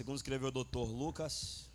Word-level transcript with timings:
Segundo 0.00 0.16
escreveu 0.16 0.48
o 0.48 0.50
doutor 0.50 0.88
Lucas. 0.88 1.70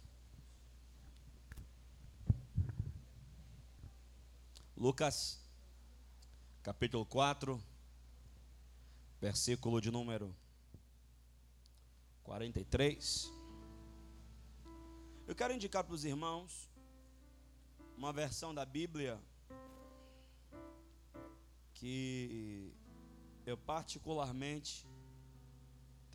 Lucas, 4.76 5.40
capítulo 6.64 7.06
4, 7.06 7.64
versículo 9.22 9.80
de 9.80 9.92
número 9.92 10.36
43. 12.24 13.32
Eu 15.28 15.36
quero 15.36 15.54
indicar 15.54 15.84
para 15.84 15.94
os 15.94 16.04
irmãos 16.04 16.68
uma 17.96 18.12
versão 18.12 18.56
da 18.56 18.66
Bíblia 18.66 19.22
que 21.76 22.74
eu 23.46 23.56
particularmente 23.56 24.84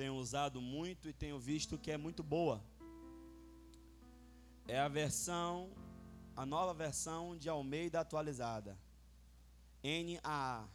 tenho 0.00 0.14
usado 0.14 0.62
muito 0.62 1.10
e 1.10 1.12
tenho 1.12 1.38
visto 1.38 1.76
que 1.76 1.90
é 1.90 1.98
muito 1.98 2.22
boa. 2.22 2.64
É 4.66 4.80
a 4.80 4.88
versão, 4.88 5.70
a 6.34 6.46
nova 6.46 6.72
versão 6.72 7.36
de 7.36 7.50
Almeida 7.50 8.00
atualizada. 8.00 8.78
NAA. 9.84 10.66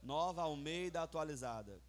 Nova 0.00 0.42
Almeida 0.42 1.02
atualizada. 1.02 1.82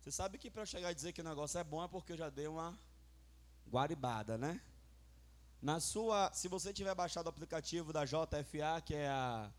Você 0.00 0.10
sabe 0.10 0.38
que 0.38 0.50
para 0.50 0.64
chegar 0.64 0.88
a 0.88 0.94
dizer 0.94 1.12
que 1.12 1.20
o 1.20 1.24
negócio 1.24 1.58
é 1.60 1.64
bom 1.64 1.84
é 1.84 1.88
porque 1.88 2.14
eu 2.14 2.16
já 2.16 2.30
dei 2.30 2.48
uma 2.48 2.74
guaribada, 3.68 4.38
né? 4.38 4.58
Na 5.60 5.80
sua, 5.80 6.32
se 6.32 6.48
você 6.48 6.72
tiver 6.72 6.94
baixado 6.94 7.26
o 7.26 7.28
aplicativo 7.28 7.92
da 7.92 8.06
JFA, 8.06 8.80
que 8.82 8.94
é 8.94 9.10
a, 9.10 9.52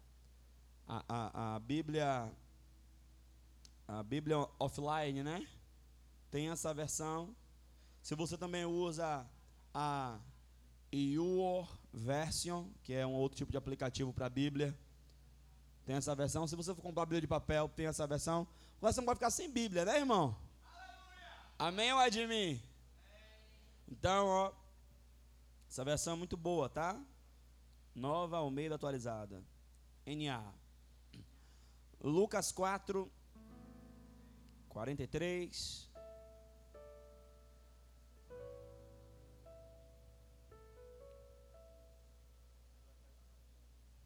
a, 0.88 1.05
a, 1.08 1.55
a 1.55 1.59
Bíblia 1.59 2.36
a 3.88 4.02
Bíblia 4.04 4.38
offline, 4.60 5.23
né? 5.23 5.48
Tem 6.32 6.50
essa 6.50 6.73
versão. 6.73 7.36
Se 8.02 8.16
você 8.16 8.38
também 8.38 8.66
usa 8.66 9.26
a 9.73 10.20
Your 10.94 11.67
Version, 11.94 12.67
que 12.84 12.94
é 12.94 13.06
um 13.06 13.14
outro 13.14 13.38
tipo 13.38 13.52
de 13.52 13.58
aplicativo 13.58 14.14
para 14.14 14.28
a 14.28 14.30
Bíblia, 14.30 14.78
tem 15.86 15.95
essa 15.95 16.16
versão. 16.16 16.48
Se 16.48 16.56
você 16.56 16.73
for 16.73 16.81
comprar 16.81 17.03
a 17.03 17.06
Bíblia 17.06 17.22
de 17.22 17.28
papel, 17.28 17.70
tem 17.70 17.88
essa 17.88 18.08
versão. 18.08 18.48
Agora 18.78 18.94
você 18.94 19.02
não 19.02 19.06
pode 19.06 19.20
ficar 19.20 19.31
sem 19.31 19.52
Bíblia, 19.52 19.86
né, 19.86 19.97
irmão? 19.97 20.36
Amém 21.58 21.94
ou 21.94 22.02
é 22.02 22.09
de 22.09 22.25
mim? 22.25 22.62
Então, 23.88 24.28
ó, 24.28 24.52
essa 25.70 25.84
versão 25.84 26.14
é 26.14 26.18
muito 26.18 26.36
boa, 26.36 26.70
tá? 26.70 27.00
Nova 27.95 28.38
Almeida 28.38 28.75
atualizada. 28.75 29.44
NA. 30.06 30.53
Lucas 32.02 32.52
4, 32.52 33.09
43. 34.73 35.91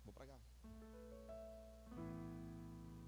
Vou 0.03 0.13
pregar. 0.13 0.37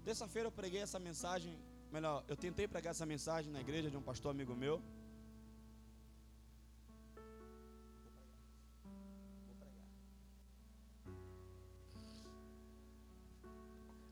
Terça-feira 0.02 0.48
eu 0.48 0.52
preguei 0.52 0.80
essa 0.80 0.98
mensagem, 0.98 1.58
melhor, 1.92 2.24
eu 2.28 2.36
tentei 2.36 2.66
pregar 2.66 2.92
essa 2.92 3.04
mensagem 3.04 3.52
na 3.52 3.60
igreja 3.60 3.90
de 3.90 3.96
um 3.96 4.02
pastor 4.02 4.30
amigo 4.30 4.56
meu. 4.56 4.82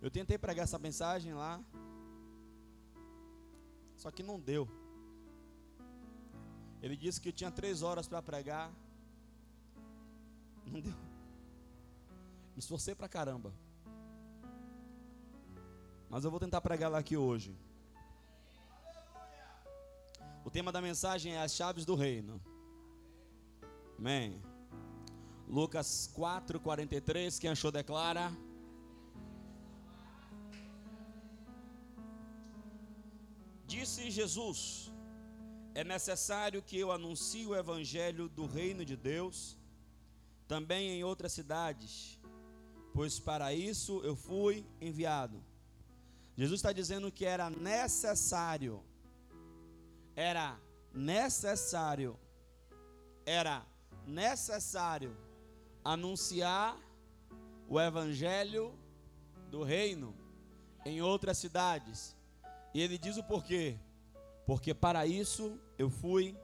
Eu 0.01 0.11
tentei 0.11 0.39
pregar 0.39 0.65
essa 0.65 0.79
mensagem 0.79 1.33
lá, 1.35 1.61
só 3.99 4.11
que 4.11 4.23
não 4.23 4.41
deu. 4.41 4.67
Ele 6.81 6.97
disse 6.97 7.21
que 7.21 7.33
tinha 7.33 7.51
três 7.51 7.83
horas 7.83 8.07
para 8.07 8.23
pregar. 8.23 8.73
Não 10.65 10.81
deu. 10.81 10.95
Me 12.55 12.61
esforcei 12.61 12.95
para 12.95 13.09
caramba. 13.09 13.53
Mas 16.09 16.25
eu 16.25 16.31
vou 16.31 16.41
tentar 16.41 16.61
pregar 16.61 16.91
lá 16.91 16.99
aqui 16.99 17.17
hoje. 17.17 17.55
O 20.45 20.51
tema 20.51 20.73
da 20.73 20.81
mensagem 20.81 21.35
é 21.35 21.43
as 21.43 21.53
chaves 21.55 21.85
do 21.85 21.95
reino. 21.95 22.41
Amém. 23.99 24.41
Lucas 25.47 26.09
4, 26.15 26.61
43. 26.61 27.39
Quem 27.39 27.51
achou, 27.51 27.73
declara. 27.73 28.33
Disse 33.69 34.11
Jesus: 34.11 34.91
É 35.75 35.85
necessário 35.85 36.63
que 36.63 36.79
eu 36.79 36.91
anuncie 36.91 37.47
o 37.47 37.55
evangelho 37.55 38.27
do 38.29 38.47
reino 38.47 38.83
de 38.91 38.97
Deus 38.97 39.59
também 40.49 40.89
em 40.93 41.05
outras 41.05 41.33
cidades, 41.33 42.19
pois 42.95 43.21
para 43.21 43.53
isso 43.53 44.01
eu 44.03 44.17
fui 44.17 44.67
enviado. 44.81 45.45
Jesus 46.35 46.61
está 46.61 46.73
dizendo 46.73 47.13
que 47.13 47.27
era 47.27 47.51
necessário, 47.51 48.83
era 50.17 50.59
necessário, 50.95 52.19
era 53.27 53.67
necessário 54.07 55.15
anunciar 55.85 56.75
o 57.69 57.79
evangelho 57.79 58.75
do 59.51 59.63
reino 59.63 60.17
em 60.87 61.03
outras 61.03 61.37
cidades. 61.37 62.17
E 62.75 62.81
ele 62.81 62.99
diz 62.99 63.17
o 63.17 63.25
porquê: 63.25 63.79
porque 64.47 64.73
para 64.73 65.07
isso 65.07 65.61
eu 65.77 65.91
fui 65.91 66.37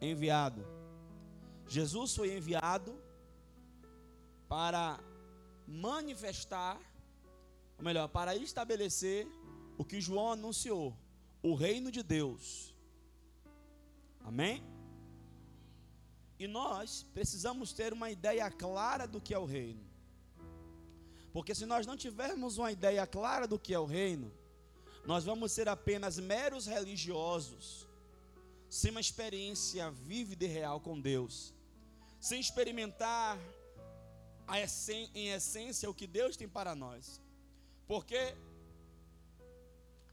enviado. 0.00 0.64
Jesus 1.66 2.14
foi 2.14 2.36
enviado 2.36 2.98
para 4.48 4.98
manifestar, 5.66 6.80
ou 7.78 7.84
melhor, 7.84 8.08
para 8.08 8.34
estabelecer 8.34 9.26
o 9.78 9.84
que 9.84 10.00
João 10.00 10.32
anunciou, 10.32 10.96
o 11.42 11.54
reino 11.54 11.92
de 11.92 12.02
Deus. 12.02 12.74
Amém? 14.20 14.62
E 16.38 16.46
nós 16.46 17.06
precisamos 17.14 17.72
ter 17.72 17.92
uma 17.92 18.10
ideia 18.10 18.50
clara 18.50 19.06
do 19.06 19.20
que 19.20 19.32
é 19.32 19.38
o 19.38 19.44
reino. 19.44 19.84
Porque 21.32 21.54
se 21.54 21.66
nós 21.66 21.86
não 21.86 21.96
tivermos 21.96 22.58
uma 22.58 22.72
ideia 22.72 23.06
clara 23.06 23.46
do 23.46 23.58
que 23.58 23.72
é 23.72 23.78
o 23.78 23.84
reino, 23.84 24.32
nós 25.10 25.24
vamos 25.24 25.50
ser 25.50 25.68
apenas 25.68 26.14
meros 26.32 26.64
religiosos, 26.74 27.64
sem 28.78 28.92
uma 28.92 29.00
experiência 29.06 29.90
vívida 29.90 30.44
e 30.44 30.52
real 30.58 30.78
com 30.86 31.00
Deus, 31.00 31.52
sem 32.28 32.38
experimentar 32.38 33.36
em 35.14 35.28
essência 35.38 35.90
o 35.90 35.96
que 36.00 36.06
Deus 36.06 36.36
tem 36.36 36.48
para 36.48 36.74
nós. 36.84 37.20
Porque 37.88 38.22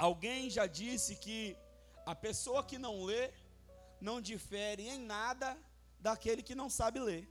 alguém 0.07 0.49
já 0.49 0.65
disse 0.65 1.15
que 1.25 1.55
a 2.13 2.15
pessoa 2.15 2.63
que 2.63 2.79
não 2.79 2.95
lê 3.09 3.23
não 4.01 4.17
difere 4.19 4.83
em 4.95 4.99
nada 5.15 5.49
daquele 5.99 6.41
que 6.41 6.59
não 6.61 6.71
sabe 6.79 6.99
ler. 6.99 7.23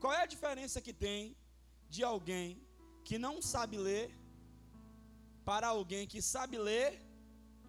Qual 0.00 0.12
é 0.12 0.22
a 0.22 0.32
diferença 0.34 0.82
que 0.82 0.92
tem 0.92 1.34
de 1.88 2.04
alguém 2.12 2.62
que 3.08 3.18
não 3.26 3.40
sabe 3.40 3.78
ler 3.78 4.06
para 5.48 5.68
alguém 5.68 6.08
que 6.12 6.20
sabe 6.20 6.58
ler, 6.58 7.00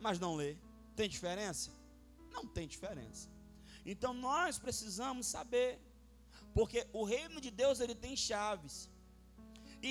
mas 0.05 0.19
não 0.19 0.35
lê? 0.35 0.57
Tem 0.95 1.07
diferença? 1.07 1.69
Não 2.31 2.43
tem 2.55 2.67
diferença. 2.67 3.29
Então 3.85 4.13
nós 4.13 4.57
precisamos 4.57 5.27
saber, 5.27 5.79
porque 6.55 6.87
o 6.91 7.03
reino 7.03 7.39
de 7.39 7.51
Deus 7.51 7.79
ele 7.79 7.93
tem 7.93 8.15
chaves. 8.15 8.89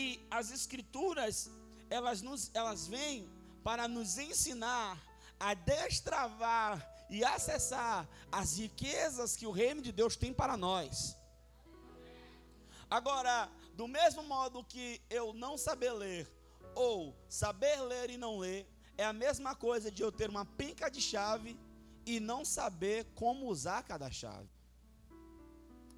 E 0.00 0.02
as 0.28 0.50
escrituras, 0.50 1.48
elas 1.88 2.20
nos 2.20 2.50
elas 2.52 2.88
vêm 2.88 3.30
para 3.62 3.86
nos 3.86 4.18
ensinar 4.18 5.00
a 5.38 5.54
destravar 5.54 6.74
e 7.08 7.24
acessar 7.24 8.08
as 8.32 8.58
riquezas 8.58 9.36
que 9.36 9.47
o 9.47 9.53
reino 9.53 9.80
de 9.80 9.92
Deus 9.92 10.16
tem 10.16 10.32
para 10.34 10.56
nós. 10.56 11.16
Agora, 12.91 13.48
do 13.74 13.86
mesmo 13.86 14.24
modo 14.24 14.65
que 14.65 15.00
eu 15.09 15.32
não 15.32 15.56
saber 15.56 15.92
ler 15.92 16.35
ou 16.77 17.17
saber 17.28 17.81
ler 17.81 18.11
e 18.11 18.17
não 18.17 18.39
ler 18.39 18.69
é 18.97 19.05
a 19.05 19.13
mesma 19.13 19.55
coisa 19.55 19.91
de 19.91 20.03
eu 20.03 20.13
ter 20.13 20.31
uma 20.31 20.45
penca 20.45 20.89
de 20.91 21.01
chave 21.01 21.59
e 22.05 22.21
não 22.21 22.45
saber 22.45 23.07
como 23.15 23.47
usar 23.47 23.83
cada 23.83 24.11
chave. 24.11 24.49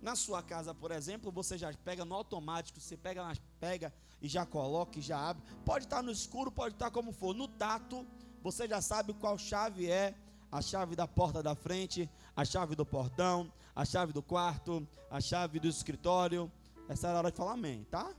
Na 0.00 0.14
sua 0.14 0.42
casa, 0.42 0.72
por 0.72 0.92
exemplo, 0.92 1.30
você 1.30 1.58
já 1.58 1.72
pega 1.84 2.04
no 2.04 2.14
automático, 2.14 2.80
você 2.80 2.96
pega, 2.96 3.32
pega 3.58 3.92
e 4.22 4.28
já 4.28 4.46
coloca 4.46 4.98
e 4.98 5.02
já 5.02 5.18
abre. 5.18 5.42
Pode 5.64 5.84
estar 5.86 6.02
no 6.02 6.12
escuro, 6.12 6.50
pode 6.50 6.76
estar 6.76 6.90
como 6.90 7.12
for. 7.12 7.34
No 7.34 7.48
tato, 7.48 8.06
você 8.40 8.68
já 8.68 8.80
sabe 8.80 9.12
qual 9.14 9.36
chave 9.36 9.90
é 9.90 10.14
a 10.50 10.62
chave 10.62 10.94
da 10.94 11.06
porta 11.06 11.42
da 11.42 11.54
frente, 11.54 12.08
a 12.34 12.44
chave 12.44 12.74
do 12.76 12.86
portão, 12.86 13.52
a 13.74 13.84
chave 13.84 14.12
do 14.12 14.22
quarto, 14.22 14.86
a 15.10 15.20
chave 15.20 15.58
do 15.58 15.68
escritório. 15.68 16.50
Essa 16.88 17.08
era 17.08 17.16
a 17.16 17.18
hora 17.18 17.30
de 17.30 17.36
falar 17.36 17.52
amém, 17.52 17.84
tá? 17.90 18.14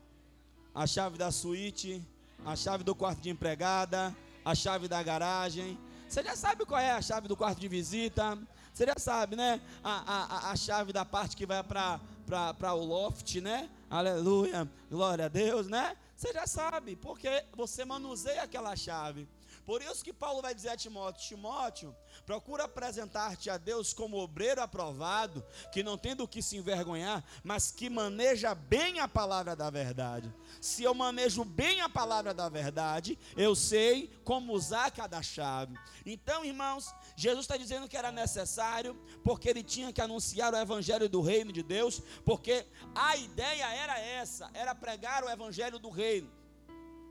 A 0.76 0.86
chave 0.86 1.18
da 1.18 1.32
suíte, 1.32 2.06
a 2.46 2.56
chave 2.56 2.84
do 2.84 2.96
quarto 2.96 3.22
de 3.22 3.30
empregada, 3.30 4.16
a 4.44 4.56
chave 4.56 4.88
da 4.88 5.02
garagem. 5.04 5.78
Você 6.08 6.24
já 6.24 6.36
sabe 6.36 6.66
qual 6.66 6.80
é 6.80 6.92
a 6.92 7.02
chave 7.02 7.28
do 7.28 7.36
quarto 7.36 7.60
de 7.60 7.68
visita. 7.68 8.38
Você 8.74 8.86
já 8.86 8.96
sabe, 8.98 9.36
né? 9.36 9.62
A, 9.84 10.48
a, 10.48 10.52
a 10.52 10.56
chave 10.56 10.94
da 10.94 11.06
parte 11.06 11.36
que 11.36 11.46
vai 11.46 11.64
para 11.64 12.74
o 12.74 12.84
loft, 12.84 13.40
né? 13.42 13.70
Aleluia, 13.90 14.70
glória 14.90 15.26
a 15.26 15.28
Deus, 15.28 15.68
né? 15.68 15.96
Você 16.16 16.34
já 16.34 16.46
sabe, 16.46 16.96
porque 16.96 17.44
você 17.56 17.86
manuseia 17.86 18.44
aquela 18.44 18.76
chave. 18.76 19.28
Por 19.70 19.84
isso 19.84 20.04
que 20.04 20.12
Paulo 20.12 20.42
vai 20.42 20.56
dizer 20.56 20.70
a 20.70 20.76
Timóteo: 20.76 21.28
Timóteo, 21.28 21.96
procura 22.26 22.64
apresentar-te 22.64 23.52
a 23.52 23.58
Deus 23.58 23.94
como 23.94 24.18
obreiro 24.18 24.64
aprovado, 24.64 25.46
que 25.72 25.84
não 25.84 25.96
tem 25.96 26.16
do 26.16 26.28
que 26.28 26.42
se 26.42 26.58
envergonhar, 26.58 27.24
mas 27.44 27.70
que 27.70 27.88
maneja 27.88 28.56
bem 28.56 29.00
a 29.00 29.08
palavra 29.08 29.56
da 29.56 29.70
verdade. 29.70 30.34
Se 30.60 30.82
eu 30.82 30.96
manejo 30.96 31.46
bem 31.46 31.82
a 31.82 31.88
palavra 31.88 32.34
da 32.34 32.50
verdade, 32.50 33.16
eu 33.38 33.54
sei 33.54 34.12
como 34.24 34.54
usar 34.54 34.90
cada 34.90 35.22
chave. 35.22 35.78
Então, 36.04 36.44
irmãos, 36.44 36.92
Jesus 37.16 37.42
está 37.42 37.56
dizendo 37.56 37.88
que 37.88 37.96
era 37.96 38.12
necessário, 38.12 39.00
porque 39.24 39.50
ele 39.50 39.62
tinha 39.62 39.94
que 39.94 40.02
anunciar 40.02 40.52
o 40.52 40.58
evangelho 40.58 41.08
do 41.08 41.22
reino 41.22 41.52
de 41.52 41.62
Deus, 41.62 42.02
porque 42.26 42.66
a 42.96 43.16
ideia 43.18 43.72
era 43.72 44.00
essa: 44.00 44.50
era 44.52 44.74
pregar 44.74 45.24
o 45.24 45.30
evangelho 45.30 45.78
do 45.78 45.92
reino. 45.92 46.39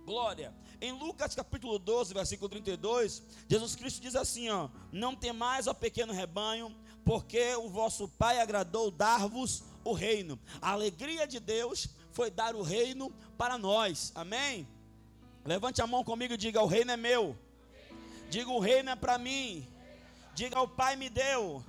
Glória. 0.08 0.54
Em 0.80 0.90
Lucas 0.90 1.34
capítulo 1.34 1.78
12, 1.78 2.14
versículo 2.14 2.48
32, 2.48 3.22
Jesus 3.46 3.76
Cristo 3.76 4.00
diz 4.00 4.16
assim: 4.16 4.48
ó, 4.48 4.70
Não 4.90 5.14
temais, 5.14 5.66
ó 5.66 5.74
pequeno 5.74 6.14
rebanho, 6.14 6.74
porque 7.04 7.54
o 7.56 7.68
vosso 7.68 8.08
Pai 8.08 8.40
agradou 8.40 8.90
dar-vos 8.90 9.62
o 9.84 9.92
reino. 9.92 10.40
A 10.62 10.70
alegria 10.70 11.26
de 11.26 11.38
Deus 11.38 11.90
foi 12.10 12.30
dar 12.30 12.56
o 12.56 12.62
reino 12.62 13.12
para 13.36 13.58
nós. 13.58 14.10
Amém? 14.14 14.66
Levante 15.44 15.82
a 15.82 15.86
mão 15.86 16.02
comigo 16.02 16.32
e 16.32 16.38
diga: 16.38 16.62
O 16.62 16.66
reino 16.66 16.90
é 16.90 16.96
meu. 16.96 17.36
Diga: 18.30 18.50
O 18.50 18.60
reino 18.60 18.88
é 18.88 18.96
para 18.96 19.18
mim. 19.18 19.68
Diga: 20.34 20.58
O 20.62 20.68
Pai 20.68 20.96
me 20.96 21.10
deu. 21.10 21.62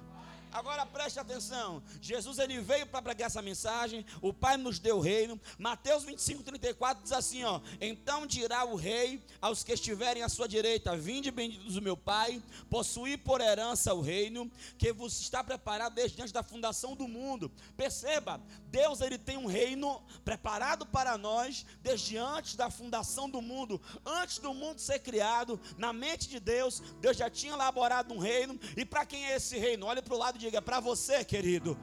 Agora 0.51 0.85
preste 0.85 1.19
atenção. 1.19 1.81
Jesus 2.01 2.39
ele 2.39 2.59
veio 2.59 2.87
para 2.87 3.01
pregar 3.01 3.27
essa 3.27 3.41
mensagem. 3.41 4.05
O 4.21 4.33
Pai 4.33 4.57
nos 4.57 4.79
deu 4.79 4.97
o 4.97 5.01
reino. 5.01 5.39
Mateus 5.57 6.03
25, 6.03 6.43
34 6.43 7.03
diz 7.03 7.11
assim: 7.11 7.43
ó. 7.43 7.61
Então 7.79 8.25
dirá 8.25 8.65
o 8.65 8.75
rei 8.75 9.23
aos 9.39 9.63
que 9.63 9.73
estiverem 9.73 10.23
à 10.23 10.29
sua 10.29 10.47
direita: 10.47 10.97
Vinde, 10.97 11.29
benditos 11.29 11.75
do 11.75 11.81
meu 11.81 11.95
Pai, 11.95 12.41
possuí 12.69 13.15
por 13.15 13.41
herança 13.41 13.93
o 13.93 14.01
reino 14.01 14.51
que 14.77 14.91
vos 14.91 15.19
está 15.19 15.43
preparado 15.43 15.93
desde 15.93 16.19
antes 16.21 16.31
da 16.31 16.41
fundação 16.41 16.95
do 16.95 17.07
mundo. 17.07 17.51
Perceba, 17.77 18.41
Deus 18.67 19.01
ele 19.01 19.17
tem 19.17 19.37
um 19.37 19.45
reino 19.45 20.01
preparado 20.25 20.85
para 20.85 21.17
nós 21.17 21.65
desde 21.81 22.17
antes 22.17 22.55
da 22.55 22.71
fundação 22.71 23.29
do 23.29 23.41
mundo, 23.41 23.79
antes 24.05 24.39
do 24.39 24.53
mundo 24.53 24.79
ser 24.79 24.99
criado. 24.99 25.59
Na 25.77 25.93
mente 25.93 26.27
de 26.27 26.39
Deus, 26.39 26.81
Deus 26.99 27.15
já 27.15 27.29
tinha 27.29 27.53
elaborado 27.53 28.13
um 28.13 28.17
reino. 28.17 28.59
E 28.75 28.83
para 28.83 29.05
quem 29.05 29.25
é 29.25 29.35
esse 29.35 29.57
reino? 29.57 29.85
Olhe 29.85 30.01
para 30.01 30.15
o 30.15 30.17
lado 30.17 30.38
diga 30.39 30.61
para 30.61 30.79
você, 30.79 31.23
querido. 31.25 31.77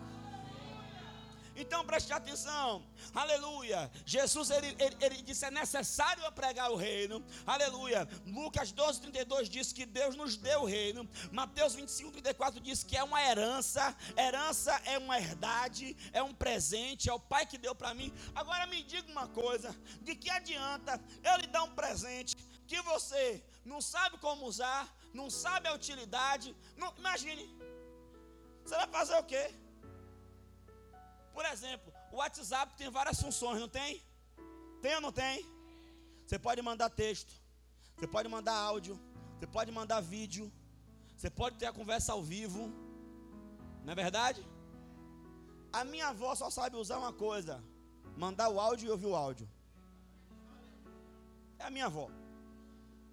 Então 1.59 1.85
preste 1.87 2.13
atenção, 2.13 2.85
aleluia. 3.15 3.91
Jesus 4.05 4.51
ele, 4.51 4.69
ele, 4.79 4.97
ele, 5.01 5.23
disse: 5.23 5.45
é 5.47 5.51
necessário 5.51 6.31
pregar 6.33 6.71
o 6.71 6.77
reino, 6.77 7.25
aleluia. 7.47 8.07
Lucas 8.27 8.73
12, 8.73 9.01
32 9.01 9.49
diz 9.49 9.73
que 9.73 9.87
Deus 9.87 10.17
nos 10.17 10.37
deu 10.37 10.63
o 10.63 10.67
reino. 10.67 11.09
Mateus 11.33 11.75
25, 11.75 12.13
34 12.13 12.61
diz 12.61 12.83
que 12.83 12.97
é 12.97 13.03
uma 13.03 13.23
herança. 13.23 13.97
Herança 14.19 14.73
é 14.85 14.99
uma 14.99 15.19
herdade, 15.19 15.97
é 16.13 16.23
um 16.23 16.35
presente, 16.35 17.09
é 17.09 17.13
o 17.13 17.21
Pai 17.21 17.47
que 17.47 17.57
deu 17.57 17.75
para 17.75 17.95
mim. 17.95 18.13
Agora 18.35 18.67
me 18.67 18.83
diga 18.83 19.11
uma 19.11 19.29
coisa: 19.29 19.75
de 20.03 20.15
que 20.15 20.31
adianta 20.31 21.01
eu 21.25 21.37
lhe 21.41 21.47
dar 21.47 21.63
um 21.63 21.75
presente 21.75 22.37
que 22.67 22.83
você 22.83 23.43
não 23.65 23.81
sabe 23.81 24.19
como 24.19 24.45
usar, 24.45 24.95
não 25.15 25.31
sabe 25.31 25.69
a 25.69 25.75
utilidade? 25.75 26.55
Não, 26.77 26.93
imagine. 26.99 27.49
Você 28.67 28.75
vai 28.75 28.89
fazer 28.89 29.17
o 29.17 29.23
quê? 29.23 29.55
Por 31.33 31.45
exemplo, 31.45 31.93
o 32.11 32.17
WhatsApp 32.17 32.75
tem 32.77 32.91
várias 32.91 33.21
funções, 33.21 33.61
não 33.61 33.69
tem? 33.69 34.03
Tem 34.83 34.95
ou 34.97 35.01
não 35.01 35.13
tem? 35.13 35.47
Você 36.27 36.37
pode 36.37 36.61
mandar 36.63 36.91
texto, 36.91 37.33
você 37.97 38.09
pode 38.09 38.29
mandar 38.29 38.55
áudio, 38.55 38.99
você 39.39 39.47
pode 39.47 39.71
mandar 39.71 40.01
vídeo, 40.01 40.53
você 41.17 41.31
pode 41.31 41.57
ter 41.59 41.67
a 41.67 41.73
conversa 41.73 42.13
ao 42.13 42.23
vivo, 42.23 42.73
não 43.85 43.93
é 43.93 43.95
verdade? 43.95 44.45
A 45.73 45.85
minha 45.85 46.09
avó 46.09 46.35
só 46.35 46.51
sabe 46.51 46.75
usar 46.75 46.99
uma 46.99 47.13
coisa: 47.13 47.63
mandar 48.17 48.49
o 48.49 48.59
áudio 48.59 48.89
e 48.89 48.91
ouvir 48.91 49.07
o 49.07 49.15
áudio. 49.15 49.49
É 51.61 51.65
a 51.67 51.71
minha 51.71 51.87
avó. 51.87 52.11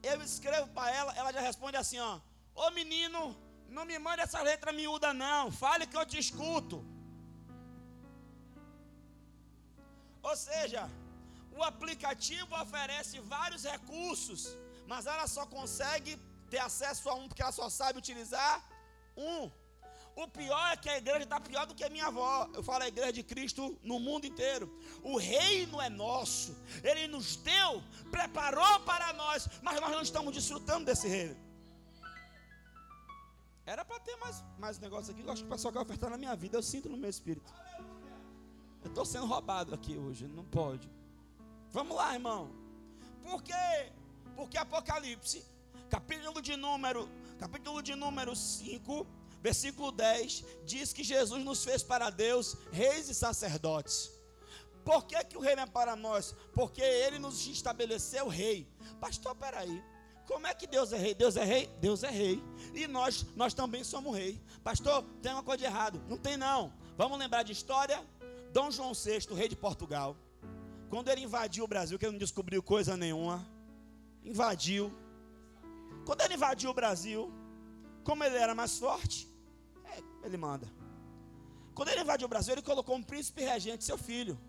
Eu 0.02 0.20
escrevo 0.24 0.68
para 0.70 0.92
ela, 0.92 1.14
ela 1.16 1.32
já 1.32 1.42
responde 1.42 1.78
assim: 1.78 2.00
ó, 2.00 2.20
ô 2.56 2.72
menino, 2.72 3.38
não 3.78 3.86
me 3.92 3.98
mande 4.08 4.22
essa 4.22 4.42
letra 4.50 4.72
miúda, 4.72 5.14
não. 5.14 5.52
Fale 5.64 5.88
que 5.88 5.98
eu 5.98 6.06
te 6.12 6.18
escuto. 6.26 6.78
Ou 10.30 10.36
seja, 10.36 10.84
o 11.58 11.64
aplicativo 11.72 12.52
oferece 12.64 13.20
vários 13.36 13.64
recursos, 13.74 14.42
mas 14.92 15.06
ela 15.06 15.28
só 15.28 15.46
consegue 15.46 16.14
ter 16.50 16.60
acesso 16.60 17.10
a 17.10 17.16
um 17.16 17.28
porque 17.28 17.42
ela 17.42 17.52
só 17.52 17.68
sabe 17.70 18.00
utilizar 18.00 18.56
um. 19.18 19.52
O 20.16 20.28
pior 20.28 20.66
é 20.72 20.78
que 20.78 20.90
a 20.90 20.98
igreja 20.98 21.24
está 21.24 21.40
pior 21.40 21.66
do 21.66 21.74
que 21.74 21.84
a 21.84 21.90
minha 21.90 22.06
avó. 22.06 22.48
Eu 22.54 22.62
falo 22.62 22.84
a 22.84 22.88
igreja 22.88 23.12
de 23.12 23.24
Cristo 23.24 23.78
no 23.82 24.00
mundo 24.00 24.28
inteiro. 24.28 24.72
O 25.02 25.18
reino 25.18 25.82
é 25.82 25.90
nosso. 25.90 26.56
Ele 26.84 27.08
nos 27.08 27.36
deu, 27.38 27.84
preparou 28.12 28.80
para 28.82 29.12
nós, 29.14 29.48
mas 29.64 29.82
nós 29.82 29.90
não 29.90 30.04
estamos 30.04 30.32
desfrutando 30.32 30.86
desse 30.86 31.08
reino. 31.08 31.43
Era 33.66 33.86
para 33.86 34.00
ter 34.00 34.16
mais, 34.18 34.44
mais 34.60 34.80
negócio 34.80 35.12
aqui. 35.12 35.22
Eu 35.22 35.32
acho 35.32 35.44
que 35.44 35.48
o 35.48 35.52
pessoal 35.52 35.72
quer 35.72 35.80
ofertar 35.80 36.10
na 36.10 36.18
minha 36.18 36.36
vida. 36.36 36.58
Eu 36.58 36.64
sinto 36.64 36.90
no 36.90 36.98
meu 36.98 37.10
espírito. 37.10 37.52
Eu 38.84 38.90
estou 38.90 39.06
sendo 39.06 39.26
roubado 39.26 39.74
aqui 39.74 39.98
hoje. 39.98 40.28
Não 40.28 40.44
pode. 40.44 40.90
Vamos 41.72 41.96
lá, 41.96 42.14
irmão. 42.14 42.52
Por 43.24 43.42
quê? 43.42 43.92
Porque 44.36 44.58
Apocalipse, 44.58 45.46
capítulo 45.90 46.42
de 46.42 46.58
número, 46.58 47.10
capítulo 47.40 47.82
de 47.82 47.96
número 47.96 48.36
5, 48.36 49.08
versículo 49.42 49.92
10, 49.92 50.44
diz 50.66 50.92
que 50.92 51.04
Jesus 51.04 51.44
nos 51.44 51.64
fez 51.64 51.82
para 51.82 52.10
Deus 52.10 52.58
reis 52.72 53.10
e 53.10 53.16
sacerdotes. 53.16 54.12
Por 54.84 55.06
que, 55.06 55.24
que 55.24 55.38
o 55.38 55.40
reino 55.40 55.62
é 55.62 55.66
para 55.66 55.96
nós? 55.96 56.36
Porque 56.54 56.82
ele 56.82 57.18
nos 57.18 57.48
estabeleceu 57.48 58.28
rei. 58.28 58.68
Pastor, 59.00 59.34
peraí. 59.36 59.82
Como 60.28 60.48
é 60.48 60.54
que 60.54 60.66
Deus 60.66 60.94
é 60.94 60.98
rei? 60.98 61.14
Deus 61.14 61.36
é 61.36 61.44
rei? 61.44 61.70
Deus 61.80 62.04
é 62.04 62.10
rei. 62.10 62.44
E 62.74 62.88
nós, 62.88 63.26
nós 63.36 63.54
também 63.54 63.84
somos 63.84 64.16
rei. 64.16 64.42
Pastor, 64.64 65.04
tem 65.22 65.32
uma 65.32 65.44
coisa 65.44 65.60
de 65.60 65.66
errado. 65.66 66.02
Não 66.08 66.18
tem 66.18 66.38
não. 66.38 66.74
Vamos 66.98 67.18
lembrar 67.20 67.44
de 67.44 67.52
história? 67.52 68.02
Dom 68.52 68.72
João 68.72 68.94
VI, 68.94 69.34
rei 69.36 69.50
de 69.50 69.56
Portugal. 69.56 70.16
Quando 70.90 71.10
ele 71.10 71.22
invadiu 71.22 71.66
o 71.66 71.68
Brasil, 71.68 71.98
que 71.98 72.06
ele 72.06 72.14
não 72.14 72.20
descobriu 72.20 72.62
coisa 72.62 72.96
nenhuma. 72.96 73.46
Invadiu. 74.24 74.94
Quando 76.06 76.22
ele 76.22 76.36
invadiu 76.36 76.70
o 76.70 76.74
Brasil, 76.74 77.32
como 78.04 78.24
ele 78.24 78.38
era 78.38 78.54
mais 78.54 78.78
forte, 78.78 79.28
é, 79.86 80.02
ele 80.26 80.38
manda. 80.38 80.72
Quando 81.74 81.90
ele 81.90 82.02
invadiu 82.02 82.28
o 82.28 82.30
Brasil, 82.30 82.54
ele 82.54 82.62
colocou 82.62 82.96
um 82.96 83.04
príncipe 83.04 83.42
regente, 83.44 83.84
seu 83.84 83.98
filho. 83.98 84.40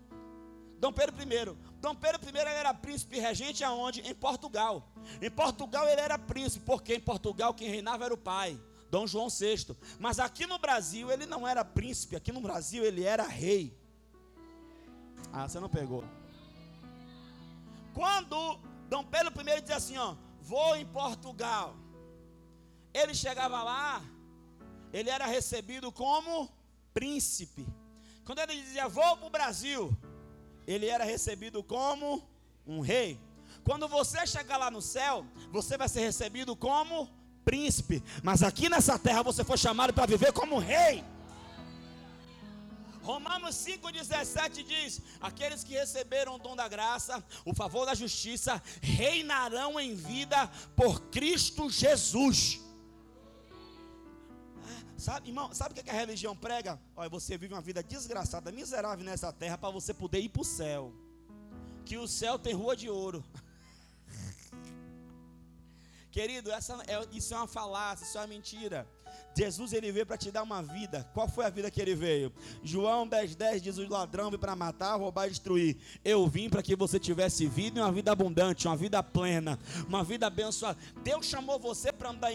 Dom 0.79 0.91
Pedro 0.91 1.15
I. 1.21 1.57
Dom 1.79 1.95
Pedro 1.95 2.19
I 2.23 2.37
era 2.37 2.73
príncipe 2.73 3.19
regente 3.19 3.63
aonde? 3.63 4.01
Em 4.01 4.13
Portugal. 4.13 4.87
Em 5.21 5.29
Portugal 5.29 5.87
ele 5.87 6.01
era 6.01 6.17
príncipe, 6.17 6.65
porque 6.65 6.95
em 6.95 6.99
Portugal 6.99 7.53
quem 7.53 7.69
reinava 7.69 8.05
era 8.05 8.13
o 8.13 8.17
pai, 8.17 8.59
Dom 8.89 9.07
João 9.07 9.29
VI. 9.29 9.75
Mas 9.99 10.19
aqui 10.19 10.45
no 10.45 10.57
Brasil 10.57 11.11
ele 11.11 11.25
não 11.25 11.47
era 11.47 11.63
príncipe, 11.63 12.15
aqui 12.15 12.31
no 12.31 12.41
Brasil 12.41 12.83
ele 12.83 13.03
era 13.03 13.23
rei. 13.23 13.77
Ah, 15.31 15.47
você 15.47 15.59
não 15.59 15.69
pegou. 15.69 16.03
Quando 17.93 18.59
Dom 18.89 19.03
Pedro 19.03 19.33
I 19.41 19.61
dizia 19.61 19.77
assim, 19.77 19.97
ó, 19.97 20.15
vou 20.41 20.75
em 20.75 20.85
Portugal. 20.85 21.75
Ele 22.93 23.13
chegava 23.13 23.61
lá, 23.63 24.01
ele 24.93 25.09
era 25.09 25.25
recebido 25.25 25.91
como 25.91 26.49
príncipe. 26.93 27.67
Quando 28.25 28.39
ele 28.39 28.61
dizia, 28.61 28.87
vou 28.87 29.17
para 29.17 29.27
o 29.27 29.29
Brasil, 29.29 29.95
ele 30.67 30.87
era 30.87 31.03
recebido 31.03 31.63
como 31.63 32.27
um 32.65 32.79
rei. 32.79 33.19
Quando 33.63 33.87
você 33.87 34.25
chegar 34.27 34.57
lá 34.57 34.69
no 34.69 34.81
céu, 34.81 35.25
você 35.51 35.77
vai 35.77 35.89
ser 35.89 36.01
recebido 36.01 36.55
como 36.55 37.09
príncipe. 37.43 38.03
Mas 38.23 38.43
aqui 38.43 38.69
nessa 38.69 38.97
terra 38.97 39.23
você 39.23 39.43
foi 39.43 39.57
chamado 39.57 39.93
para 39.93 40.05
viver 40.05 40.33
como 40.33 40.59
rei. 40.59 41.03
Romanos 43.01 43.55
5,17 43.57 44.63
diz: 44.63 45.01
Aqueles 45.21 45.63
que 45.63 45.75
receberam 45.75 46.35
o 46.35 46.39
dom 46.39 46.55
da 46.55 46.67
graça, 46.67 47.23
o 47.45 47.53
favor 47.53 47.85
da 47.85 47.93
justiça, 47.93 48.61
reinarão 48.81 49.79
em 49.79 49.93
vida 49.93 50.47
por 50.75 51.01
Cristo 51.11 51.69
Jesus. 51.69 52.64
Sabe, 55.05 55.29
irmão, 55.29 55.53
sabe 55.53 55.79
o 55.79 55.83
que 55.83 55.87
a 55.87 55.93
religião 55.93 56.35
prega? 56.35 56.81
Olha, 56.95 57.07
você 57.07 57.37
vive 57.37 57.53
uma 57.53 57.61
vida 57.61 57.83
desgraçada, 57.83 58.51
miserável 58.51 59.05
nessa 59.05 59.31
terra 59.31 59.55
para 59.55 59.69
você 59.69 59.93
poder 59.93 60.19
ir 60.19 60.29
para 60.29 60.41
o 60.41 60.43
céu. 60.43 60.91
Que 61.85 61.95
o 61.95 62.07
céu 62.07 62.39
tem 62.39 62.55
rua 62.55 62.75
de 62.75 62.89
ouro. 62.89 63.23
Querido, 66.09 66.51
essa 66.51 66.73
é, 66.87 67.07
isso 67.15 67.35
é 67.35 67.37
uma 67.37 67.45
falácia, 67.45 68.03
isso 68.03 68.17
é 68.17 68.21
uma 68.21 68.25
mentira. 68.25 68.89
Jesus 69.35 69.73
ele 69.73 69.91
veio 69.91 70.05
para 70.05 70.17
te 70.17 70.31
dar 70.31 70.43
uma 70.43 70.61
vida. 70.61 71.09
Qual 71.13 71.27
foi 71.27 71.45
a 71.45 71.49
vida 71.49 71.69
que 71.69 71.81
ele 71.81 71.95
veio? 71.95 72.31
João 72.63 73.07
10:10 73.07 73.35
10 73.35 73.61
diz: 73.61 73.77
O 73.77 73.87
ladrão 73.87 74.29
veio 74.29 74.39
para 74.39 74.55
matar, 74.55 74.95
roubar 74.95 75.27
e 75.27 75.29
destruir. 75.29 75.77
Eu 76.03 76.27
vim 76.27 76.49
para 76.49 76.63
que 76.63 76.75
você 76.75 76.99
tivesse 76.99 77.45
vida 77.47 77.79
e 77.79 77.81
uma 77.81 77.91
vida 77.91 78.11
abundante, 78.11 78.67
uma 78.67 78.75
vida 78.75 79.01
plena, 79.03 79.59
uma 79.87 80.03
vida 80.03 80.27
abençoada. 80.27 80.77
Deus 81.03 81.25
chamou 81.25 81.59
você 81.59 81.91
para 81.91 82.09
andar 82.09 82.31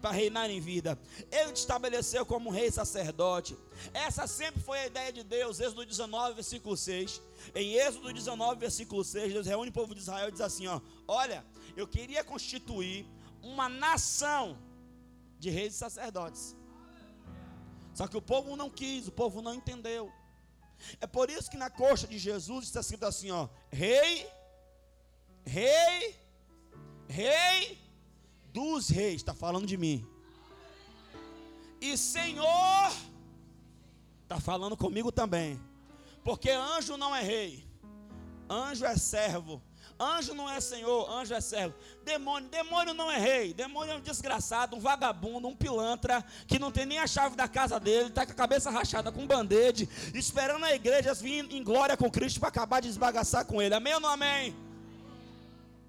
para 0.00 0.10
reinar 0.10 0.50
em 0.50 0.60
vida. 0.60 0.98
Ele 1.30 1.52
te 1.52 1.56
estabeleceu 1.56 2.24
como 2.24 2.50
rei 2.50 2.70
sacerdote. 2.70 3.56
Essa 3.92 4.26
sempre 4.26 4.60
foi 4.60 4.78
a 4.80 4.86
ideia 4.86 5.12
de 5.12 5.22
Deus. 5.22 5.60
Êxodo 5.60 5.84
19, 5.84 6.34
versículo 6.34 6.76
6. 6.76 7.20
Em 7.54 7.74
Êxodo 7.74 8.12
19, 8.12 8.58
versículo 8.58 9.04
6, 9.04 9.32
Deus 9.32 9.46
reúne 9.46 9.70
o 9.70 9.72
povo 9.72 9.94
de 9.94 10.00
Israel 10.00 10.28
e 10.28 10.32
diz 10.32 10.40
assim: 10.40 10.66
ó, 10.66 10.80
Olha, 11.06 11.44
eu 11.76 11.86
queria 11.86 12.24
constituir 12.24 13.06
uma 13.42 13.68
nação 13.68 14.56
de 15.40 15.50
reis 15.50 15.74
e 15.74 15.78
sacerdotes. 15.78 16.54
Só 17.94 18.06
que 18.06 18.16
o 18.16 18.22
povo 18.22 18.56
não 18.56 18.70
quis, 18.70 19.08
o 19.08 19.12
povo 19.12 19.42
não 19.42 19.54
entendeu. 19.54 20.12
É 21.00 21.06
por 21.06 21.28
isso 21.30 21.50
que 21.50 21.56
na 21.56 21.70
coxa 21.70 22.06
de 22.06 22.18
Jesus 22.18 22.66
está 22.66 22.80
escrito 22.80 23.04
assim, 23.04 23.30
ó, 23.30 23.48
rei, 23.70 24.26
rei, 25.44 26.16
rei 27.08 27.78
dos 28.52 28.88
reis, 28.88 29.16
está 29.16 29.34
falando 29.34 29.66
de 29.66 29.76
mim. 29.76 30.06
E 31.80 31.96
Senhor, 31.96 32.92
está 34.22 34.38
falando 34.38 34.76
comigo 34.76 35.10
também. 35.10 35.60
Porque 36.22 36.50
anjo 36.50 36.96
não 36.96 37.16
é 37.16 37.22
rei, 37.22 37.66
anjo 38.48 38.84
é 38.84 38.96
servo. 38.96 39.62
Anjo 40.02 40.32
não 40.32 40.48
é 40.48 40.58
senhor, 40.62 41.10
anjo 41.10 41.34
é 41.34 41.42
servo. 41.42 41.74
Demônio, 42.02 42.48
demônio 42.48 42.94
não 42.94 43.12
é 43.12 43.18
rei. 43.18 43.52
Demônio 43.52 43.92
é 43.92 43.96
um 43.96 44.00
desgraçado, 44.00 44.74
um 44.74 44.80
vagabundo, 44.80 45.46
um 45.46 45.54
pilantra, 45.54 46.24
que 46.46 46.58
não 46.58 46.72
tem 46.72 46.86
nem 46.86 46.98
a 46.98 47.06
chave 47.06 47.36
da 47.36 47.46
casa 47.46 47.78
dele, 47.78 48.08
está 48.08 48.24
com 48.24 48.32
a 48.32 48.34
cabeça 48.34 48.70
rachada 48.70 49.12
com 49.12 49.20
um 49.20 49.26
band-aid, 49.26 49.86
esperando 50.14 50.64
a 50.64 50.74
igreja 50.74 51.12
vir 51.12 51.52
em 51.52 51.62
glória 51.62 51.98
com 51.98 52.10
Cristo 52.10 52.40
para 52.40 52.48
acabar 52.48 52.80
de 52.80 52.88
esbagaçar 52.88 53.44
com 53.44 53.60
ele. 53.60 53.74
Amém 53.74 53.92
ou 53.92 54.00
não 54.00 54.08
amém? 54.08 54.56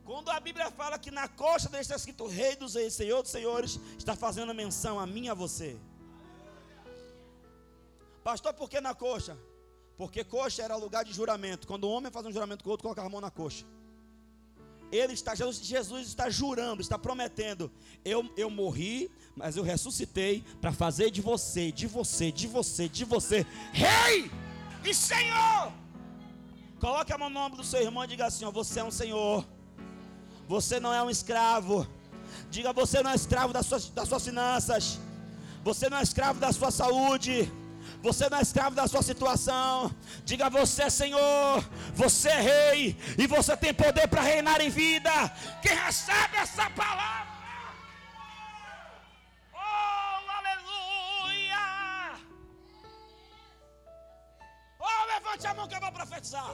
Quando 0.03 0.29
a 0.29 0.41
Bíblia 0.41 0.69
fala 0.71 0.99
que 0.99 1.09
na 1.09 1.29
coxa 1.29 1.69
dele 1.69 1.83
está 1.83 1.95
escrito 1.95 2.27
Rei 2.27 2.57
dos 2.57 2.75
Reis, 2.75 2.93
Senhor 2.93 3.21
dos 3.21 3.31
Senhores, 3.31 3.79
está 3.97 4.13
fazendo 4.13 4.53
menção 4.53 4.99
a 4.99 5.07
mim 5.07 5.27
e 5.27 5.29
a 5.29 5.33
você. 5.33 5.77
Pastor, 8.25 8.53
por 8.53 8.69
que 8.69 8.81
na 8.81 8.93
coxa? 8.93 9.37
Porque 9.95 10.21
coxa 10.25 10.63
era 10.63 10.75
lugar 10.75 11.05
de 11.05 11.13
juramento. 11.13 11.65
Quando 11.65 11.85
o 11.85 11.89
homem 11.89 12.11
faz 12.11 12.25
um 12.25 12.31
juramento 12.31 12.61
com 12.61 12.69
o 12.69 12.71
outro, 12.71 12.83
coloca 12.83 13.01
a 13.01 13.07
mão 13.07 13.21
na 13.21 13.31
coxa. 13.31 13.65
Ele 14.91 15.13
está, 15.13 15.33
Jesus, 15.33 15.59
Jesus 15.65 16.07
está 16.07 16.29
jurando, 16.29 16.81
está 16.81 16.97
prometendo: 16.97 17.71
eu, 18.03 18.29
eu 18.35 18.49
morri, 18.49 19.09
mas 19.35 19.55
eu 19.55 19.63
ressuscitei 19.63 20.43
para 20.59 20.73
fazer 20.73 21.09
de 21.09 21.21
você, 21.21 21.71
de 21.71 21.87
você, 21.87 22.31
de 22.31 22.47
você, 22.47 22.89
de 22.89 23.05
você, 23.05 23.45
Rei 23.71 24.29
e 24.83 24.93
Senhor. 24.93 25.71
Coloque 26.79 27.13
a 27.13 27.17
mão 27.17 27.29
no 27.29 27.39
nome 27.39 27.55
do 27.55 27.63
seu 27.63 27.81
irmão 27.81 28.03
e 28.03 28.07
diga 28.07 28.25
assim: 28.25 28.43
ó, 28.43 28.51
Você 28.51 28.79
é 28.79 28.83
um 28.83 28.91
Senhor, 28.91 29.47
você 30.47 30.79
não 30.79 30.93
é 30.93 31.01
um 31.01 31.09
escravo. 31.09 31.87
Diga: 32.49 32.73
Você 32.73 33.01
não 33.01 33.11
é 33.11 33.15
escravo 33.15 33.53
das 33.53 33.65
suas, 33.65 33.89
das 33.89 34.09
suas 34.09 34.25
finanças, 34.25 34.99
você 35.63 35.89
não 35.89 35.97
é 35.97 36.03
escravo 36.03 36.39
da 36.39 36.51
sua 36.51 36.71
saúde. 36.71 37.49
Você 38.01 38.27
não 38.29 38.39
é 38.39 38.41
escravo 38.41 38.75
da 38.75 38.87
sua 38.87 39.03
situação. 39.03 39.95
Diga 40.25 40.49
você, 40.49 40.89
Senhor, 40.89 41.63
você 41.93 42.29
é 42.29 42.41
rei 42.41 42.97
e 43.17 43.27
você 43.27 43.55
tem 43.55 43.73
poder 43.73 44.07
para 44.07 44.21
reinar 44.21 44.59
em 44.59 44.69
vida. 44.69 45.11
Quem 45.61 45.75
recebe 45.75 46.37
essa 46.37 46.69
palavra? 46.71 47.31
Oh, 49.53 50.31
aleluia! 50.39 51.59
Oh, 54.79 55.05
levante 55.13 55.45
a 55.45 55.53
mão 55.53 55.67
que 55.67 55.75
eu 55.75 55.81
vou 55.81 55.91
profetizar. 55.91 56.51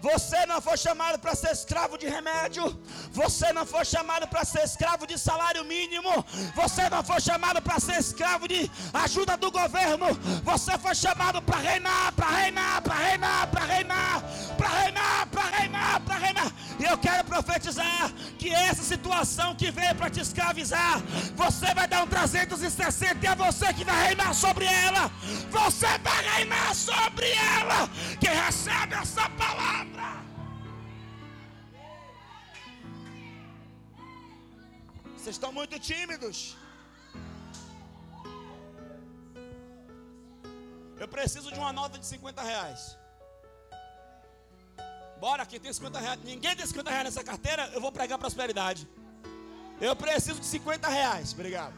Você 0.00 0.46
não 0.46 0.60
foi 0.62 0.76
chamado 0.76 1.18
para 1.18 1.34
ser 1.34 1.50
escravo 1.52 1.98
de 1.98 2.06
remédio. 2.08 2.64
Você 3.12 3.52
não 3.52 3.66
foi 3.66 3.84
chamado 3.84 4.26
para 4.26 4.44
ser 4.44 4.62
escravo 4.64 5.06
de 5.06 5.18
salário 5.18 5.64
mínimo. 5.64 6.24
Você 6.54 6.88
não 6.88 7.02
foi 7.04 7.20
chamado 7.20 7.60
para 7.60 7.78
ser 7.78 7.98
escravo 7.98 8.48
de 8.48 8.70
ajuda 8.94 9.36
do 9.36 9.50
governo. 9.50 10.06
Você 10.42 10.78
foi 10.78 10.94
chamado 10.94 11.42
para 11.42 11.58
reinar, 11.58 12.12
para 12.12 12.28
reinar, 12.28 12.82
para 12.82 12.94
reinar, 12.94 13.46
para 13.50 13.64
reinar, 13.64 14.22
para 14.56 14.68
reinar, 14.68 15.26
para 15.26 15.42
reinar, 15.42 16.00
para 16.00 16.16
reinar. 16.16 16.52
Eu 16.88 16.96
quero 16.98 17.24
profetizar 17.24 18.12
que 18.38 18.50
essa 18.50 18.82
situação 18.82 19.54
que 19.54 19.70
veio 19.70 19.94
para 19.94 20.08
te 20.08 20.20
escravizar, 20.20 21.00
você 21.34 21.74
vai 21.74 21.86
dar 21.86 22.02
um 22.04 22.06
360 22.06 23.24
e 23.24 23.28
é 23.28 23.34
você 23.34 23.72
que 23.74 23.84
vai 23.84 24.08
reinar 24.08 24.34
sobre 24.34 24.64
ela. 24.64 25.10
Você 25.50 25.98
vai 25.98 26.22
reinar 26.36 26.74
sobre 26.74 27.28
ela. 27.30 27.88
Quem 28.18 28.34
recebe 28.34 28.94
essa 28.94 29.28
palavra 29.30 30.20
Vocês 35.20 35.36
estão 35.36 35.52
muito 35.52 35.78
tímidos. 35.78 36.56
Eu 40.98 41.06
preciso 41.06 41.52
de 41.52 41.58
uma 41.58 41.72
nota 41.74 41.98
de 41.98 42.06
50 42.06 42.42
reais. 42.42 42.96
Bora, 45.20 45.42
aqui 45.42 45.60
tem 45.60 45.70
50 45.70 45.98
reais. 45.98 46.20
Ninguém 46.24 46.56
tem 46.56 46.66
50 46.66 46.90
reais 46.90 47.04
nessa 47.04 47.22
carteira. 47.22 47.70
Eu 47.74 47.80
vou 47.80 47.92
pregar 47.92 48.18
prosperidade. 48.18 48.88
Eu 49.78 49.94
preciso 49.94 50.40
de 50.40 50.46
50 50.46 50.88
reais. 50.88 51.32
Obrigado. 51.34 51.74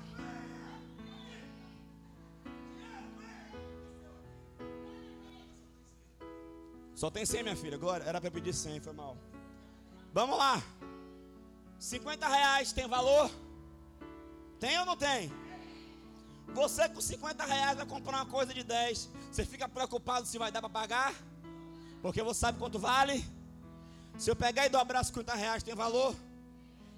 Só 6.94 7.10
tem 7.10 7.26
100, 7.26 7.42
minha 7.42 7.56
filha. 7.56 7.74
Agora 7.74 8.04
era 8.04 8.20
para 8.20 8.30
pedir 8.30 8.54
100, 8.54 8.80
foi 8.80 8.92
mal. 8.92 9.16
Vamos 10.12 10.38
lá. 10.38 10.62
50 11.80 12.28
reais 12.28 12.72
tem 12.72 12.86
valor? 12.86 13.28
Tem 14.60 14.78
ou 14.78 14.86
não 14.86 14.96
tem? 14.96 15.32
Você 16.54 16.88
com 16.88 17.00
50 17.00 17.44
reais 17.44 17.76
vai 17.76 17.86
comprar 17.86 18.18
uma 18.18 18.26
coisa 18.26 18.54
de 18.54 18.62
10. 18.62 19.10
Você 19.32 19.44
fica 19.44 19.68
preocupado 19.68 20.26
se 20.26 20.38
vai 20.38 20.52
dar 20.52 20.60
para 20.60 20.70
pagar? 20.70 21.12
Porque 22.02 22.22
você 22.22 22.40
sabe 22.40 22.58
quanto 22.58 22.78
vale? 22.78 23.24
Se 24.18 24.28
eu 24.30 24.36
pegar 24.36 24.66
e 24.66 24.68
dobrar 24.68 25.04
50 25.04 25.34
reais, 25.34 25.62
tem 25.62 25.74
valor? 25.74 26.14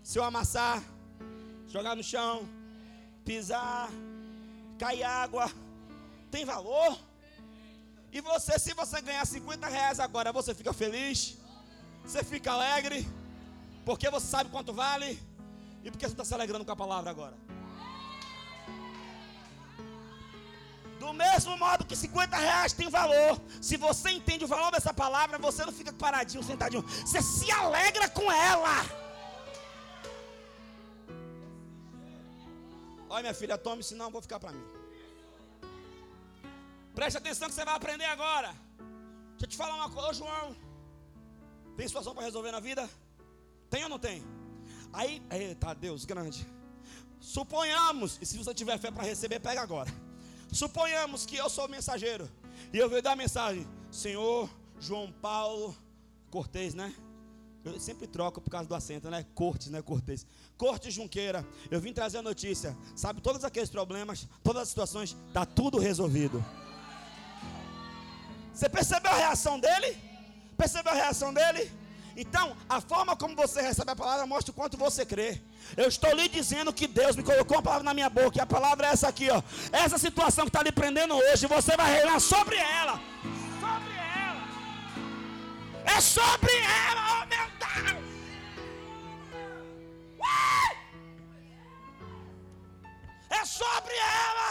Se 0.02 0.18
eu 0.18 0.25
amassar, 0.25 0.82
jogar 1.68 1.94
no 1.94 2.02
chão, 2.02 2.49
pisar, 3.25 3.88
cair 4.78 5.04
água, 5.04 5.50
tem 6.30 6.44
valor? 6.44 6.99
E 8.11 8.20
você, 8.20 8.58
se 8.58 8.73
você 8.75 9.00
ganhar 9.00 9.26
50 9.26 9.66
reais 9.66 10.00
agora, 10.00 10.32
você 10.32 10.54
fica 10.54 10.73
feliz? 10.73 11.37
Você 12.04 12.25
fica 12.25 12.52
alegre? 12.52 13.06
Porque 13.84 14.08
você 14.08 14.26
sabe 14.26 14.50
quanto 14.50 14.73
vale? 14.73 15.18
E 15.82 15.90
porque 15.90 16.06
você 16.06 16.14
está 16.14 16.25
se 16.25 16.32
alegrando 16.32 16.64
com 16.64 16.73
a 16.73 16.76
palavra 16.76 17.11
agora? 17.11 17.43
Do 21.04 21.12
mesmo 21.12 21.54
modo 21.58 21.84
que 21.84 21.94
50 21.94 22.34
reais 22.34 22.73
tem 22.73 22.88
valor, 22.88 23.38
se 23.61 23.76
você 23.76 24.08
entende 24.18 24.42
o 24.46 24.49
valor 24.49 24.70
dessa 24.75 24.92
palavra, 25.02 25.37
você 25.38 25.62
não 25.62 25.73
fica 25.80 25.92
paradinho, 25.92 26.42
sentadinho, 26.42 26.82
você 26.82 27.20
se 27.20 27.50
alegra 27.50 28.08
com 28.08 28.32
ela. 28.32 28.76
Olha, 33.11 33.25
minha 33.25 33.34
filha, 33.34 33.58
tome, 33.58 33.82
senão 33.82 34.06
eu 34.06 34.11
vou 34.11 34.23
ficar 34.23 34.40
para 34.40 34.52
mim. 34.52 34.64
Preste 36.94 37.18
atenção 37.18 37.49
que 37.49 37.54
você 37.54 37.66
vai 37.66 37.75
aprender 37.75 38.06
agora. 38.06 38.49
Deixa 39.32 39.44
eu 39.44 39.49
te 39.49 39.58
falar 39.58 39.75
uma 39.75 39.90
coisa, 39.90 40.08
Ô, 40.08 40.14
João. 40.14 40.56
Tem 41.76 41.87
situação 41.87 42.14
para 42.14 42.25
resolver 42.25 42.50
na 42.50 42.61
vida? 42.61 42.88
Tem 43.68 43.82
ou 43.82 43.90
não 43.90 43.99
tem? 43.99 44.25
Aí, 44.90 45.23
eita 45.30 45.75
Deus 45.75 46.06
grande. 46.06 46.46
Suponhamos, 47.20 48.18
e 48.23 48.25
se 48.25 48.38
você 48.38 48.54
tiver 48.54 48.78
fé 48.78 48.90
para 48.90 49.02
receber, 49.02 49.38
pega 49.38 49.61
agora. 49.61 49.92
Suponhamos 50.54 51.26
que 51.26 51.34
eu 51.37 51.50
sou 51.50 51.66
o 51.66 51.68
mensageiro 51.68 52.30
e 52.73 52.78
eu 52.78 52.88
venho 52.88 53.02
dar 53.02 53.12
a 53.12 53.16
mensagem, 53.16 53.66
Senhor 53.90 54.49
João 54.78 55.11
Paulo 55.11 55.76
Cortez, 56.30 56.75
né? 56.75 56.94
Eu 57.64 57.80
sempre 57.80 58.06
troco 58.06 58.40
por 58.40 58.50
causa 58.50 58.68
do 58.68 58.75
acento, 58.75 59.11
né? 59.11 59.26
Cortes, 59.34 59.68
né? 59.68 59.82
Cortez. 59.82 60.25
Corte 60.56 60.92
Junqueira, 60.92 61.44
eu 61.70 61.80
vim 61.80 61.92
trazer 61.92 62.18
a 62.18 62.23
notícia. 62.23 62.76
Sabe, 62.94 63.20
todos 63.20 63.42
aqueles 63.42 63.68
problemas, 63.68 64.28
todas 64.44 64.62
as 64.62 64.68
situações, 64.68 65.16
está 65.26 65.44
tudo 65.44 65.78
resolvido. 65.78 66.44
Você 68.52 68.68
percebeu 68.68 69.11
a 69.11 69.16
reação 69.16 69.58
dele? 69.58 69.96
Percebeu 70.56 70.92
a 70.92 70.96
reação 70.96 71.34
dele? 71.34 71.68
Então, 72.16 72.56
a 72.68 72.80
forma 72.80 73.16
como 73.16 73.34
você 73.34 73.61
recebe 73.61 73.90
a 73.90 73.96
palavra 73.96 74.25
mostra 74.25 74.52
o 74.52 74.54
quanto 74.54 74.76
você 74.76 75.04
crê. 75.04 75.42
Eu 75.76 75.88
estou 75.88 76.12
lhe 76.14 76.28
dizendo 76.28 76.73
que 76.73 76.87
Deus 76.87 77.16
me 77.16 77.23
colocou 77.23 77.56
uma 77.56 77.62
palavra 77.62 77.85
na 77.85 77.94
minha 77.94 78.11
boca, 78.11 78.38
e 78.38 78.40
a 78.40 78.47
palavra 78.47 78.87
é 78.87 78.90
essa 78.90 79.09
aqui, 79.09 79.28
ó. 79.30 79.42
Essa 79.73 79.99
situação 79.99 80.44
que 80.44 80.50
está 80.50 80.62
lhe 80.62 80.73
prendendo 80.73 81.14
hoje, 81.14 81.47
você 81.47 81.76
vai 81.76 81.92
reinar 81.97 82.21
sobre 82.21 82.56
ela. 82.56 83.00
Sobre 83.64 83.94
ela. 84.26 84.42
É 85.97 86.00
sobre 86.00 86.54
ela, 86.87 87.02
oh 87.14 87.26
meu 87.33 87.47
Deus. 87.62 88.04
É 93.38 93.44
sobre 93.44 93.94
ela. 94.25 94.49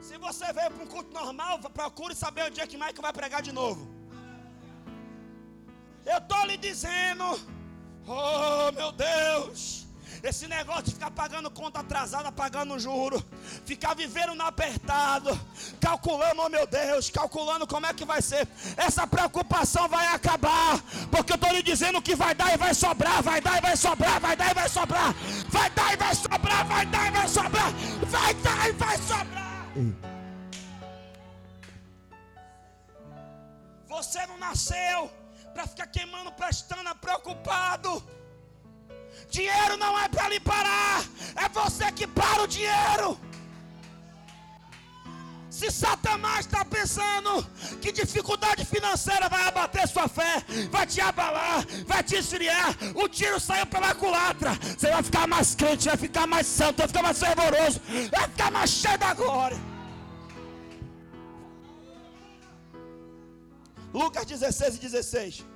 Se 0.00 0.16
você 0.18 0.46
veio 0.52 0.70
para 0.70 0.84
um 0.84 0.86
culto 0.94 1.12
normal, 1.12 1.58
procure 1.80 2.14
saber 2.14 2.44
o 2.46 2.50
dia 2.50 2.66
que 2.66 2.76
Michael 2.76 3.06
vai 3.06 3.12
pregar 3.12 3.42
de 3.42 3.52
novo. 3.52 3.82
Eu 6.12 6.18
estou 6.18 6.42
lhe 6.46 6.56
dizendo, 6.56 7.26
oh 8.06 8.72
meu 8.72 8.92
Deus. 8.92 9.86
Esse 10.22 10.48
negócio 10.48 10.84
de 10.84 10.90
ficar 10.92 11.10
pagando 11.10 11.50
conta 11.50 11.80
atrasada, 11.80 12.32
pagando 12.32 12.78
juro, 12.78 13.24
ficar 13.64 13.94
vivendo 13.94 14.34
no 14.34 14.44
apertado, 14.44 15.38
calculando, 15.80 16.42
oh 16.42 16.48
meu 16.48 16.66
Deus, 16.66 17.10
calculando 17.10 17.66
como 17.66 17.86
é 17.86 17.94
que 17.94 18.04
vai 18.04 18.20
ser. 18.22 18.48
Essa 18.76 19.06
preocupação 19.06 19.88
vai 19.88 20.06
acabar, 20.08 20.82
porque 21.10 21.32
eu 21.32 21.36
estou 21.36 21.52
lhe 21.52 21.62
dizendo 21.62 22.02
que 22.02 22.16
vai 22.16 22.34
dar 22.34 22.52
e 22.54 22.56
vai 22.56 22.74
sobrar, 22.74 23.22
vai 23.22 23.40
dar 23.40 23.58
e 23.58 23.60
vai 23.60 23.76
sobrar, 23.76 24.20
vai 24.20 24.36
dar 24.36 24.50
e 24.50 24.54
vai 24.54 24.68
sobrar, 24.68 25.14
vai 25.48 25.70
dar 25.70 25.92
e 25.92 25.96
vai 25.96 26.14
sobrar, 26.14 26.66
vai 26.66 26.86
dar 26.86 27.06
e 27.06 27.10
vai 27.10 27.28
sobrar, 27.28 27.72
vai 28.06 28.34
dar 28.34 28.68
e 28.68 28.72
vai 28.72 28.98
sobrar. 28.98 29.66
Você 33.88 34.26
não 34.26 34.38
nasceu 34.38 35.10
para 35.56 35.66
ficar 35.66 35.86
queimando, 35.86 36.30
prestando, 36.32 36.94
preocupado. 36.96 38.04
Dinheiro 39.30 39.78
não 39.78 39.98
é 39.98 40.06
para 40.06 40.28
lhe 40.28 40.38
parar, 40.38 41.02
é 41.34 41.48
você 41.48 41.90
que 41.92 42.06
para 42.06 42.42
o 42.42 42.46
dinheiro. 42.46 43.18
Se 45.48 45.70
Satanás 45.70 46.40
está 46.40 46.62
pensando 46.62 47.42
que 47.80 47.90
dificuldade 47.90 48.66
financeira 48.66 49.30
vai 49.30 49.48
abater 49.48 49.88
sua 49.88 50.06
fé, 50.06 50.44
vai 50.70 50.86
te 50.86 51.00
abalar, 51.00 51.64
vai 51.86 52.02
te 52.02 52.16
esfriar, 52.16 52.76
o 52.94 53.08
tiro 53.08 53.40
saiu 53.40 53.64
pela 53.64 53.94
culatra. 53.94 54.52
Você 54.76 54.90
vai 54.90 55.02
ficar 55.02 55.26
mais 55.26 55.54
crente, 55.54 55.88
vai 55.88 55.96
ficar 55.96 56.26
mais 56.26 56.46
santo, 56.46 56.76
vai 56.76 56.88
ficar 56.88 57.02
mais 57.02 57.18
fervoroso, 57.18 57.80
vai 58.10 58.28
ficar 58.28 58.50
mais 58.50 58.68
cheio 58.68 58.98
da 58.98 59.14
glória. 59.14 59.75
Lucas 63.98 64.26
16 64.26 64.76
e 64.76 64.78
16. 64.78 65.46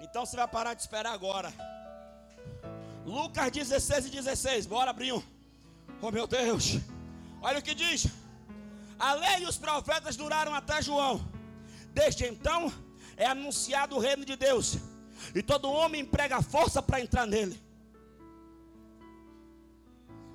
Então 0.00 0.24
você 0.24 0.36
vai 0.36 0.46
parar 0.46 0.74
de 0.74 0.82
esperar 0.82 1.12
agora. 1.12 1.52
Lucas 3.04 3.50
16 3.50 4.06
e 4.06 4.10
16. 4.10 4.66
Bora, 4.66 4.92
Brinho. 4.92 5.20
Oh 6.00 6.12
meu 6.12 6.28
Deus. 6.28 6.78
Olha 7.42 7.58
o 7.58 7.62
que 7.62 7.74
diz. 7.74 8.06
A 9.00 9.14
lei 9.14 9.38
e 9.40 9.46
os 9.46 9.58
profetas 9.58 10.14
duraram 10.14 10.54
até 10.54 10.80
João. 10.80 11.16
Desde 11.92 12.24
então 12.24 12.72
é 13.16 13.26
anunciado 13.26 13.96
o 13.96 13.98
reino 13.98 14.24
de 14.24 14.36
Deus. 14.36 14.76
E 15.34 15.42
todo 15.42 15.72
homem 15.80 16.02
emprega 16.02 16.40
força 16.40 16.80
para 16.80 17.00
entrar 17.00 17.26
nele. 17.26 17.60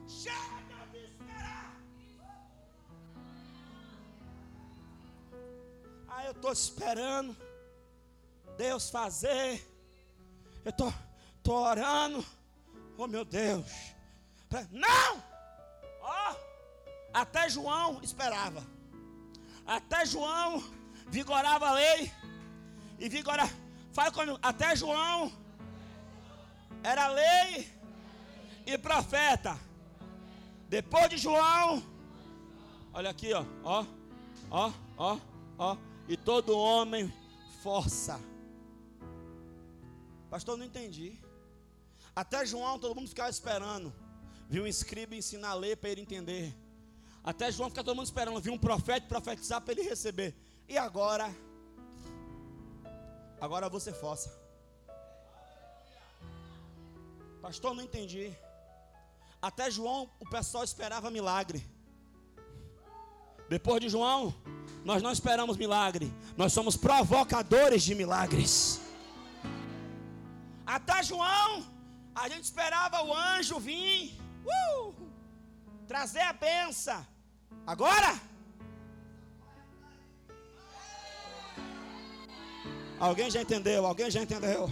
Chega 0.05 0.49
eu 6.29 6.33
estou 6.33 6.51
esperando 6.51 7.36
Deus 8.55 8.89
fazer. 8.91 9.65
Eu 10.63 10.69
estou 10.69 10.91
tô, 10.91 10.98
tô 11.41 11.53
orando. 11.53 12.24
Oh 12.98 13.07
meu 13.07 13.25
Deus. 13.25 13.65
Não! 14.69 15.24
Ó, 16.01 16.31
oh, 16.31 16.36
até 17.12 17.50
João 17.50 18.00
esperava. 18.03 18.63
Até 19.65 20.05
João 20.05 20.63
vigorava 21.07 21.69
a 21.69 21.74
lei. 21.74 22.12
E 23.00 23.09
vigorava. 23.09 23.51
Fala 23.91 24.12
comigo. 24.12 24.38
Até 24.41 24.75
João 24.75 25.33
era 26.83 27.07
lei 27.07 27.74
e 28.67 28.77
profeta. 28.77 29.59
Depois 30.67 31.09
de 31.09 31.17
João, 31.17 31.81
olha 32.94 33.09
aqui, 33.09 33.33
ó, 33.33 33.44
ó, 33.63 33.85
ó, 34.51 34.72
ó, 34.96 35.18
ó, 35.57 35.77
e 36.09 36.17
todo 36.17 36.57
homem 36.57 37.13
força. 37.61 38.19
Pastor, 40.29 40.57
não 40.57 40.65
entendi. 40.65 41.19
Até 42.15 42.45
João, 42.45 42.79
todo 42.79 42.95
mundo 42.95 43.07
ficava 43.07 43.29
esperando. 43.29 43.93
Viu 44.50 44.63
um 44.63 44.67
escriba 44.67 45.15
ensinar 45.15 45.50
a 45.50 45.53
ler 45.53 45.77
para 45.77 45.91
ele 45.91 46.01
entender. 46.01 46.57
Até 47.24 47.51
João 47.51 47.69
fica 47.69 47.83
todo 47.83 47.95
mundo 47.95 48.07
esperando. 48.07 48.41
Viu 48.41 48.53
um 48.53 48.57
profeta 48.57 49.07
profetizar 49.07 49.61
para 49.61 49.74
ele 49.74 49.83
receber. 49.83 50.35
E 50.67 50.77
agora? 50.77 51.29
Agora 53.39 53.69
você 53.69 53.93
força. 53.93 54.29
Pastor, 57.39 57.75
não 57.75 57.83
entendi. 57.83 58.35
Até 59.39 59.69
João, 59.69 60.09
o 60.19 60.27
pessoal 60.27 60.63
esperava 60.63 61.11
milagre. 61.11 61.63
Depois 63.48 63.79
de 63.79 63.89
João, 63.89 64.33
nós 64.83 65.01
não 65.01 65.11
esperamos 65.11 65.57
milagre. 65.57 66.13
Nós 66.37 66.53
somos 66.53 66.75
provocadores 66.75 67.83
de 67.83 67.96
milagres. 67.96 68.81
Até 70.65 71.01
João, 71.03 71.65
a 72.15 72.29
gente 72.29 72.44
esperava 72.44 73.03
o 73.03 73.13
anjo 73.13 73.59
vir, 73.59 74.20
uh, 74.46 74.94
trazer 75.87 76.22
a 76.22 76.33
benção. 76.33 77.05
Agora, 77.65 78.20
alguém 83.00 83.29
já 83.31 83.42
entendeu? 83.42 83.85
Alguém 83.85 84.11
já 84.11 84.22
entendeu? 84.22 84.72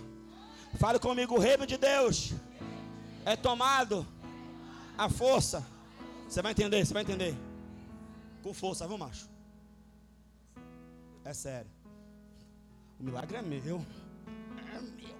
Fale 0.78 1.00
comigo, 1.00 1.36
o 1.36 1.40
reino 1.40 1.66
de 1.66 1.78
Deus 1.78 2.34
é 3.26 3.36
tomado 3.36 4.06
a 4.98 5.10
força. 5.10 5.66
Você 6.28 6.42
vai 6.42 6.52
entender, 6.52 6.86
você 6.86 6.94
vai 6.94 7.04
entender. 7.04 7.36
Com 8.44 8.54
força, 8.54 8.88
vamos, 8.88 9.08
macho. 9.08 9.37
É 11.28 11.34
sério. 11.34 11.70
O 12.98 13.04
milagre 13.04 13.36
é 13.36 13.42
meu. 13.42 13.82
É 14.74 14.80
meu. 14.80 15.18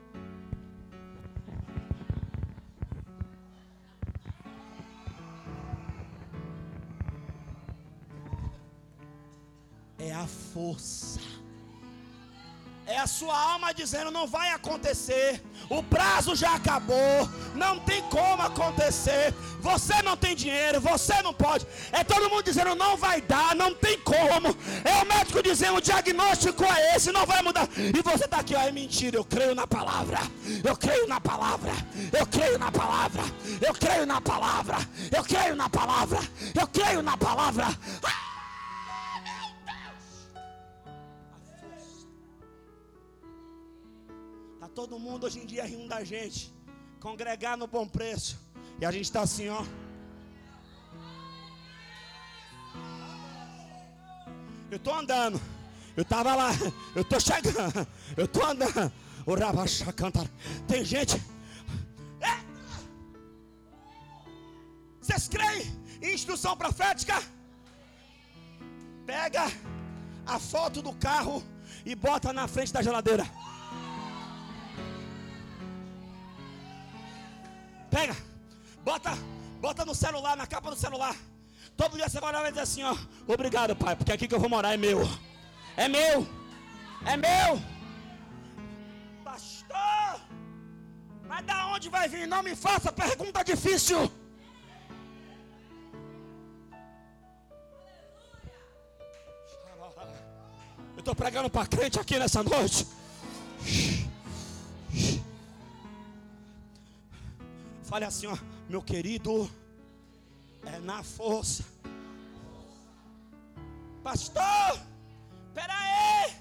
é 10.00 10.14
a 10.14 10.26
força. 10.26 11.20
É 12.88 12.98
a 12.98 13.06
sua 13.06 13.38
alma 13.38 13.74
dizendo: 13.74 14.10
não 14.10 14.26
vai 14.26 14.52
acontecer, 14.52 15.44
o 15.70 15.84
prazo 15.84 16.34
já 16.36 16.56
acabou, 16.56 17.30
não 17.54 17.80
tem 17.80 18.02
como 18.04 18.42
acontecer. 18.42 19.34
Você 19.60 20.02
não 20.04 20.16
tem 20.16 20.34
dinheiro, 20.34 20.80
você 20.80 21.22
não 21.22 21.34
pode. 21.34 21.68
É 21.92 22.02
todo 22.02 22.30
mundo 22.30 22.44
dizendo: 22.44 22.76
não 22.76 22.96
vai 22.96 23.20
dar, 23.20 23.54
não 23.56 23.74
tem 23.74 24.00
como. 24.00 24.56
É 24.86 25.04
o 25.04 25.06
médico 25.06 25.44
dizendo: 25.44 25.76
o 25.76 25.82
diagnóstico 25.82 26.64
é 26.64 26.96
esse, 26.96 27.12
não 27.12 27.26
vai 27.26 27.42
mudar. 27.42 27.68
E 27.76 28.02
você 28.02 28.24
está 28.24 28.38
aqui: 28.40 28.56
ó, 28.56 28.62
é 28.62 28.72
mentira. 28.72 29.18
Eu 29.18 29.26
creio 29.26 29.54
na 29.54 29.68
palavra, 29.68 30.20
eu 30.64 30.78
creio 30.78 31.08
na 31.08 31.20
palavra, 31.20 31.74
eu 32.18 32.26
creio 32.26 32.58
na 32.58 32.72
palavra, 32.72 33.24
eu 33.62 33.74
creio 33.74 34.06
na 34.06 34.22
palavra, 34.22 34.78
eu 35.12 35.24
creio 35.26 35.56
na 35.58 35.70
palavra, 35.70 36.20
eu 36.56 36.68
creio 36.68 37.02
na 37.02 37.18
palavra. 37.18 37.68
Ah! 38.02 38.27
Todo 44.78 45.00
mundo 45.00 45.26
hoje 45.26 45.40
em 45.40 45.46
dia 45.48 45.66
rindo 45.66 45.88
da 45.88 46.04
gente. 46.04 46.54
Congregar 47.00 47.58
no 47.58 47.66
bom 47.66 47.88
preço. 47.88 48.40
E 48.80 48.86
a 48.86 48.92
gente 48.92 49.06
está 49.06 49.22
assim, 49.22 49.50
ó. 49.50 49.66
Eu 54.70 54.78
estou 54.78 54.94
andando. 54.94 55.42
Eu 55.96 56.04
estava 56.04 56.36
lá. 56.36 56.52
Eu 56.96 57.02
estou 57.02 57.20
chegando. 57.20 57.88
Eu 58.16 58.26
estou 58.26 58.46
andando. 58.46 58.94
O 59.26 59.34
Rabacha 59.34 59.92
cantar. 59.92 60.28
Tem 60.68 60.86
gente. 60.86 61.16
É. 62.22 62.36
Vocês 65.02 65.28
creem 65.28 65.66
em 66.04 66.14
instrução 66.14 66.56
profética? 66.56 67.20
Pega 69.08 69.52
a 70.24 70.38
foto 70.38 70.84
do 70.84 70.94
carro 70.94 71.44
e 71.84 71.96
bota 71.96 72.32
na 72.32 72.48
frente 72.48 72.72
da 72.72 72.84
geladeira. 72.84 73.26
Pega, 77.90 78.16
bota, 78.84 79.12
bota 79.60 79.86
no 79.86 79.96
celular, 79.96 80.36
na 80.36 80.48
capa 80.48 80.70
do 80.70 80.76
celular. 80.76 81.16
Todo 81.76 81.96
dia 81.96 82.10
você 82.10 82.20
vai 82.20 82.30
olhar 82.30 82.40
e 82.40 82.44
vai 82.44 82.52
dizer 82.52 82.64
assim, 82.64 82.84
ó, 82.84 82.96
obrigado, 83.28 83.76
pai, 83.76 83.96
porque 83.96 84.12
aqui 84.12 84.28
que 84.28 84.36
eu 84.36 84.40
vou 84.40 84.50
morar 84.50 84.74
é 84.74 84.78
meu. 84.78 85.08
É 85.76 85.88
meu. 85.88 86.28
É 87.06 87.16
meu. 87.16 87.62
Pastor, 89.24 90.22
mas 91.28 91.46
da 91.46 91.68
onde 91.68 91.90
vai 91.90 92.08
vir? 92.08 92.28
Não 92.28 92.42
me 92.42 92.56
faça 92.56 92.92
pergunta 92.92 93.44
difícil. 93.44 94.12
Eu 100.96 101.00
estou 101.00 101.16
pregando 101.16 101.50
para 101.50 101.68
crente 101.68 102.00
aqui 102.00 102.18
nessa 102.18 102.42
noite. 102.42 102.88
Fale 107.90 108.04
assim, 108.04 108.28
ó, 108.28 108.38
meu 108.68 108.82
querido, 108.82 109.50
é 110.66 110.78
na 110.80 111.04
força. 111.04 111.64
Pastor, 114.04 114.72
pera 115.54 115.74
aí. 115.74 116.36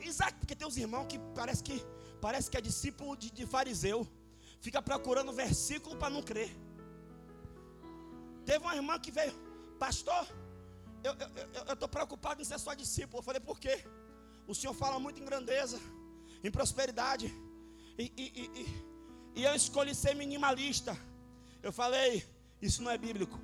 Isaac, 0.00 0.34
porque 0.40 0.56
tem 0.56 0.66
uns 0.66 0.76
irmãos 0.76 1.06
que 1.06 1.20
parece 1.36 1.62
que 1.62 1.76
parece 2.20 2.50
que 2.50 2.56
é 2.56 2.60
discípulo 2.60 3.16
de, 3.16 3.30
de 3.30 3.46
fariseu. 3.46 4.00
Fica 4.60 4.82
procurando 4.82 5.32
versículo 5.32 5.94
para 5.96 6.10
não 6.10 6.22
crer. 6.30 6.50
Teve 8.44 8.64
uma 8.64 8.74
irmã 8.74 8.98
que 8.98 9.12
veio, 9.12 9.32
pastor, 9.78 10.26
eu 11.04 11.72
estou 11.74 11.88
preocupado 11.88 12.42
em 12.42 12.44
ser 12.44 12.58
sua 12.58 12.74
discípula. 12.74 13.20
Eu 13.20 13.24
falei, 13.30 13.40
por 13.40 13.60
quê? 13.60 13.84
O 14.48 14.54
senhor 14.54 14.74
fala 14.74 14.98
muito 14.98 15.20
em 15.20 15.24
grandeza, 15.24 15.80
em 16.42 16.50
prosperidade. 16.50 17.26
E, 17.96 18.12
e, 18.16 18.24
e, 18.60 18.91
e 19.34 19.44
eu 19.44 19.54
escolhi 19.54 19.94
ser 19.94 20.14
minimalista. 20.14 20.96
Eu 21.62 21.72
falei, 21.72 22.26
isso 22.60 22.82
não 22.82 22.90
é 22.90 22.98
bíblico. 22.98 23.38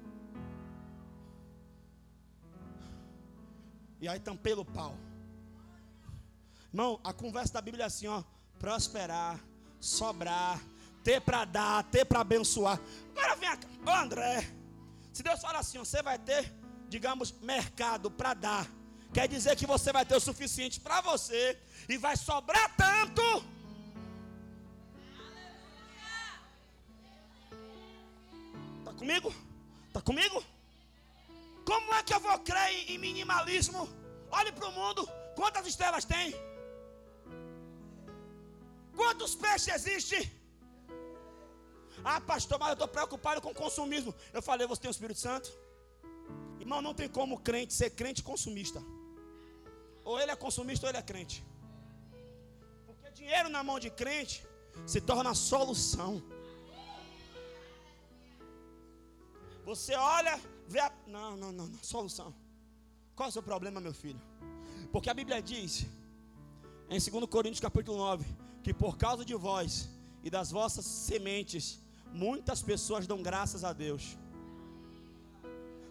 E 4.00 4.08
aí 4.08 4.20
tampei 4.20 4.54
o 4.54 4.64
pau. 4.64 4.96
Irmão, 6.72 7.00
a 7.02 7.12
conversa 7.12 7.54
da 7.54 7.60
Bíblia 7.60 7.84
é 7.84 7.86
assim, 7.86 8.06
ó. 8.06 8.22
Prosperar, 8.58 9.40
sobrar, 9.80 10.60
ter 11.02 11.20
para 11.20 11.44
dar, 11.44 11.84
ter 11.84 12.04
para 12.04 12.20
abençoar. 12.20 12.80
Agora 13.16 13.36
vem 13.36 13.56
cá, 13.56 13.68
ô 13.86 13.90
André. 13.90 14.52
Se 15.12 15.22
Deus 15.22 15.40
fala 15.40 15.58
assim, 15.58 15.78
ó, 15.78 15.84
você 15.84 16.02
vai 16.02 16.18
ter, 16.18 16.52
digamos, 16.88 17.32
mercado 17.40 18.10
para 18.10 18.34
dar. 18.34 18.70
Quer 19.12 19.26
dizer 19.26 19.56
que 19.56 19.66
você 19.66 19.92
vai 19.92 20.04
ter 20.04 20.16
o 20.16 20.20
suficiente 20.20 20.78
para 20.80 21.00
você 21.00 21.58
e 21.88 21.96
vai 21.96 22.16
sobrar 22.16 22.76
tanto. 22.76 23.22
Comigo? 29.02 29.28
Tá 29.94 30.00
comigo? 30.10 30.38
Como 31.70 31.94
é 31.98 32.02
que 32.02 32.14
eu 32.16 32.20
vou 32.26 32.38
crer 32.48 32.90
em 32.90 32.98
minimalismo? 33.06 33.82
Olhe 34.38 34.52
para 34.52 34.68
o 34.68 34.72
mundo, 34.80 35.02
quantas 35.38 35.66
estrelas 35.72 36.04
tem? 36.14 36.34
Quantos 38.98 39.34
peixes 39.42 39.68
existem? 39.76 40.22
Ah, 42.04 42.20
pastor, 42.20 42.58
mas 42.58 42.68
eu 42.70 42.78
estou 42.78 42.88
preocupado 42.96 43.40
com 43.40 43.52
consumismo. 43.62 44.14
Eu 44.32 44.42
falei, 44.48 44.66
você 44.66 44.82
tem 44.82 44.90
o 44.90 44.96
Espírito 44.96 45.20
Santo? 45.26 45.48
Irmão, 46.64 46.80
não 46.86 46.94
tem 47.00 47.08
como 47.18 47.40
crente 47.48 47.72
ser 47.80 47.90
crente 47.90 48.22
consumista. 48.30 48.80
Ou 50.04 50.18
ele 50.20 50.32
é 50.32 50.36
consumista 50.36 50.86
ou 50.86 50.90
ele 50.90 50.98
é 50.98 51.02
crente. 51.02 51.44
Porque 52.86 53.10
dinheiro 53.10 53.48
na 53.48 53.62
mão 53.68 53.78
de 53.84 53.90
crente 53.90 54.46
se 54.86 55.00
torna 55.00 55.34
solução. 55.34 56.22
Você 59.70 59.94
olha, 59.94 60.34
vê 60.66 60.80
a. 60.80 60.90
Não, 61.06 61.36
não, 61.36 61.52
não, 61.52 61.66
não. 61.66 61.78
Solução. 61.82 62.34
Qual 63.14 63.26
é 63.26 63.30
o 63.30 63.32
seu 63.32 63.42
problema, 63.42 63.78
meu 63.86 63.92
filho? 63.92 64.20
Porque 64.90 65.10
a 65.10 65.16
Bíblia 65.20 65.42
diz, 65.42 65.84
em 66.88 66.98
2 66.98 67.26
Coríntios 67.26 67.60
capítulo 67.60 67.98
9, 67.98 68.24
que 68.62 68.72
por 68.72 68.96
causa 68.96 69.26
de 69.26 69.34
vós 69.34 69.90
e 70.24 70.30
das 70.30 70.50
vossas 70.50 70.86
sementes, 70.86 71.78
muitas 72.24 72.62
pessoas 72.62 73.06
dão 73.06 73.22
graças 73.22 73.62
a 73.62 73.74
Deus. 73.74 74.16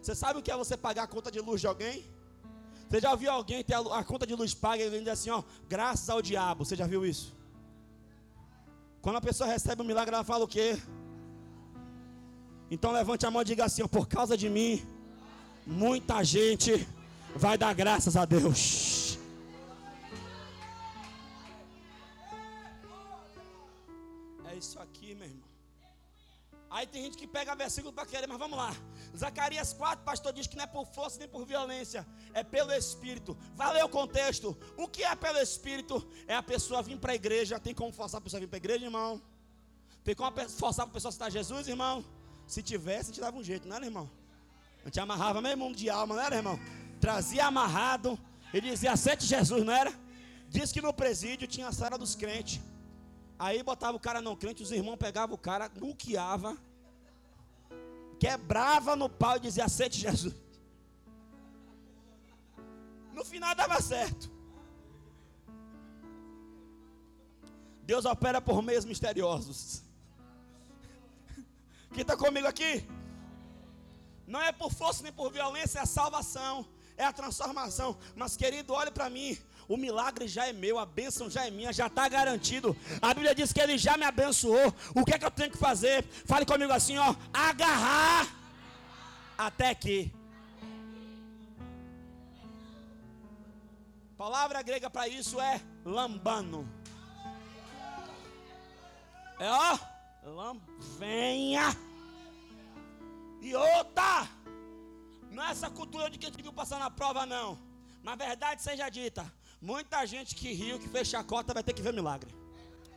Você 0.01 0.15
sabe 0.15 0.39
o 0.39 0.41
que 0.41 0.51
é 0.51 0.57
você 0.57 0.75
pagar 0.75 1.03
a 1.03 1.13
conta 1.15 1.29
de 1.29 1.39
luz 1.39 1.61
de 1.61 1.67
alguém? 1.67 2.03
Você 2.89 2.99
já 2.99 3.13
viu 3.13 3.29
alguém 3.29 3.63
ter 3.63 3.75
a, 3.75 4.03
conta 4.03 4.25
de 4.25 4.33
luz 4.33 4.55
paga 4.55 4.83
e 4.85 4.89
diz 4.89 5.07
assim, 5.07 5.29
ó, 5.29 5.43
graças 5.69 6.09
ao 6.09 6.19
diabo. 6.19 6.65
Você 6.65 6.75
já 6.75 6.87
viu 6.87 7.05
isso? 7.05 7.31
Quando 9.03 9.17
a 9.17 9.21
pessoa 9.21 9.47
recebe 9.47 9.83
um 9.83 9.85
milagre, 9.85 10.15
ela 10.15 10.23
fala 10.23 10.45
o 10.45 10.47
quê? 10.47 10.81
Então 12.69 12.91
levante 12.91 13.25
a 13.25 13.31
mão 13.31 13.41
e 13.41 13.45
diga 13.45 13.65
assim, 13.65 13.87
por 13.87 14.07
causa 14.07 14.35
de 14.37 14.49
mim, 14.49 14.85
muita 15.65 16.23
gente 16.23 16.87
vai 17.35 17.57
dar 17.57 17.73
graças 17.73 18.17
a 18.17 18.25
Deus. 18.25 19.17
É 24.49 24.55
isso 24.55 24.79
aqui, 24.79 25.15
meu 25.15 25.27
irmão. 25.27 25.47
Aí 26.69 26.85
tem 26.85 27.03
gente 27.03 27.17
que 27.17 27.25
pega 27.25 27.55
versículo 27.55 27.93
para 27.93 28.05
querer, 28.05 28.27
mas 28.27 28.37
vamos 28.37 28.57
lá. 28.57 28.75
Zacarias 29.15 29.71
4, 29.71 30.03
pastor 30.03 30.33
diz 30.33 30.47
que 30.47 30.57
não 30.57 30.65
é 30.65 30.67
por 30.67 30.85
força 30.85 31.17
nem 31.17 31.27
por 31.27 31.45
violência, 31.45 32.05
é 32.33 32.43
pelo 32.43 32.73
Espírito. 32.73 33.37
Valeu 33.55 33.85
o 33.85 33.89
contexto. 33.89 34.57
O 34.75 34.87
que 34.87 35.03
é 35.03 35.15
pelo 35.15 35.39
Espírito? 35.39 36.05
É 36.27 36.35
a 36.35 36.43
pessoa 36.43 36.81
vir 36.81 36.97
para 36.97 37.13
a 37.13 37.15
igreja. 37.15 37.59
Tem 37.59 37.73
como 37.73 37.93
forçar 37.93 38.19
a 38.19 38.21
pessoa 38.21 38.39
a 38.39 38.41
vir 38.41 38.47
para 38.47 38.57
a 38.57 38.63
igreja, 38.63 38.85
irmão? 38.85 39.21
Tem 40.03 40.13
como 40.13 40.49
forçar 40.49 40.85
a 40.85 40.89
pessoa 40.89 41.09
a 41.09 41.13
citar 41.13 41.31
Jesus, 41.31 41.67
irmão? 41.67 42.03
Se 42.47 42.63
tivesse, 42.63 43.11
a 43.11 43.13
gente 43.13 43.21
dava 43.21 43.37
um 43.37 43.43
jeito, 43.43 43.67
não 43.67 43.75
era, 43.75 43.85
irmão? 43.85 44.09
A 44.81 44.85
gente 44.85 44.99
amarrava 44.99 45.41
meio 45.41 45.57
mundo 45.57 45.75
de 45.75 45.89
alma, 45.89 46.15
não 46.15 46.21
era, 46.23 46.37
irmão? 46.37 46.57
Trazia 47.01 47.45
amarrado. 47.45 48.17
Ele 48.53 48.71
dizia 48.71 48.95
sete 48.95 49.25
Jesus, 49.25 49.65
não 49.65 49.73
era? 49.73 49.93
Diz 50.49 50.71
que 50.71 50.81
no 50.81 50.93
presídio 50.93 51.45
tinha 51.47 51.67
a 51.67 51.73
sala 51.73 51.97
dos 51.97 52.15
crentes. 52.15 52.61
Aí 53.37 53.61
botava 53.61 53.97
o 53.97 53.99
cara 53.99 54.21
não 54.21 54.35
crente, 54.35 54.63
os 54.63 54.71
irmãos 54.71 54.95
pegavam 54.95 55.35
o 55.35 55.37
cara, 55.37 55.69
nuqueava, 55.75 56.57
quebrava 58.17 58.95
no 58.95 59.09
pau 59.09 59.35
e 59.35 59.41
dizia: 59.41 59.65
aceite 59.65 59.99
Jesus. 59.99 60.33
No 63.13 63.25
final 63.25 63.53
dava 63.53 63.81
certo. 63.81 64.31
Deus 67.83 68.05
opera 68.05 68.39
por 68.39 68.61
meios 68.61 68.85
misteriosos. 68.85 69.86
Quem 71.97 72.03
está 72.03 72.15
comigo 72.15 72.45
aqui? 72.45 72.87
Não 74.27 74.39
é 74.39 74.51
por 74.51 74.71
força 74.71 75.01
nem 75.01 75.11
por 75.11 75.31
violência, 75.31 75.79
é 75.79 75.81
a 75.81 75.85
salvação, 75.87 76.63
é 76.95 77.03
a 77.03 77.11
transformação. 77.11 77.97
Mas, 78.15 78.37
querido, 78.37 78.71
olhe 78.71 78.91
para 78.91 79.09
mim. 79.09 79.35
O 79.67 79.75
milagre 79.75 80.27
já 80.27 80.45
é 80.45 80.53
meu, 80.53 80.77
a 80.77 80.85
bênção 80.85 81.27
já 81.27 81.47
é 81.47 81.49
minha, 81.49 81.73
já 81.73 81.87
está 81.87 82.07
garantido. 82.07 82.77
A 83.01 83.15
Bíblia 83.15 83.33
diz 83.33 83.51
que 83.51 83.59
Ele 83.59 83.79
já 83.79 83.97
me 83.97 84.05
abençoou. 84.05 84.71
O 84.93 85.03
que 85.03 85.15
é 85.15 85.17
que 85.17 85.25
eu 85.25 85.31
tenho 85.31 85.49
que 85.49 85.57
fazer? 85.57 86.05
Fale 86.27 86.45
comigo 86.45 86.71
assim, 86.71 86.99
ó. 86.99 87.15
Agarrar 87.33 88.27
até 89.35 89.73
que. 89.73 90.13
palavra 94.15 94.61
grega 94.61 94.87
para 94.87 95.07
isso 95.07 95.41
é 95.41 95.59
lambano. 95.83 96.69
É 99.39 99.49
ó, 99.49 99.79
lam, 100.23 100.61
venha. 100.99 101.86
E 103.41 103.55
outra, 103.55 104.27
não 105.29 105.43
é 105.43 105.51
essa 105.51 105.69
cultura 105.69 106.09
de 106.09 106.17
que 106.17 106.25
a 106.25 106.29
gente 106.29 106.41
viu 106.41 106.53
passar 106.53 106.79
na 106.79 106.89
prova, 106.89 107.25
não. 107.25 107.57
Mas 108.03 108.17
verdade 108.17 108.61
seja 108.61 108.89
dita, 108.89 109.31
Muita 109.61 110.05
gente 110.05 110.35
que 110.35 110.53
riu, 110.53 110.79
que 110.79 110.87
fez 110.87 111.07
chacota, 111.07 111.53
vai 111.53 111.63
ter 111.63 111.73
que 111.73 111.81
ver 111.81 111.91
milagre. 111.91 112.33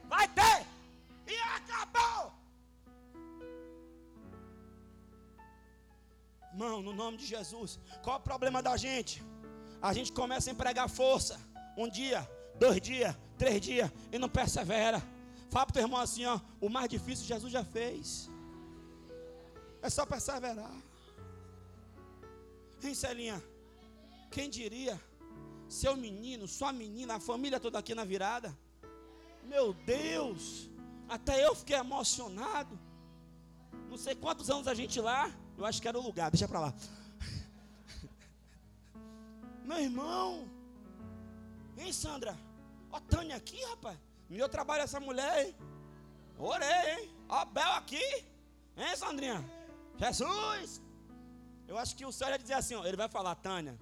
Vai 0.05 0.29
ter! 0.29 0.67
E 1.27 1.35
acabou! 1.57 2.33
Irmão, 6.53 6.83
no 6.83 6.93
nome 6.93 7.17
de 7.17 7.25
Jesus, 7.25 7.79
qual 8.03 8.19
o 8.19 8.21
problema 8.21 8.63
da 8.63 8.77
gente? 8.77 9.23
A 9.81 9.93
gente 9.95 10.13
começa 10.13 10.51
a 10.51 10.53
empregar 10.53 10.89
força. 10.89 11.41
Um 11.77 11.89
dia, 11.89 12.29
dois 12.59 12.81
dias, 12.81 13.17
três 13.39 13.61
dias 13.61 13.91
e 14.13 14.19
não 14.19 14.29
persevera. 14.29 15.01
Fala 15.49 15.67
para 15.67 15.71
o 15.71 15.75
teu 15.75 15.83
irmão 15.83 16.01
assim: 16.01 16.27
ó, 16.27 16.39
o 16.61 16.69
mais 16.69 16.89
difícil 16.91 17.25
Jesus 17.25 17.51
já 17.51 17.65
fez. 17.65 18.29
É 19.83 19.91
só 19.91 20.05
perseverar. 20.05 20.75
Hein, 22.83 22.95
Celinha? 22.95 23.43
Quem 24.31 24.49
diria? 24.49 25.01
seu 25.71 25.97
menino, 25.97 26.49
sua 26.49 26.73
menina, 26.73 27.15
a 27.15 27.21
família 27.21 27.61
toda 27.61 27.79
aqui 27.79 27.95
na 27.95 28.05
virada. 28.05 28.57
Meu 29.45 29.73
Deus, 29.73 30.69
até 31.09 31.47
eu 31.47 31.55
fiquei 31.55 31.77
emocionado. 31.77 32.77
Não 33.89 33.97
sei 33.97 34.17
quantos 34.17 34.51
anos 34.51 34.67
a 34.67 34.75
gente 34.75 35.01
lá, 35.01 35.31
eu 35.57 35.65
acho 35.65 35.81
que 35.81 35.87
era 35.87 35.99
o 35.99 36.03
lugar, 36.03 36.31
deixa 36.31 36.49
para 36.49 36.59
lá. 36.59 36.75
Meu 39.65 39.79
irmão, 39.79 40.49
hein, 41.79 41.93
Sandra? 41.93 42.37
Ó, 42.91 42.99
Tânia 42.99 43.37
aqui, 43.37 43.63
rapaz. 43.67 43.97
Meu 44.29 44.49
trabalho 44.49 44.83
essa 44.83 44.99
mulher, 44.99 45.47
hein? 45.47 45.55
Orei, 46.37 46.99
hein? 46.99 47.15
Ó, 47.29 47.45
Bel 47.45 47.73
aqui, 47.75 48.05
hein, 48.77 48.97
Sandrinha? 48.97 49.60
Jesus! 50.01 50.83
Eu 51.69 51.79
acho 51.79 51.95
que 51.95 52.05
o 52.05 52.11
Senhor 52.11 52.31
ia 52.31 52.39
dizer 52.39 52.55
assim, 52.55 52.75
ó, 52.75 52.85
ele 52.85 52.97
vai 52.97 53.09
falar, 53.09 53.35
Tânia, 53.37 53.79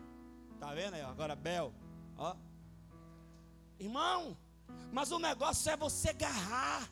Tá 0.58 0.74
vendo 0.74 0.94
aí? 0.94 1.02
Agora 1.02 1.36
Bel. 1.36 1.72
Ó. 2.16 2.34
Irmão, 3.78 4.36
mas 4.92 5.12
o 5.12 5.18
negócio 5.18 5.70
é 5.70 5.76
você 5.76 6.10
agarrar. 6.10 6.90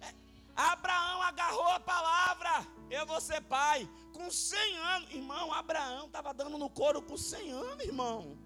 É, 0.00 0.14
Abraão 0.54 1.22
agarrou 1.22 1.72
a 1.72 1.80
palavra. 1.80 2.66
Eu 2.88 3.04
vou 3.04 3.20
ser 3.20 3.40
pai. 3.42 3.88
Com 4.12 4.30
100 4.30 4.76
anos. 4.78 5.10
Irmão, 5.10 5.52
Abraão 5.52 6.06
estava 6.06 6.32
dando 6.32 6.56
no 6.56 6.70
couro 6.70 7.02
com 7.02 7.16
100 7.16 7.50
anos, 7.50 7.84
irmão. 7.84 8.38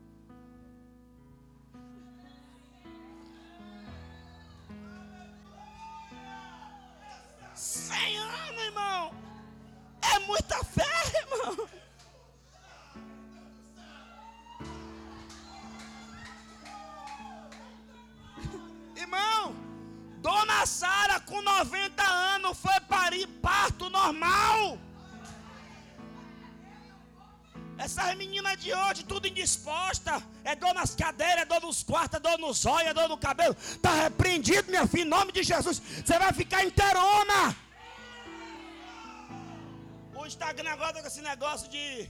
100 7.54 8.18
anos, 8.18 8.62
irmão. 8.62 9.27
É 10.02 10.18
muita 10.20 10.62
fé, 10.64 10.84
irmão. 11.20 11.68
Irmão, 18.96 19.54
Dona 20.20 20.66
Sara 20.66 21.20
com 21.20 21.40
90 21.40 22.02
anos 22.02 22.58
foi 22.58 22.80
parir 22.80 23.26
parto 23.26 23.88
normal. 23.88 24.78
Essas 27.78 28.16
meninas 28.16 28.56
de 28.58 28.74
hoje, 28.74 29.04
tudo 29.04 29.28
indisposta. 29.28 30.20
É 30.44 30.56
dor 30.56 30.74
nas 30.74 30.96
cadeiras, 30.96 31.42
é 31.42 31.44
dor 31.44 31.62
nos 31.62 31.84
quartos, 31.84 32.16
é 32.18 32.20
dor 32.20 32.36
nos 32.36 32.66
olhos, 32.66 32.90
é 32.90 32.94
dor 32.94 33.08
no 33.08 33.16
cabelo. 33.16 33.56
Está 33.60 33.92
repreendido, 33.92 34.68
minha 34.68 34.86
filha, 34.86 35.02
em 35.02 35.08
nome 35.08 35.30
de 35.30 35.44
Jesus. 35.44 35.80
Você 36.04 36.18
vai 36.18 36.32
ficar 36.32 36.64
inteirona. 36.64 37.56
Instagram 40.28 40.70
agora 40.70 40.92
tá 40.92 41.00
com 41.00 41.06
esse 41.06 41.22
negócio 41.22 41.68
de. 41.68 42.08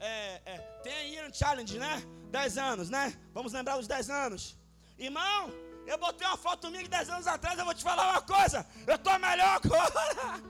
É, 0.00 0.40
é, 0.52 0.58
tem 0.82 1.32
Challenge, 1.32 1.78
né? 1.78 2.02
10 2.30 2.58
anos, 2.58 2.90
né? 2.90 3.04
Vamos 3.32 3.52
lembrar 3.52 3.78
os 3.78 3.86
10 3.86 4.10
anos. 4.10 4.56
Irmão, 4.98 5.52
eu 5.86 5.98
botei 5.98 6.26
uma 6.26 6.36
foto 6.36 6.70
minha 6.70 6.82
de 6.82 6.88
10 6.88 7.10
anos 7.10 7.26
atrás. 7.26 7.58
Eu 7.58 7.64
vou 7.64 7.74
te 7.74 7.82
falar 7.82 8.10
uma 8.12 8.22
coisa. 8.22 8.66
Eu 8.86 8.96
estou 8.96 9.18
melhor 9.18 9.60
agora. 9.62 10.42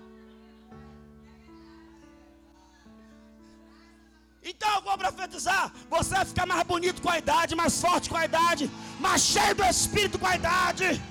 Então 4.50 4.72
eu 4.76 4.83
vou 4.83 4.96
profetizar. 4.96 5.72
Você 5.90 6.14
vai 6.14 6.24
ficar 6.24 6.46
mais 6.46 6.62
bonito 6.62 7.02
com 7.02 7.11
a 7.11 7.18
idade, 7.18 7.54
mais 7.54 7.81
forte 7.81 8.09
com 8.09 8.16
a 8.16 8.24
idade, 8.24 8.70
mais 8.98 9.22
cheio 9.22 9.54
do 9.54 9.64
Espírito 9.64 10.18
com 10.18 10.26
a 10.26 10.37
idade. 10.37 11.02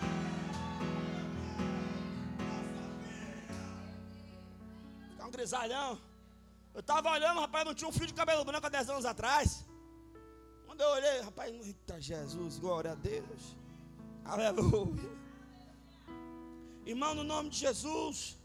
Grisalhão. 5.47 5.91
Eu 6.73 6.81
estava 6.81 7.09
olhando, 7.09 7.39
rapaz, 7.39 7.65
não 7.65 7.73
tinha 7.73 7.89
um 7.89 7.97
fio 7.97 8.07
de 8.11 8.13
cabelo 8.13 8.43
branco 8.43 8.67
há 8.67 8.69
10 8.69 8.89
anos 8.89 9.05
atrás. 9.13 9.65
Quando 10.65 10.81
eu 10.81 10.89
olhei, 10.97 11.21
rapaz, 11.21 11.49
eita 11.65 11.95
Jesus, 12.09 12.59
glória 12.59 12.91
a 12.91 12.95
Deus. 12.95 13.43
Aleluia. 14.25 15.11
Irmão, 16.85 17.13
no 17.19 17.23
nome 17.23 17.49
de 17.49 17.59
Jesus, 17.65 18.37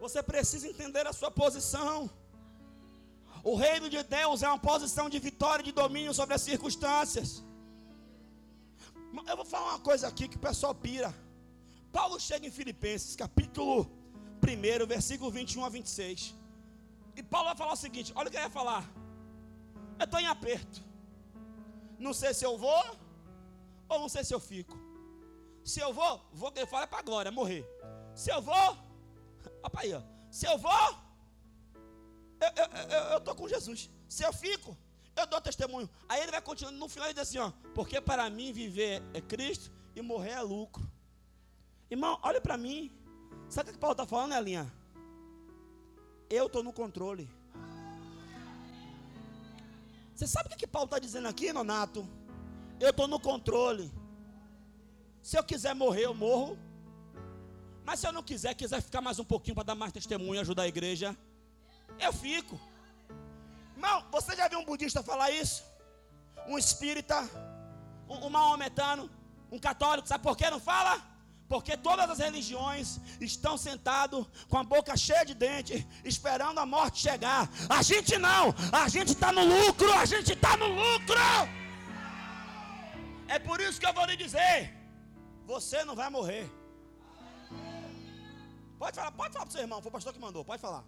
você 0.00 0.20
precisa 0.32 0.66
entender 0.72 1.06
a 1.06 1.12
sua 1.12 1.30
posição. 1.30 2.10
O 3.44 3.54
reino 3.54 3.88
de 3.94 4.02
Deus 4.02 4.42
é 4.42 4.48
uma 4.48 4.62
posição 4.72 5.08
de 5.14 5.18
vitória 5.28 5.62
e 5.62 5.66
de 5.70 5.72
domínio 5.72 6.12
sobre 6.12 6.34
as 6.34 6.42
circunstâncias. 6.42 7.42
Eu 9.30 9.36
vou 9.36 9.44
falar 9.54 9.68
uma 9.74 9.84
coisa 9.90 10.08
aqui 10.08 10.26
que 10.28 10.36
o 10.36 10.46
pessoal 10.50 10.74
pira. 10.74 11.10
Paulo 11.92 12.18
chega 12.28 12.46
em 12.46 12.50
Filipenses, 12.50 13.14
capítulo 13.24 14.01
1, 14.42 14.86
versículo 14.86 15.30
21 15.30 15.64
a 15.64 15.68
26. 15.68 16.34
E 17.16 17.22
Paulo 17.22 17.48
vai 17.48 17.56
falar 17.56 17.72
o 17.72 17.76
seguinte: 17.76 18.12
olha 18.14 18.28
o 18.28 18.30
que 18.30 18.36
ele 18.36 18.48
vai 18.48 18.52
falar. 18.52 18.84
Eu 19.98 20.04
estou 20.04 20.20
em 20.20 20.26
aperto. 20.26 20.82
Não 21.98 22.12
sei 22.12 22.34
se 22.34 22.44
eu 22.44 22.58
vou 22.58 22.84
ou 23.88 24.00
não 24.00 24.08
sei 24.08 24.24
se 24.24 24.34
eu 24.34 24.40
fico. 24.40 24.76
Se 25.64 25.80
eu 25.80 25.92
vou, 25.92 26.20
vou 26.32 26.50
que 26.50 26.58
ele 26.58 26.66
fala 26.66 26.84
é 26.84 26.86
para 26.86 27.02
glória, 27.02 27.30
morrer. 27.30 27.64
Se 28.14 28.30
eu 28.30 28.42
vou, 28.42 28.76
opa 29.62 29.80
aí, 29.82 29.94
ó. 29.94 30.02
Se 30.30 30.46
eu 30.46 30.58
vou, 30.58 30.98
eu 33.12 33.18
estou 33.18 33.34
com 33.34 33.46
Jesus. 33.48 33.90
Se 34.08 34.24
eu 34.24 34.32
fico, 34.32 34.76
eu 35.14 35.26
dou 35.26 35.40
testemunho. 35.40 35.88
Aí 36.08 36.20
ele 36.22 36.32
vai 36.32 36.42
continuando 36.42 36.78
no 36.78 36.88
final 36.88 37.10
e 37.10 37.14
diz 37.14 37.22
assim: 37.22 37.38
ó, 37.38 37.52
porque 37.74 38.00
para 38.00 38.28
mim 38.30 38.52
viver 38.52 39.02
é 39.14 39.20
Cristo 39.20 39.70
e 39.94 40.02
morrer 40.02 40.30
é 40.30 40.40
lucro. 40.40 40.90
Irmão, 41.90 42.18
olha 42.22 42.40
para 42.40 42.56
mim. 42.56 42.90
Sabe 43.52 43.68
o 43.68 43.72
que 43.74 43.78
Paulo 43.78 43.92
está 43.92 44.06
falando, 44.06 44.32
Elinha? 44.32 44.72
Eu 46.30 46.46
estou 46.46 46.62
no 46.62 46.72
controle. 46.72 47.28
Você 50.14 50.26
sabe 50.26 50.46
o 50.46 50.50
que, 50.50 50.56
que 50.56 50.66
Paulo 50.66 50.86
está 50.86 50.98
dizendo 50.98 51.28
aqui, 51.28 51.52
Nonato? 51.52 52.08
Eu 52.80 52.88
estou 52.88 53.06
no 53.06 53.20
controle. 53.20 53.92
Se 55.20 55.36
eu 55.38 55.44
quiser 55.44 55.74
morrer, 55.74 56.06
eu 56.06 56.14
morro. 56.14 56.58
Mas 57.84 58.00
se 58.00 58.06
eu 58.06 58.12
não 58.12 58.22
quiser, 58.22 58.54
quiser 58.54 58.80
ficar 58.80 59.02
mais 59.02 59.18
um 59.18 59.24
pouquinho 59.24 59.54
para 59.54 59.64
dar 59.64 59.74
mais 59.74 59.92
testemunho 59.92 60.40
ajudar 60.40 60.62
a 60.62 60.68
igreja, 60.68 61.14
eu 62.00 62.10
fico. 62.10 62.58
Irmão, 63.76 64.02
você 64.10 64.34
já 64.34 64.48
viu 64.48 64.60
um 64.60 64.64
budista 64.64 65.02
falar 65.02 65.30
isso? 65.30 65.62
Um 66.48 66.56
espírita, 66.56 67.20
um, 68.08 68.28
um 68.28 68.30
maometano, 68.30 69.10
um 69.50 69.58
católico, 69.58 70.08
sabe 70.08 70.24
por 70.24 70.38
que 70.38 70.48
não 70.48 70.58
fala? 70.58 71.11
Porque 71.52 71.76
todas 71.76 72.08
as 72.08 72.18
religiões 72.18 72.98
estão 73.20 73.58
sentados 73.58 74.26
com 74.48 74.56
a 74.56 74.64
boca 74.64 74.96
cheia 74.96 75.24
de 75.30 75.34
dente, 75.34 75.86
esperando 76.02 76.58
a 76.58 76.64
morte 76.64 76.98
chegar. 77.06 77.42
A 77.68 77.82
gente 77.82 78.16
não, 78.16 78.54
a 78.72 78.88
gente 78.88 79.12
está 79.12 79.30
no 79.30 79.44
lucro, 79.44 79.92
a 79.92 80.06
gente 80.06 80.32
está 80.32 80.56
no 80.56 80.66
lucro. 80.66 81.24
É 83.28 83.38
por 83.38 83.60
isso 83.60 83.78
que 83.78 83.86
eu 83.86 83.92
vou 83.92 84.06
lhe 84.06 84.16
dizer: 84.16 84.74
você 85.44 85.84
não 85.84 85.94
vai 85.94 86.08
morrer. 86.08 86.50
Pode 88.78 88.96
falar, 88.96 89.12
pode 89.12 89.34
falar 89.34 89.44
para 89.44 89.50
o 89.50 89.52
seu 89.52 89.60
irmão, 89.60 89.82
foi 89.82 89.90
o 89.90 89.92
pastor 89.92 90.14
que 90.14 90.18
mandou, 90.18 90.42
pode 90.42 90.62
falar 90.62 90.82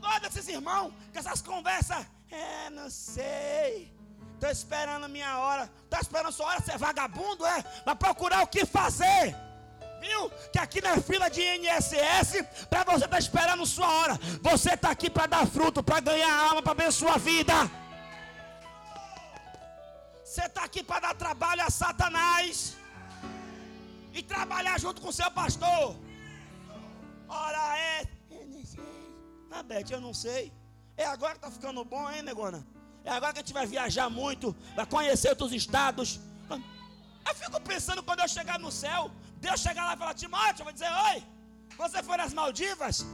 gosto 0.00 0.22
desses 0.22 0.48
irmãos, 0.48 0.92
com 1.12 1.18
essas 1.18 1.42
conversas. 1.42 2.06
É, 2.30 2.70
não 2.70 2.88
sei. 2.88 3.97
Estou 4.38 4.50
esperando 4.50 5.04
a 5.04 5.08
minha 5.08 5.36
hora. 5.40 5.68
Estou 5.84 6.00
esperando 6.00 6.28
a 6.28 6.32
sua 6.32 6.46
hora, 6.46 6.60
você 6.60 6.72
é 6.72 6.78
vagabundo, 6.78 7.44
é? 7.44 7.64
Vai 7.84 7.96
procurar 7.96 8.44
o 8.44 8.46
que 8.46 8.64
fazer. 8.64 9.36
Viu? 10.00 10.30
Que 10.52 10.60
aqui 10.60 10.80
não 10.80 10.90
é 10.90 11.00
fila 11.00 11.28
de 11.28 11.42
INSS 11.42 12.44
para 12.70 12.84
você 12.84 13.04
estar 13.06 13.08
tá 13.08 13.18
esperando 13.18 13.66
sua 13.66 13.88
hora. 13.88 14.14
Você 14.40 14.74
está 14.74 14.90
aqui 14.92 15.10
para 15.10 15.26
dar 15.26 15.44
fruto, 15.44 15.82
para 15.82 15.98
ganhar 15.98 16.32
alma, 16.48 16.62
para 16.62 16.70
abençoar 16.70 17.14
a 17.16 17.18
vida. 17.18 17.52
Você 20.24 20.42
está 20.42 20.62
aqui 20.62 20.84
para 20.84 21.00
dar 21.00 21.14
trabalho 21.16 21.62
a 21.64 21.70
Satanás 21.70 22.76
e 24.14 24.22
trabalhar 24.22 24.78
junto 24.78 25.02
com 25.02 25.10
seu 25.10 25.30
pastor. 25.32 25.96
Ora 27.28 27.76
é 27.76 28.02
ah, 29.50 29.62
Beth, 29.64 29.90
eu 29.90 30.00
não 30.00 30.14
sei. 30.14 30.52
É 30.96 31.04
agora 31.06 31.34
que 31.34 31.40
tá 31.40 31.50
ficando 31.50 31.84
bom, 31.84 32.08
hein, 32.08 32.22
negona? 32.22 32.64
É 33.04 33.10
agora 33.10 33.32
que 33.32 33.40
a 33.40 33.42
gente 33.42 33.52
vai 33.52 33.66
viajar 33.66 34.08
muito, 34.10 34.54
vai 34.76 34.86
conhecer 34.86 35.30
outros 35.30 35.52
estados. 35.52 36.20
Eu 37.28 37.34
fico 37.34 37.60
pensando 37.60 38.02
quando 38.02 38.20
eu 38.20 38.28
chegar 38.28 38.58
no 38.58 38.70
céu, 38.72 39.10
Deus 39.40 39.60
chegar 39.60 39.84
lá 39.84 39.94
e 39.94 39.98
falar, 39.98 40.14
Timóteo, 40.14 40.60
eu 40.60 40.64
vou 40.64 40.72
dizer, 40.72 40.90
oi, 41.08 41.22
você 41.76 42.02
foi 42.02 42.16
nas 42.16 42.32
Maldivas? 42.32 43.04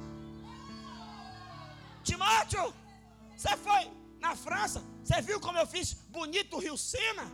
Timóteo, 2.03 2.73
você 3.37 3.57
foi 3.57 3.91
na 4.21 4.35
França? 4.37 4.83
Você 5.03 5.21
viu 5.21 5.41
como 5.41 5.59
eu 5.59 5.67
fiz 5.67 5.95
bonito 6.17 6.57
o 6.57 6.61
Rio 6.61 6.77
Sena? 6.77 7.27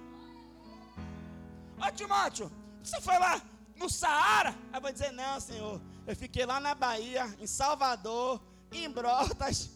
Ô 1.78 1.90
Timóteo, 1.92 2.50
você 2.82 3.00
foi 3.00 3.18
lá 3.18 3.40
no 3.76 3.88
Saara? 3.88 4.54
Eu 4.72 4.80
vou 4.80 4.92
dizer, 4.92 5.12
não, 5.12 5.38
senhor. 5.40 5.80
Eu 6.06 6.16
fiquei 6.16 6.44
lá 6.44 6.58
na 6.60 6.74
Bahia, 6.74 7.24
em 7.38 7.46
Salvador, 7.46 8.40
em 8.72 8.88
brotas, 8.90 9.70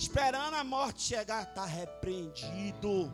esperando 0.00 0.54
a 0.54 0.64
morte 0.64 1.02
chegar, 1.02 1.42
está 1.42 1.64
repreendido. 1.66 3.12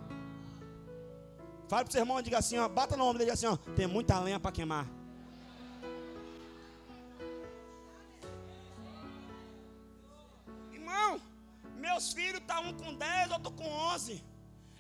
Fale 1.69 1.83
para 1.83 1.91
o 1.91 1.93
seu 1.93 2.03
irmão 2.03 2.21
e 2.21 2.23
diga 2.23 2.39
assim: 2.39 2.59
ó, 2.59 2.69
bata 2.69 2.97
no 2.97 3.05
ombro 3.05 3.19
dele 3.19 3.33
assim: 3.33 3.47
ó, 3.47 3.57
tem 3.79 3.89
muita 3.89 4.21
lenha 4.21 4.39
para 4.39 4.53
queimar. 4.53 4.87
Irmão, 10.73 11.21
meus 11.75 12.13
filhos 12.13 12.41
estão 12.41 12.63
tá 12.63 12.69
um 12.69 12.73
com 12.73 12.95
10, 12.95 13.33
outro 13.33 13.51
com 13.51 13.69
11. 13.69 14.25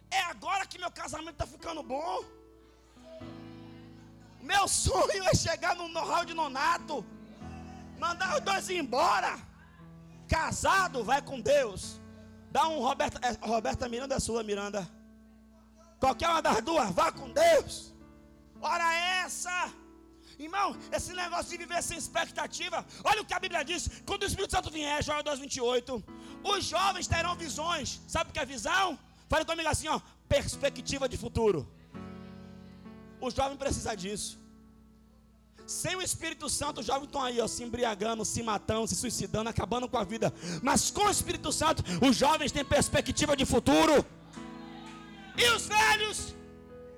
É 0.08 0.20
agora 0.34 0.64
que 0.64 0.78
meu 0.78 0.92
casamento 0.92 1.32
está 1.32 1.46
ficando 1.46 1.82
bom. 1.82 2.24
Meu 4.40 4.68
sonho 4.68 5.24
é 5.24 5.34
chegar 5.34 5.74
no 5.74 5.88
know-how 5.88 6.24
de 6.24 6.34
nonato. 6.34 7.04
Mandar 7.98 8.36
os 8.36 8.42
dois 8.42 8.70
embora. 8.70 9.55
Casado, 10.28 11.04
vai 11.04 11.22
com 11.22 11.40
Deus. 11.40 12.00
Dá 12.50 12.68
um 12.68 12.80
Roberta, 12.80 13.18
é, 13.26 13.32
Roberta 13.46 13.88
Miranda 13.88 14.14
é 14.14 14.20
sua, 14.20 14.42
Miranda. 14.42 14.88
Qualquer 16.00 16.28
uma 16.28 16.42
das 16.42 16.62
duas, 16.62 16.90
vá 16.90 17.10
com 17.12 17.30
Deus. 17.30 17.94
Ora 18.60 18.94
essa. 19.22 19.72
Irmão, 20.38 20.76
esse 20.92 21.12
negócio 21.14 21.50
de 21.50 21.56
viver 21.56 21.82
sem 21.82 21.96
expectativa. 21.96 22.84
Olha 23.04 23.22
o 23.22 23.24
que 23.24 23.32
a 23.32 23.40
Bíblia 23.40 23.64
diz. 23.64 23.88
Quando 24.04 24.22
o 24.22 24.26
Espírito 24.26 24.50
Santo 24.50 24.70
vier, 24.70 25.02
Joel 25.02 25.24
2,28. 25.24 26.02
Os 26.44 26.64
jovens 26.64 27.06
terão 27.06 27.34
visões. 27.34 28.00
Sabe 28.06 28.30
o 28.30 28.32
que 28.32 28.38
é 28.38 28.44
visão? 28.44 28.98
Fale 29.28 29.44
comigo 29.44 29.68
assim, 29.68 29.88
ó. 29.88 29.98
Perspectiva 30.28 31.08
de 31.08 31.16
futuro. 31.16 31.66
O 33.20 33.30
jovem 33.30 33.56
precisa 33.56 33.94
disso. 33.96 34.38
Sem 35.66 35.96
o 35.96 36.02
Espírito 36.02 36.48
Santo, 36.48 36.80
os 36.80 36.86
jovens 36.86 37.06
estão 37.06 37.22
aí, 37.22 37.40
ó, 37.40 37.48
se 37.48 37.64
embriagando, 37.64 38.24
se 38.24 38.42
matando, 38.42 38.86
se 38.86 38.94
suicidando, 38.94 39.50
acabando 39.50 39.88
com 39.88 39.98
a 39.98 40.04
vida. 40.04 40.32
Mas 40.62 40.90
com 40.90 41.06
o 41.06 41.10
Espírito 41.10 41.50
Santo, 41.52 41.82
os 42.08 42.14
jovens 42.16 42.52
têm 42.52 42.64
perspectiva 42.64 43.36
de 43.36 43.44
futuro. 43.44 44.06
E 45.36 45.44
os 45.50 45.66
velhos? 45.66 46.34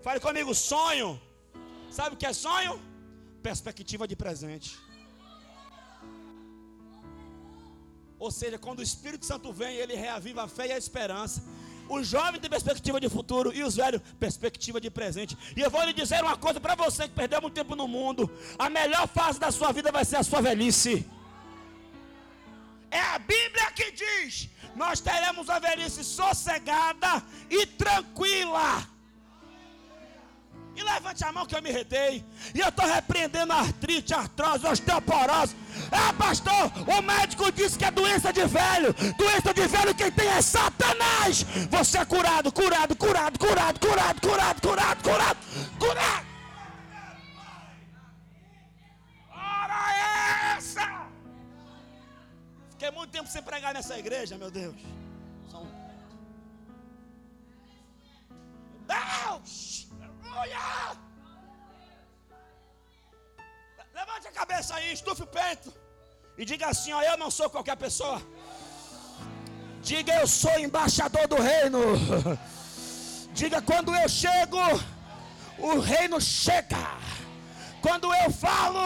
Fale 0.02 0.20
comigo, 0.20 0.54
sonho. 0.54 1.20
Sabe 1.90 2.14
o 2.14 2.18
que 2.18 2.26
é 2.26 2.32
sonho? 2.32 2.80
Perspectiva 3.42 4.06
de 4.06 4.14
presente. 4.14 4.78
Ou 8.18 8.30
seja, 8.30 8.58
quando 8.58 8.80
o 8.80 8.82
Espírito 8.82 9.24
Santo 9.24 9.52
vem, 9.52 9.76
ele 9.76 9.94
reaviva 9.94 10.42
a 10.42 10.48
fé 10.48 10.66
e 10.68 10.72
a 10.72 10.78
esperança. 10.78 11.42
Os 11.88 12.06
jovens 12.06 12.40
têm 12.40 12.50
perspectiva 12.50 13.00
de 13.00 13.08
futuro 13.08 13.52
e 13.54 13.62
os 13.62 13.76
velhos, 13.76 14.02
perspectiva 14.20 14.80
de 14.80 14.90
presente. 14.90 15.36
E 15.56 15.60
eu 15.60 15.70
vou 15.70 15.82
lhe 15.84 15.92
dizer 15.92 16.22
uma 16.22 16.36
coisa 16.36 16.60
para 16.60 16.74
você 16.74 17.08
que 17.08 17.14
perdeu 17.14 17.40
muito 17.40 17.54
tempo 17.54 17.74
no 17.74 17.88
mundo: 17.88 18.30
a 18.58 18.68
melhor 18.68 19.08
fase 19.08 19.40
da 19.40 19.50
sua 19.50 19.72
vida 19.72 19.90
vai 19.90 20.04
ser 20.04 20.16
a 20.16 20.22
sua 20.22 20.40
velhice. 20.40 21.08
É 22.90 23.00
a 23.00 23.18
Bíblia 23.18 23.70
que 23.72 23.90
diz: 23.92 24.48
nós 24.74 25.00
teremos 25.00 25.48
a 25.48 25.58
velhice 25.58 26.04
sossegada 26.04 27.22
e 27.50 27.66
tranquila. 27.66 28.86
E 30.78 30.82
levante 30.84 31.24
a 31.24 31.32
mão 31.32 31.44
que 31.44 31.56
eu 31.56 31.60
me 31.60 31.72
retei. 31.72 32.24
E 32.54 32.60
eu 32.60 32.68
estou 32.68 32.86
repreendendo 32.86 33.52
artrite, 33.52 34.14
artrose, 34.14 34.64
osteoporose. 34.64 35.56
Ah, 35.90 36.12
pastor, 36.12 36.70
o 36.86 37.02
médico 37.02 37.50
disse 37.50 37.76
que 37.76 37.84
é 37.84 37.90
doença 37.90 38.32
de 38.32 38.44
velho. 38.46 38.94
Doença 39.16 39.52
de 39.52 39.66
velho 39.66 39.92
quem 39.92 40.12
tem 40.12 40.28
é 40.28 40.40
Satanás. 40.40 41.42
Você 41.68 41.98
é 41.98 42.04
curado, 42.04 42.52
curado, 42.52 42.94
curado, 42.94 43.36
curado, 43.40 43.80
curado, 43.80 44.20
curado, 44.20 44.60
curado, 44.60 45.02
curado, 45.02 45.38
curado. 45.80 46.26
Ora 49.32 49.80
é 49.96 50.56
essa! 50.58 51.08
Fiquei 52.70 52.92
muito 52.92 53.10
tempo 53.10 53.28
sem 53.28 53.42
pregar 53.42 53.74
nessa 53.74 53.98
igreja, 53.98 54.38
meu 54.38 54.50
Deus. 54.52 54.76
São... 55.50 55.66
Deus! 58.86 59.87
Aleluia! 60.32 60.58
Levante 63.94 64.28
a 64.28 64.32
cabeça 64.32 64.74
aí, 64.76 64.92
estufe 64.92 65.22
o 65.22 65.26
peito. 65.26 65.72
E 66.36 66.44
diga 66.44 66.68
assim: 66.68 66.92
ó, 66.92 67.02
eu 67.02 67.16
não 67.16 67.30
sou 67.30 67.48
qualquer 67.50 67.76
pessoa. 67.76 68.20
Diga, 69.82 70.14
eu 70.14 70.26
sou 70.26 70.58
embaixador 70.58 71.26
do 71.26 71.36
reino. 71.36 71.80
Diga, 73.32 73.62
quando 73.62 73.94
eu 73.94 74.08
chego, 74.08 74.58
o 75.58 75.78
reino 75.78 76.20
chega. 76.20 76.76
Quando 77.80 78.12
eu 78.12 78.30
falo, 78.30 78.78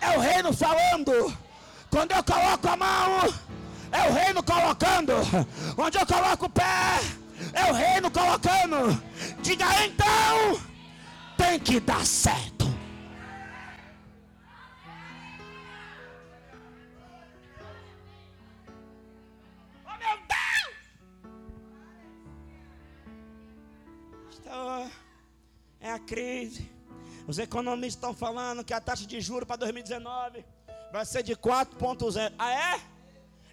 é 0.00 0.16
o 0.16 0.20
reino 0.20 0.52
falando. 0.52 1.36
Quando 1.90 2.12
eu 2.12 2.22
coloco 2.22 2.68
a 2.68 2.76
mão, 2.76 3.34
é 3.90 4.08
o 4.08 4.12
reino 4.12 4.42
colocando. 4.42 5.12
Onde 5.76 5.98
eu 5.98 6.06
coloco 6.06 6.46
o 6.46 6.50
pé, 6.50 7.00
é 7.58 7.70
o 7.70 7.74
reino 7.74 8.10
colocando. 8.10 9.02
Diga 9.42 9.66
então, 9.84 10.60
tem 11.36 11.58
que 11.58 11.80
dar 11.80 12.04
certo. 12.06 12.66
Oh 19.84 19.98
meu 19.98 20.16
Deus! 20.34 20.76
Então, 24.40 24.90
é 25.80 25.92
a 25.92 25.98
crise. 25.98 26.70
Os 27.26 27.38
economistas 27.38 27.94
estão 27.94 28.14
falando 28.14 28.64
que 28.64 28.72
a 28.72 28.80
taxa 28.80 29.06
de 29.06 29.20
juros 29.20 29.46
para 29.46 29.56
2019 29.56 30.44
vai 30.90 31.04
ser 31.04 31.22
de 31.22 31.36
4,0. 31.36 32.32
Ah, 32.38 32.50
é? 32.50 32.80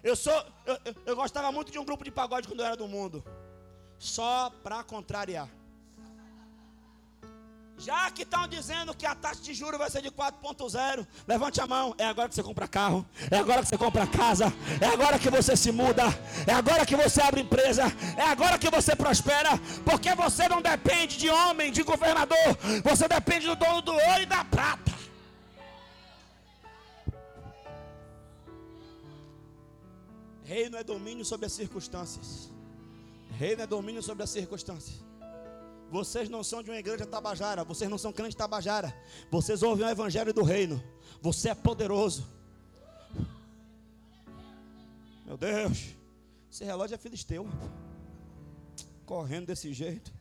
Eu 0.02 0.16
sou. 0.16 0.32
Eu, 0.64 0.78
eu, 0.84 0.94
eu, 1.06 1.16
gostava 1.16 1.50
muito 1.52 1.70
de 1.70 1.78
um 1.78 1.84
grupo 1.84 2.04
de 2.04 2.10
pagode 2.10 2.46
quando 2.48 2.60
eu 2.60 2.66
era 2.66 2.76
do 2.76 2.88
mundo. 2.88 3.22
Só 3.98 4.50
para 4.62 4.82
contrariar. 4.82 5.48
Já 7.78 8.10
que 8.10 8.22
estão 8.22 8.48
dizendo 8.48 8.94
que 8.94 9.04
a 9.04 9.14
taxa 9.14 9.42
de 9.42 9.52
juros 9.52 9.78
vai 9.78 9.90
ser 9.90 10.00
de 10.00 10.10
4.0, 10.10 11.06
levante 11.28 11.60
a 11.60 11.66
mão. 11.66 11.94
É 11.98 12.06
agora 12.06 12.28
que 12.28 12.34
você 12.34 12.42
compra 12.42 12.66
carro, 12.66 13.04
é 13.30 13.36
agora 13.36 13.62
que 13.62 13.68
você 13.68 13.76
compra 13.76 14.06
casa, 14.06 14.46
é 14.80 14.86
agora 14.86 15.18
que 15.18 15.28
você 15.28 15.54
se 15.54 15.70
muda, 15.70 16.04
é 16.46 16.52
agora 16.52 16.86
que 16.86 16.96
você 16.96 17.20
abre 17.20 17.42
empresa, 17.42 17.84
é 18.16 18.22
agora 18.22 18.58
que 18.58 18.70
você 18.70 18.96
prospera, 18.96 19.58
porque 19.84 20.14
você 20.14 20.48
não 20.48 20.62
depende 20.62 21.18
de 21.18 21.28
homem, 21.28 21.70
de 21.70 21.82
governador, 21.82 22.56
você 22.82 23.06
depende 23.06 23.46
do 23.46 23.56
dono 23.56 23.82
do 23.82 23.92
ouro 23.92 24.22
e 24.22 24.26
da 24.26 24.42
prata. 24.42 24.96
Reino 30.44 30.78
é 30.78 30.84
domínio 30.84 31.24
sobre 31.24 31.44
as 31.46 31.52
circunstâncias. 31.52 32.55
Reino 33.30 33.62
é 33.62 33.66
domínio 33.66 34.02
sobre 34.02 34.24
as 34.24 34.30
circunstâncias. 34.30 35.04
Vocês 35.90 36.28
não 36.28 36.42
são 36.42 36.62
de 36.62 36.70
uma 36.70 36.78
igreja 36.78 37.06
tabajara, 37.06 37.62
vocês 37.64 37.88
não 37.88 37.98
são 37.98 38.12
crentes 38.12 38.34
tabajara. 38.34 38.94
Vocês 39.30 39.62
ouvem 39.62 39.86
o 39.86 39.88
evangelho 39.88 40.32
do 40.34 40.42
reino. 40.42 40.82
Você 41.20 41.50
é 41.50 41.54
poderoso. 41.54 42.26
Meu 45.24 45.36
Deus, 45.36 45.94
esse 46.50 46.64
relógio 46.64 46.94
é 46.94 46.98
filisteu. 46.98 47.48
Correndo 49.04 49.46
desse 49.46 49.72
jeito. 49.72 50.12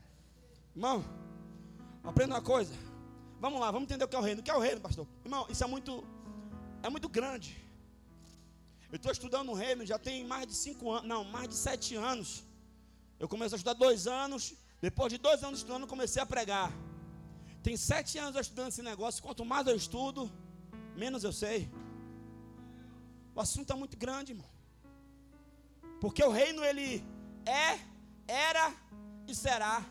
Irmão, 0.75 1.03
aprenda 2.03 2.35
uma 2.35 2.41
coisa. 2.41 2.73
Vamos 3.39 3.59
lá, 3.59 3.71
vamos 3.71 3.87
entender 3.87 4.05
o 4.05 4.07
que 4.07 4.15
é 4.15 4.19
o 4.19 4.21
reino. 4.21 4.41
O 4.41 4.43
que 4.43 4.51
é 4.51 4.55
o 4.55 4.59
reino, 4.59 4.79
pastor? 4.81 5.07
Irmão, 5.23 5.47
isso 5.49 5.63
é 5.63 5.67
muito, 5.67 6.03
é 6.83 6.89
muito 6.89 7.09
grande. 7.09 7.57
Eu 8.91 8.97
estou 8.97 9.11
estudando 9.11 9.49
o 9.51 9.55
reino 9.55 9.85
já 9.85 9.97
tem 9.97 10.23
mais 10.23 10.47
de 10.47 10.53
cinco 10.53 10.91
anos, 10.91 11.07
não, 11.07 11.23
mais 11.23 11.49
de 11.49 11.55
sete 11.55 11.95
anos. 11.95 12.44
Eu 13.25 13.29
comecei 13.29 13.55
a 13.55 13.59
estudar 13.59 13.73
dois 13.73 14.05
anos, 14.05 14.53
depois 14.79 15.11
de 15.11 15.17
dois 15.17 15.43
anos 15.43 15.57
estudando, 15.59 15.87
comecei 15.93 16.21
a 16.21 16.27
pregar. 16.27 16.71
Tem 17.63 17.75
sete 17.75 18.19
anos 18.19 18.39
estudando 18.39 18.67
esse 18.67 18.83
negócio. 18.83 19.23
Quanto 19.23 19.43
mais 19.43 19.65
eu 19.65 19.75
estudo, 19.75 20.31
menos 20.95 21.23
eu 21.23 21.33
sei. 21.33 21.59
O 23.33 23.41
assunto 23.45 23.73
é 23.73 23.75
muito 23.75 23.97
grande, 23.97 24.33
irmão. 24.33 24.51
Porque 25.99 26.23
o 26.23 26.29
reino 26.29 26.63
ele 26.63 27.03
é, 27.47 27.79
era 28.27 28.65
e 29.27 29.33
será. 29.33 29.83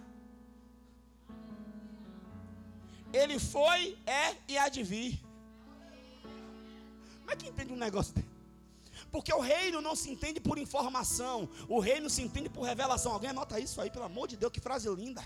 Ele 3.12 3.40
foi, 3.40 3.99
é 4.07 4.37
e 4.47 4.57
há 4.57 4.68
de 4.68 4.85
vir. 4.85 5.12
Como 7.18 7.33
é 7.33 7.35
que 7.35 7.49
entende 7.49 7.73
um 7.73 7.83
negócio 7.88 8.14
desse? 8.14 8.34
Porque 9.14 9.33
o 9.33 9.38
reino 9.38 9.81
não 9.81 9.94
se 9.94 10.11
entende 10.11 10.40
por 10.40 10.59
informação, 10.59 11.48
o 11.68 11.79
reino 11.79 12.11
se 12.11 12.20
entende 12.20 12.48
por 12.48 12.62
revelação. 12.62 13.12
Alguém 13.12 13.31
anota 13.31 13.61
isso 13.61 13.81
aí, 13.81 13.88
pelo 13.88 14.07
amor 14.07 14.27
de 14.27 14.37
Deus, 14.37 14.50
que 14.50 14.59
frase 14.59 14.88
linda. 14.88 15.22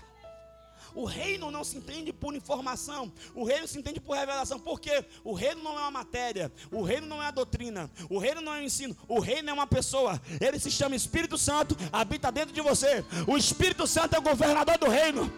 O 0.93 1.05
reino 1.05 1.49
não 1.49 1.63
se 1.63 1.77
entende 1.77 2.13
por 2.13 2.35
informação, 2.35 3.11
o 3.33 3.43
reino 3.43 3.67
se 3.67 3.79
entende 3.79 3.99
por 3.99 4.15
revelação, 4.15 4.59
porque 4.59 5.03
o 5.23 5.33
reino 5.33 5.63
não 5.63 5.71
é 5.75 5.81
uma 5.81 5.89
matéria, 5.89 6.51
o 6.71 6.83
reino 6.83 7.07
não 7.07 7.23
é 7.23 7.29
a 7.29 7.31
doutrina, 7.31 7.89
o 8.11 8.19
reino 8.19 8.41
não 8.41 8.53
é 8.53 8.59
o 8.59 8.63
ensino, 8.63 8.95
o 9.07 9.19
reino 9.19 9.49
é 9.49 9.53
uma 9.53 9.65
pessoa, 9.65 10.21
ele 10.39 10.59
se 10.59 10.69
chama 10.69 10.95
Espírito 10.95 11.35
Santo, 11.35 11.75
habita 11.91 12.31
dentro 12.31 12.53
de 12.53 12.61
você. 12.61 13.03
O 13.25 13.37
Espírito 13.37 13.87
Santo 13.87 14.15
é 14.15 14.19
o 14.19 14.21
governador 14.21 14.77
do 14.77 14.87
reino. 14.87 15.33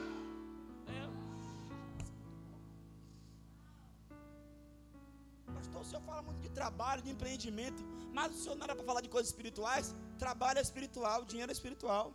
Pastor, 5.56 5.82
o 5.82 5.86
senhor 5.86 6.02
fala 6.02 6.22
muito 6.22 6.42
de 6.42 6.50
trabalho, 6.50 7.02
de 7.02 7.12
empreendimento. 7.12 8.01
Mas 8.12 8.34
o 8.36 8.38
senhor 8.38 8.56
não 8.56 8.66
era 8.66 8.76
para 8.76 8.84
falar 8.84 9.02
de 9.02 9.10
coisas 9.10 9.30
espirituais? 9.30 9.96
Trabalho 10.20 10.60
é 10.60 10.62
espiritual, 10.62 11.24
dinheiro 11.26 11.52
é 11.52 11.54
espiritual. 11.54 12.14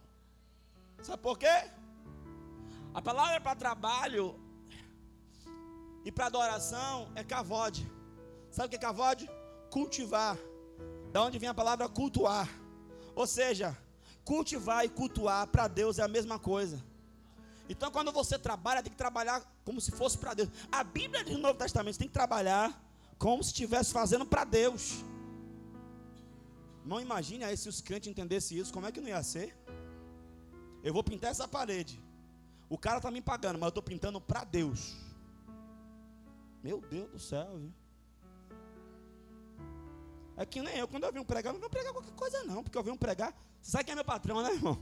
Sabe 1.02 1.22
por 1.22 1.38
quê? 1.38 1.70
A 2.94 3.02
palavra 3.02 3.40
para 3.40 3.54
trabalho 3.54 4.38
e 6.04 6.12
para 6.12 6.26
adoração 6.26 7.10
é 7.14 7.24
cavode. 7.24 7.90
Sabe 8.50 8.66
o 8.66 8.70
que 8.70 8.76
é 8.76 8.78
cavode? 8.78 9.28
Cultivar. 9.70 10.38
Da 11.12 11.22
onde 11.22 11.38
vem 11.38 11.48
a 11.48 11.54
palavra 11.54 11.88
cultuar. 11.88 12.48
Ou 13.14 13.26
seja, 13.26 13.76
cultivar 14.24 14.84
e 14.84 14.88
cultuar 14.88 15.46
para 15.46 15.66
Deus 15.68 15.98
é 15.98 16.02
a 16.02 16.08
mesma 16.08 16.38
coisa. 16.38 16.82
Então, 17.68 17.90
quando 17.90 18.12
você 18.12 18.38
trabalha, 18.38 18.82
tem 18.82 18.92
que 18.92 18.98
trabalhar 18.98 19.42
como 19.64 19.80
se 19.80 19.90
fosse 19.90 20.16
para 20.16 20.34
Deus. 20.34 20.48
A 20.70 20.84
Bíblia 20.84 21.24
do 21.24 21.36
Novo 21.38 21.58
Testamento 21.58 21.98
tem 21.98 22.06
que 22.06 22.14
trabalhar 22.14 22.80
como 23.18 23.42
se 23.42 23.50
estivesse 23.50 23.92
fazendo 23.92 24.24
para 24.24 24.44
Deus. 24.44 25.02
Não 26.86 27.00
imagine 27.00 27.42
aí 27.44 27.56
se 27.56 27.68
os 27.68 27.80
crentes 27.80 28.08
entendessem 28.08 28.56
isso, 28.58 28.72
como 28.72 28.86
é 28.86 28.92
que 28.92 29.00
não 29.00 29.08
ia 29.08 29.22
ser? 29.22 29.56
Eu 30.84 30.92
vou 30.94 31.02
pintar 31.02 31.32
essa 31.32 31.48
parede. 31.48 32.00
O 32.70 32.78
cara 32.78 32.98
está 32.98 33.10
me 33.10 33.20
pagando, 33.20 33.58
mas 33.58 33.66
eu 33.66 33.70
estou 33.70 33.82
pintando 33.82 34.20
para 34.20 34.44
Deus. 34.44 34.94
Meu 36.62 36.80
Deus 36.80 37.10
do 37.10 37.18
céu, 37.18 37.58
viu? 37.58 37.72
É 40.36 40.46
que 40.46 40.62
nem 40.62 40.78
eu, 40.78 40.86
quando 40.86 41.04
eu 41.04 41.12
venho 41.12 41.24
pregar, 41.24 41.52
não 41.52 41.58
venho 41.58 41.70
pregar 41.70 41.92
qualquer 41.92 42.12
coisa 42.12 42.44
não, 42.44 42.62
porque 42.62 42.78
eu 42.78 42.84
venho 42.84 42.96
pregar. 42.96 43.34
Você 43.60 43.72
sabe 43.72 43.84
quem 43.84 43.92
é 43.92 43.94
meu 43.96 44.04
patrão, 44.04 44.42
né, 44.42 44.52
irmão? 44.52 44.78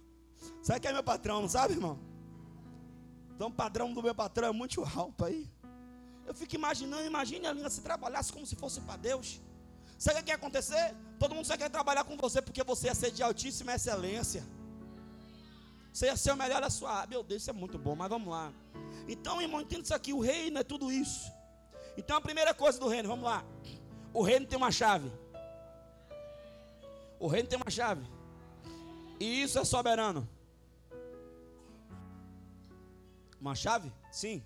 Sabe 0.62 0.80
quem 0.80 0.90
é 0.90 0.94
meu 0.94 1.02
patrão, 1.02 1.40
não 1.40 1.48
sabe, 1.48 1.74
irmão? 1.74 1.98
Então 3.34 3.48
o 3.48 3.52
padrão 3.52 3.92
do 3.92 4.02
meu 4.02 4.14
patrão 4.14 4.48
é 4.48 4.52
muito 4.52 4.82
alto 4.84 5.24
aí. 5.24 5.50
Eu 6.26 6.34
fico 6.34 6.54
imaginando, 6.54 7.04
imagine 7.04 7.46
a 7.46 7.52
linha 7.52 7.70
se 7.70 7.80
trabalhasse 7.80 8.32
como 8.32 8.46
se 8.46 8.54
fosse 8.54 8.80
para 8.80 8.96
Deus. 8.96 9.40
Sabe 9.98 10.20
o 10.20 10.22
que 10.22 10.30
ia 10.30 10.36
acontecer? 10.36 10.94
Todo 11.18 11.34
mundo 11.34 11.44
só 11.44 11.56
quer 11.56 11.68
trabalhar 11.68 12.04
com 12.04 12.16
você 12.16 12.40
porque 12.40 12.62
você 12.62 12.88
é 12.88 12.94
ser 12.94 13.10
de 13.10 13.22
altíssima 13.22 13.74
excelência. 13.74 14.44
Você 15.92 16.06
ia 16.06 16.16
ser 16.16 16.30
o 16.30 16.36
melhor 16.36 16.60
da 16.60 16.70
sua 16.70 16.92
área. 16.92 17.08
Meu 17.08 17.24
Deus, 17.24 17.42
isso 17.42 17.50
é 17.50 17.52
muito 17.52 17.76
bom, 17.76 17.96
mas 17.96 18.08
vamos 18.08 18.28
lá. 18.28 18.52
Então, 19.08 19.42
irmão, 19.42 19.60
entenda 19.60 19.82
isso 19.82 19.94
aqui: 19.94 20.12
o 20.12 20.20
reino 20.20 20.60
é 20.60 20.62
tudo 20.62 20.92
isso. 20.92 21.32
Então, 21.96 22.16
a 22.16 22.20
primeira 22.20 22.54
coisa 22.54 22.78
do 22.78 22.86
reino, 22.86 23.08
vamos 23.08 23.24
lá. 23.24 23.44
O 24.14 24.22
reino 24.22 24.46
tem 24.46 24.56
uma 24.56 24.70
chave. 24.70 25.10
O 27.18 27.26
reino 27.26 27.48
tem 27.48 27.58
uma 27.58 27.70
chave. 27.70 28.06
E 29.18 29.42
isso 29.42 29.58
é 29.58 29.64
soberano. 29.64 30.28
Uma 33.40 33.56
chave? 33.56 33.92
Sim. 34.12 34.44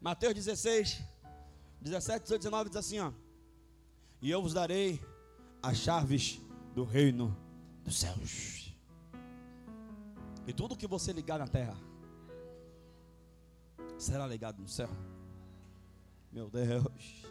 Mateus 0.00 0.34
16, 0.34 1.02
17, 1.80 2.22
18, 2.22 2.40
19 2.42 2.70
diz 2.70 2.76
assim: 2.76 3.00
ó. 3.00 3.10
E 4.20 4.30
eu 4.30 4.42
vos 4.42 4.54
darei 4.54 5.00
as 5.62 5.78
chaves 5.78 6.40
do 6.74 6.84
reino 6.84 7.36
dos 7.82 7.98
céus. 7.98 8.74
E 10.46 10.52
tudo 10.52 10.76
que 10.76 10.86
você 10.86 11.12
ligar 11.12 11.38
na 11.38 11.46
terra 11.46 11.76
será 13.98 14.26
ligado 14.26 14.60
no 14.60 14.68
céu. 14.68 14.88
Meu 16.32 16.50
Deus. 16.50 17.24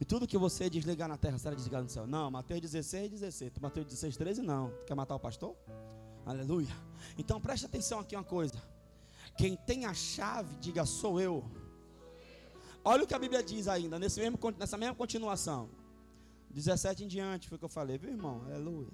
E 0.00 0.04
tudo 0.04 0.26
que 0.26 0.36
você 0.36 0.68
desligar 0.68 1.08
na 1.08 1.16
terra 1.16 1.38
será 1.38 1.54
desligado 1.54 1.84
no 1.84 1.90
céu. 1.90 2.06
Não, 2.06 2.30
Mateus 2.30 2.60
16, 2.60 3.10
16. 3.10 3.52
Mateus 3.60 3.86
16, 3.86 4.16
13, 4.16 4.42
não. 4.42 4.72
Quer 4.86 4.94
matar 4.94 5.14
o 5.14 5.20
pastor? 5.20 5.56
Aleluia. 6.26 6.74
Então 7.16 7.40
preste 7.40 7.66
atenção 7.66 8.00
aqui 8.00 8.16
uma 8.16 8.24
coisa. 8.24 8.62
Quem 9.36 9.56
tem 9.56 9.86
a 9.86 9.94
chave, 9.94 10.56
diga 10.56 10.84
sou 10.84 11.20
eu. 11.20 11.44
Olha 12.84 13.04
o 13.04 13.06
que 13.06 13.14
a 13.14 13.18
Bíblia 13.18 13.42
diz 13.42 13.66
ainda, 13.66 13.98
nesse 13.98 14.20
mesmo, 14.20 14.38
nessa 14.58 14.76
mesma 14.76 14.94
continuação. 14.94 15.70
17 16.54 17.04
em 17.04 17.08
diante 17.08 17.48
foi 17.48 17.56
o 17.56 17.58
que 17.58 17.64
eu 17.64 17.68
falei, 17.68 17.98
viu 17.98 18.10
irmão? 18.10 18.40
Aleluia. 18.46 18.88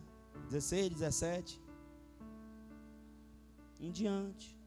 16, 0.49 0.95
17. 0.95 1.61
Em 3.79 3.91
diante. 3.91 4.59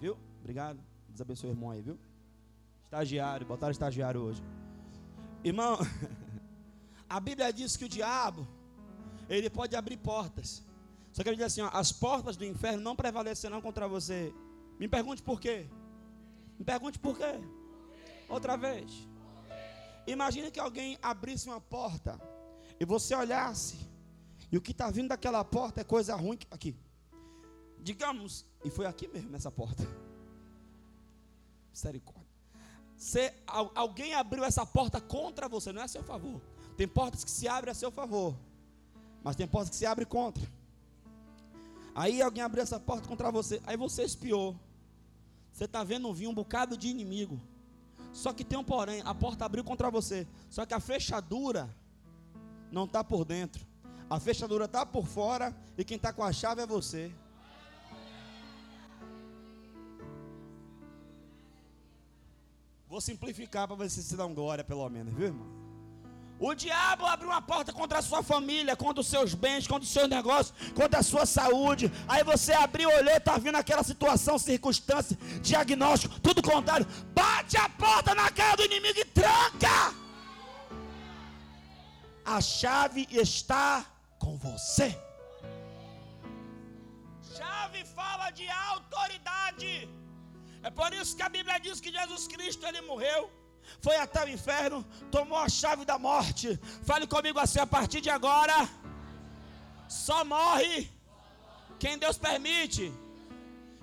Viu? 0.00 0.16
Obrigado. 0.40 0.80
Deus 1.08 1.20
abençoe 1.20 1.50
o 1.50 1.52
irmão 1.52 1.70
aí, 1.70 1.82
viu? 1.82 1.98
Estagiário, 2.84 3.46
botaram 3.46 3.72
estagiário 3.72 4.22
hoje. 4.22 4.42
Irmão, 5.44 5.78
a 7.08 7.20
Bíblia 7.20 7.52
diz 7.52 7.76
que 7.76 7.84
o 7.84 7.88
diabo, 7.88 8.48
ele 9.28 9.50
pode 9.50 9.76
abrir 9.76 9.98
portas. 9.98 10.64
Só 11.12 11.22
que 11.22 11.28
ele 11.28 11.36
diz 11.36 11.46
assim: 11.46 11.60
ó, 11.60 11.68
as 11.74 11.92
portas 11.92 12.36
do 12.38 12.44
inferno 12.44 12.82
não 12.82 12.96
prevalecerão 12.96 13.60
contra 13.60 13.86
você. 13.86 14.32
Me 14.78 14.88
pergunte 14.88 15.22
por 15.22 15.38
quê. 15.38 15.66
Me 16.58 16.64
pergunte 16.64 16.98
por 16.98 17.18
quê. 17.18 17.38
Outra 18.30 18.56
vez. 18.56 18.90
Imagine 20.06 20.50
que 20.50 20.60
alguém 20.60 20.98
abrisse 21.00 21.48
uma 21.48 21.60
porta 21.60 22.20
e 22.78 22.84
você 22.84 23.14
olhasse 23.14 23.76
e 24.50 24.56
o 24.58 24.60
que 24.60 24.72
está 24.72 24.90
vindo 24.90 25.08
daquela 25.08 25.42
porta 25.44 25.80
é 25.80 25.84
coisa 25.84 26.14
ruim 26.14 26.38
aqui. 26.50 26.76
Digamos, 27.78 28.44
e 28.64 28.70
foi 28.70 28.86
aqui 28.86 29.08
mesmo 29.08 29.30
nessa 29.30 29.50
porta. 29.50 29.82
Misericórdia. 31.70 32.22
Se 32.96 33.32
alguém 33.74 34.14
abriu 34.14 34.44
essa 34.44 34.64
porta 34.66 35.00
contra 35.00 35.48
você, 35.48 35.72
não 35.72 35.80
é 35.80 35.84
a 35.84 35.88
seu 35.88 36.04
favor. 36.04 36.40
Tem 36.76 36.86
portas 36.86 37.24
que 37.24 37.30
se 37.30 37.48
abrem 37.48 37.72
a 37.72 37.74
seu 37.74 37.90
favor, 37.90 38.36
mas 39.24 39.36
tem 39.36 39.48
portas 39.48 39.70
que 39.70 39.76
se 39.76 39.86
abrem 39.86 40.06
contra. 40.06 40.46
Aí 41.94 42.22
alguém 42.22 42.42
abriu 42.42 42.62
essa 42.62 42.78
porta 42.78 43.08
contra 43.08 43.30
você, 43.30 43.60
aí 43.66 43.76
você 43.76 44.04
espiou. 44.04 44.56
Você 45.52 45.64
está 45.64 45.82
vendo 45.82 46.12
vir 46.14 46.26
um 46.26 46.34
bocado 46.34 46.76
de 46.76 46.88
inimigo. 46.88 47.40
Só 48.12 48.32
que 48.32 48.44
tem 48.44 48.58
um 48.58 48.64
porém, 48.64 49.02
a 49.04 49.14
porta 49.14 49.44
abriu 49.44 49.64
contra 49.64 49.90
você. 49.90 50.26
Só 50.50 50.66
que 50.66 50.74
a 50.74 50.80
fechadura 50.80 51.74
não 52.70 52.84
está 52.84 53.02
por 53.02 53.24
dentro. 53.24 53.66
A 54.08 54.20
fechadura 54.20 54.66
está 54.66 54.84
por 54.84 55.06
fora 55.06 55.56
e 55.76 55.84
quem 55.84 55.96
está 55.96 56.12
com 56.12 56.22
a 56.22 56.32
chave 56.32 56.60
é 56.60 56.66
você. 56.66 57.12
Vou 62.86 63.00
simplificar 63.00 63.66
para 63.66 63.76
você 63.76 64.02
se 64.02 64.14
dar 64.14 64.26
um 64.26 64.34
glória, 64.34 64.62
pelo 64.62 64.86
menos, 64.90 65.14
viu, 65.14 65.28
irmão? 65.28 65.61
O 66.48 66.52
diabo 66.62 67.06
abre 67.06 67.24
uma 67.24 67.40
porta 67.40 67.72
contra 67.72 67.98
a 68.00 68.02
sua 68.02 68.20
família, 68.20 68.74
contra 68.74 69.00
os 69.00 69.06
seus 69.06 69.32
bens, 69.32 69.68
contra 69.72 69.84
os 69.84 69.92
seus 69.96 70.08
negócios, 70.08 70.52
contra 70.78 70.98
a 70.98 71.02
sua 71.10 71.24
saúde. 71.24 71.84
Aí 72.12 72.24
você 72.24 72.52
abriu, 72.52 72.88
olhou, 72.88 73.16
está 73.16 73.34
vindo 73.44 73.58
aquela 73.60 73.84
situação, 73.90 74.36
circunstância, 74.40 75.16
diagnóstico, 75.40 76.18
tudo 76.20 76.42
contrário. 76.42 76.84
Bate 77.20 77.56
a 77.56 77.68
porta 77.84 78.12
na 78.20 78.28
cara 78.28 78.56
do 78.56 78.64
inimigo 78.64 78.98
e 78.98 79.04
tranca. 79.20 79.76
A 82.24 82.40
chave 82.40 83.06
está 83.12 83.86
com 84.18 84.36
você. 84.36 84.88
Chave 87.36 87.84
fala 87.84 88.30
de 88.30 88.48
autoridade. 88.48 89.88
É 90.60 90.70
por 90.70 90.92
isso 90.92 91.16
que 91.16 91.22
a 91.22 91.28
Bíblia 91.28 91.60
diz 91.60 91.80
que 91.80 91.92
Jesus 91.92 92.26
Cristo 92.26 92.66
ele 92.66 92.80
morreu, 92.80 93.30
foi 93.80 93.96
até 93.96 94.24
o 94.24 94.28
inferno, 94.28 94.84
tomou 95.10 95.38
a 95.38 95.48
chave 95.48 95.84
da 95.84 95.98
morte. 95.98 96.58
Fale 96.84 97.06
comigo 97.06 97.38
assim: 97.38 97.58
a 97.58 97.66
partir 97.66 98.00
de 98.00 98.10
agora, 98.10 98.68
só 99.88 100.24
morre 100.24 100.90
quem 101.78 101.98
Deus 101.98 102.16
permite. 102.16 102.92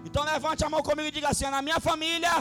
Então 0.05 0.23
levante 0.23 0.63
a 0.63 0.69
mão 0.69 0.81
comigo 0.81 1.09
e 1.09 1.11
diga 1.11 1.29
assim: 1.29 1.45
na 1.45 1.61
minha 1.61 1.79
família 1.79 2.33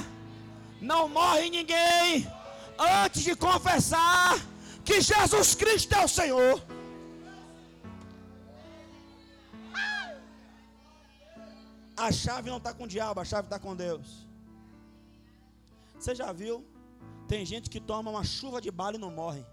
não 0.80 1.08
morre 1.08 1.50
ninguém 1.50 2.30
antes 2.78 3.22
de 3.22 3.34
confessar 3.34 4.38
que 4.84 5.00
Jesus 5.00 5.54
Cristo 5.54 5.94
é 5.94 6.04
o 6.04 6.08
Senhor. 6.08 6.62
A 11.96 12.12
chave 12.12 12.48
não 12.48 12.58
está 12.58 12.72
com 12.72 12.84
o 12.84 12.88
diabo, 12.88 13.20
a 13.20 13.24
chave 13.24 13.46
está 13.46 13.58
com 13.58 13.74
Deus. 13.74 14.06
Você 15.98 16.14
já 16.14 16.32
viu? 16.32 16.64
Tem 17.28 17.44
gente 17.44 17.68
que 17.68 17.78
toma 17.78 18.10
uma 18.10 18.24
chuva 18.24 18.58
de 18.60 18.70
bala 18.70 18.96
e 18.96 18.98
não 18.98 19.10
morre. 19.10 19.44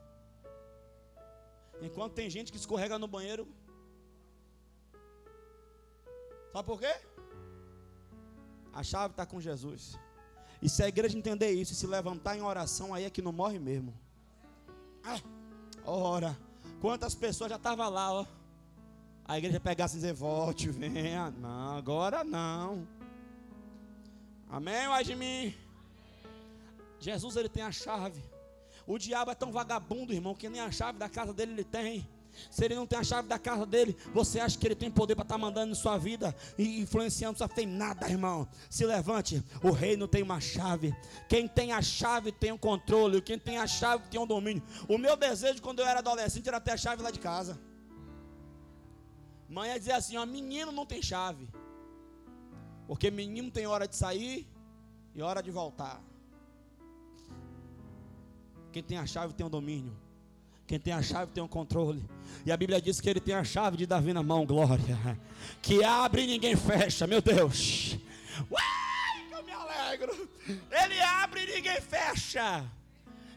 Enquanto 1.81 2.13
tem 2.13 2.29
gente 2.29 2.51
que 2.51 2.57
escorrega 2.57 2.97
no 2.97 3.07
banheiro. 3.07 3.45
Sabe 6.53 6.65
por 6.65 6.79
quê? 6.79 6.95
A 8.71 8.81
chave 8.81 9.11
está 9.11 9.25
com 9.25 9.41
Jesus. 9.41 9.99
E 10.61 10.69
se 10.69 10.81
a 10.81 10.87
igreja 10.87 11.17
entender 11.17 11.51
isso 11.51 11.73
e 11.73 11.75
se 11.75 11.85
levantar 11.85 12.37
em 12.37 12.41
oração, 12.41 12.93
aí 12.93 13.03
é 13.03 13.09
que 13.09 13.21
não 13.21 13.33
morre 13.33 13.59
mesmo. 13.59 13.93
Ah, 15.03 15.19
ora, 15.85 16.37
quantas 16.79 17.13
pessoas 17.13 17.49
já 17.49 17.57
estavam 17.57 17.89
lá, 17.89 18.13
ó. 18.13 18.25
A 19.27 19.37
igreja 19.37 19.59
pegasse 19.59 19.95
e 19.95 19.97
dizer, 19.97 20.13
volte, 20.13 20.69
venha. 20.69 21.29
Não, 21.31 21.75
agora 21.75 22.23
não. 22.23 22.87
Amém, 24.49 24.87
mim. 25.17 25.64
Jesus 27.05 27.35
ele 27.35 27.47
tem 27.47 27.61
a 27.61 27.71
chave. 27.71 28.19
O 28.87 28.97
diabo 28.97 29.29
é 29.29 29.35
tão 29.35 29.51
vagabundo, 29.51 30.11
irmão, 30.11 30.33
que 30.33 30.49
nem 30.49 30.59
a 30.59 30.71
chave 30.71 30.97
da 30.97 31.07
casa 31.07 31.31
dele 31.31 31.51
ele 31.51 31.63
tem. 31.63 32.09
Se 32.49 32.65
ele 32.65 32.73
não 32.73 32.87
tem 32.87 32.97
a 32.97 33.03
chave 33.03 33.27
da 33.27 33.37
casa 33.37 33.63
dele, 33.63 33.95
você 34.11 34.39
acha 34.39 34.57
que 34.57 34.65
ele 34.65 34.73
tem 34.73 34.89
poder 34.89 35.13
para 35.13 35.21
estar 35.21 35.35
tá 35.35 35.39
mandando 35.39 35.71
em 35.71 35.75
sua 35.75 35.99
vida 35.99 36.35
e 36.57 36.81
influenciando? 36.81 37.37
Só 37.37 37.47
tem 37.47 37.67
nada, 37.67 38.09
irmão. 38.09 38.47
Se 38.71 38.83
levante, 38.87 39.43
o 39.63 39.69
reino 39.69 40.07
tem 40.07 40.23
uma 40.23 40.41
chave. 40.41 40.95
Quem 41.29 41.47
tem 41.47 41.73
a 41.73 41.81
chave 41.81 42.31
tem 42.31 42.51
o 42.51 42.55
um 42.55 42.57
controle. 42.57 43.21
Quem 43.21 43.37
tem 43.37 43.59
a 43.59 43.67
chave 43.67 44.09
tem 44.09 44.19
o 44.19 44.23
um 44.23 44.27
domínio. 44.27 44.63
O 44.89 44.97
meu 44.97 45.15
desejo 45.15 45.61
quando 45.61 45.81
eu 45.81 45.85
era 45.85 45.99
adolescente 45.99 46.47
era 46.47 46.59
ter 46.59 46.71
a 46.71 46.77
chave 46.77 47.03
lá 47.03 47.11
de 47.11 47.19
casa. 47.19 47.61
Mãe 49.47 49.69
ia 49.69 49.79
dizer 49.79 49.91
assim: 49.91 50.17
ó, 50.17 50.25
menino 50.25 50.71
não 50.71 50.87
tem 50.87 51.03
chave. 51.03 51.47
Porque 52.87 53.11
menino 53.11 53.51
tem 53.51 53.67
hora 53.67 53.87
de 53.87 53.95
sair 53.95 54.47
e 55.13 55.21
hora 55.21 55.43
de 55.43 55.51
voltar. 55.51 56.01
Quem 58.75 58.83
tem 58.83 58.97
a 58.97 59.05
chave 59.05 59.33
tem 59.33 59.45
o 59.45 59.47
domínio. 59.47 59.95
Quem 60.67 60.77
tem 60.77 60.91
a 60.91 61.01
chave 61.01 61.31
tem 61.31 61.41
o 61.41 61.47
controle. 61.47 62.03
E 62.45 62.51
a 62.51 62.57
Bíblia 62.57 62.81
diz 62.81 62.99
que 62.99 63.09
ele 63.09 63.21
tem 63.21 63.33
a 63.33 63.41
chave 63.41 63.77
de 63.77 63.85
Davi 63.85 64.11
na 64.11 64.21
mão, 64.21 64.45
glória. 64.45 65.17
Que 65.61 65.81
abre 65.81 66.23
e 66.23 66.27
ninguém 66.27 66.57
fecha, 66.57 67.07
meu 67.07 67.21
Deus. 67.21 67.97
Uai, 68.51 69.27
que 69.29 69.33
eu 69.33 69.43
me 69.45 69.51
alegro. 69.53 70.29
Ele 70.45 70.99
abre 70.99 71.43
e 71.43 71.55
ninguém 71.55 71.79
fecha. 71.79 72.65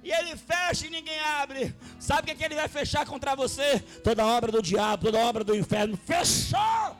E 0.03 0.11
ele 0.11 0.36
fecha 0.36 0.89
e 0.89 0.91
ninguém 0.91 1.20
abre. 1.20 1.72
Sabe 2.01 2.22
o 2.22 2.24
que, 2.24 2.30
é 2.32 2.34
que 2.34 2.45
ele 2.45 2.57
vai 2.57 2.66
fechar 2.66 3.07
contra 3.07 3.36
você? 3.36 3.78
Toda 4.03 4.26
obra 4.26 4.51
do 4.51 4.61
diabo, 4.61 5.05
toda 5.05 5.18
obra 5.18 5.45
do 5.45 5.55
inferno. 5.55 5.97
Fechou! 5.97 6.97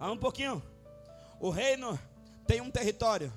Vamos 0.00 0.16
um 0.16 0.18
pouquinho. 0.18 0.62
O 1.38 1.50
reino 1.50 1.98
tem 2.46 2.62
um 2.62 2.70
território. 2.70 3.30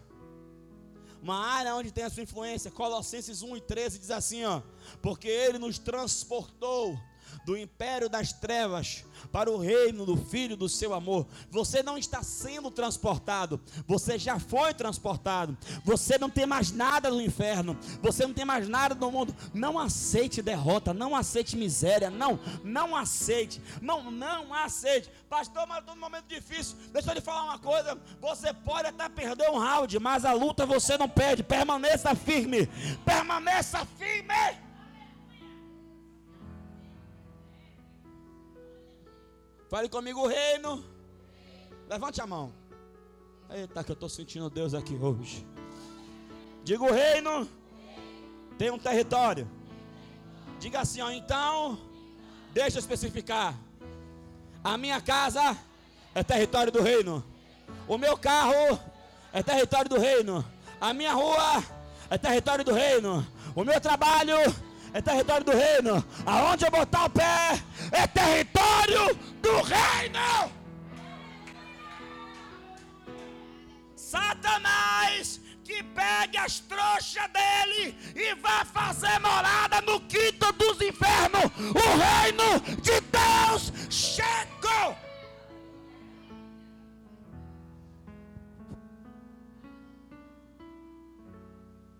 Uma 1.22 1.36
área 1.36 1.76
onde 1.76 1.92
tem 1.92 2.06
a 2.06 2.10
sua 2.10 2.24
influência. 2.24 2.72
Colossenses 2.72 3.42
1 3.42 3.58
e 3.58 3.62
13 3.62 4.00
diz 4.00 4.10
assim, 4.10 4.46
ó. 4.46 4.62
Porque 5.02 5.28
ele 5.28 5.58
nos 5.58 5.78
transportou 5.78 6.98
do 7.46 7.58
império 7.58 8.10
das 8.10 8.32
trevas 8.34 9.04
para 9.32 9.50
o 9.50 9.58
reino 9.58 10.06
do 10.06 10.18
Filho 10.18 10.56
do 10.56 10.70
seu 10.70 10.94
amor. 10.94 11.26
Você 11.50 11.82
não 11.82 11.98
está 11.98 12.22
sendo 12.24 12.70
transportado, 12.70 13.60
você 13.88 14.18
já 14.18 14.40
foi 14.40 14.74
transportado. 14.74 15.58
Você 15.84 16.18
não 16.18 16.30
tem 16.30 16.46
mais 16.46 16.72
nada 16.72 17.10
no 17.10 17.22
inferno, 17.22 17.78
você 18.02 18.26
não 18.26 18.34
tem 18.34 18.46
mais 18.46 18.68
nada 18.68 18.96
no 18.96 19.12
mundo. 19.12 19.36
Não 19.54 19.80
aceite 19.80 20.42
derrota, 20.42 20.94
não 20.94 21.16
aceite 21.16 21.56
miséria, 21.56 22.10
não, 22.10 22.40
não 22.64 22.96
aceite, 22.96 23.62
não, 23.82 24.12
não 24.12 24.54
aceite. 24.54 25.10
Pastor, 25.30 25.66
mas 25.68 25.80
estou 25.80 25.96
num 25.96 26.02
momento 26.02 26.28
difícil. 26.28 26.78
Deixa 26.92 27.10
eu 27.10 27.16
lhe 27.16 27.22
falar 27.22 27.44
uma 27.44 27.60
coisa: 27.60 27.98
você 28.22 28.54
pode 28.54 28.88
até 28.88 29.10
perder 29.10 29.50
um 29.50 29.58
round, 29.58 29.98
mas 30.00 30.26
a 30.26 30.34
luta 30.34 30.66
você 30.66 30.98
não 30.98 31.10
perde. 31.10 31.44
Permaneça 31.44 32.14
firme, 32.16 32.68
permaneça 33.06 33.86
firme. 33.98 34.63
Fale 39.74 39.90
comigo, 39.90 40.28
reino. 40.28 40.86
Levante 41.90 42.22
a 42.22 42.28
mão. 42.28 42.54
Eita, 43.50 43.84
que 43.84 43.90
eu 43.90 43.96
estou 43.96 44.08
sentindo 44.08 44.48
Deus 44.48 44.76
aqui 44.76 44.94
hoje. 44.94 45.48
Diga 46.64 46.84
o 46.84 46.94
reino. 46.94 47.50
Tem 48.56 48.70
um 48.70 48.78
território. 48.78 49.50
Diga 50.60 50.82
assim, 50.82 51.02
ó. 51.02 51.10
Então, 51.10 51.80
deixa 52.54 52.78
eu 52.78 52.82
especificar. 52.82 53.56
A 54.64 54.78
minha 54.78 55.02
casa 55.02 55.58
é 56.14 56.22
território 56.22 56.72
do 56.72 56.84
reino. 56.84 57.26
O 57.88 57.98
meu 57.98 58.16
carro 58.16 58.80
é 59.34 59.42
território 59.42 59.90
do 59.90 59.98
reino. 59.98 60.46
A 60.80 60.94
minha 60.94 61.14
rua 61.14 61.64
é 62.12 62.18
território 62.20 62.64
do 62.64 62.74
reino. 62.74 63.26
O 63.56 63.64
meu 63.64 63.82
trabalho 63.82 64.36
é 64.94 65.02
território 65.02 65.44
do 65.44 65.52
reino. 65.52 66.06
Aonde 66.26 66.66
eu 66.66 66.72
botar 66.72 67.06
o 67.06 67.10
pé 67.10 67.60
é 67.92 68.08
território 68.08 69.16
do 69.42 69.62
reino. 69.64 70.52
Satanás 73.96 75.42
que 75.64 75.82
pegue 75.82 76.38
as 76.38 76.60
trouxas 76.60 77.28
dele 77.32 77.98
e 78.16 78.36
vá 78.36 78.64
fazer 78.66 79.18
morada 79.20 79.82
no 79.82 80.00
quinto 80.02 80.52
dos 80.54 80.80
infernos. 80.82 81.46
O 81.46 82.22
reino 82.22 82.60
de 82.82 83.02
Deus 83.02 83.72
chegou. 83.90 84.96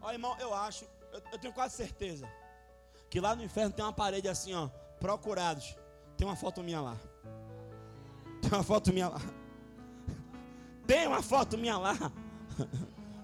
Ó, 0.02 0.12
irmão, 0.12 0.36
eu 0.40 0.54
acho, 0.54 0.86
eu, 1.14 1.24
eu 1.32 1.40
tenho 1.40 1.54
quase 1.54 1.78
certeza 1.78 2.30
que 3.14 3.20
lá 3.20 3.36
no 3.36 3.44
inferno 3.44 3.72
tem 3.72 3.86
uma 3.86 3.94
parede 3.94 4.28
assim, 4.28 4.56
ó, 4.56 4.70
procurados. 5.00 5.78
Tem 6.18 6.26
uma 6.26 6.36
foto 6.36 6.64
minha 6.64 6.82
lá. 6.82 6.98
Tem 8.42 8.52
uma 8.52 8.64
foto 8.64 8.92
minha 8.92 9.08
lá. 9.08 9.22
Tem 10.88 11.06
uma 11.08 11.22
foto 11.22 11.56
minha 11.56 11.78
lá. 11.78 11.94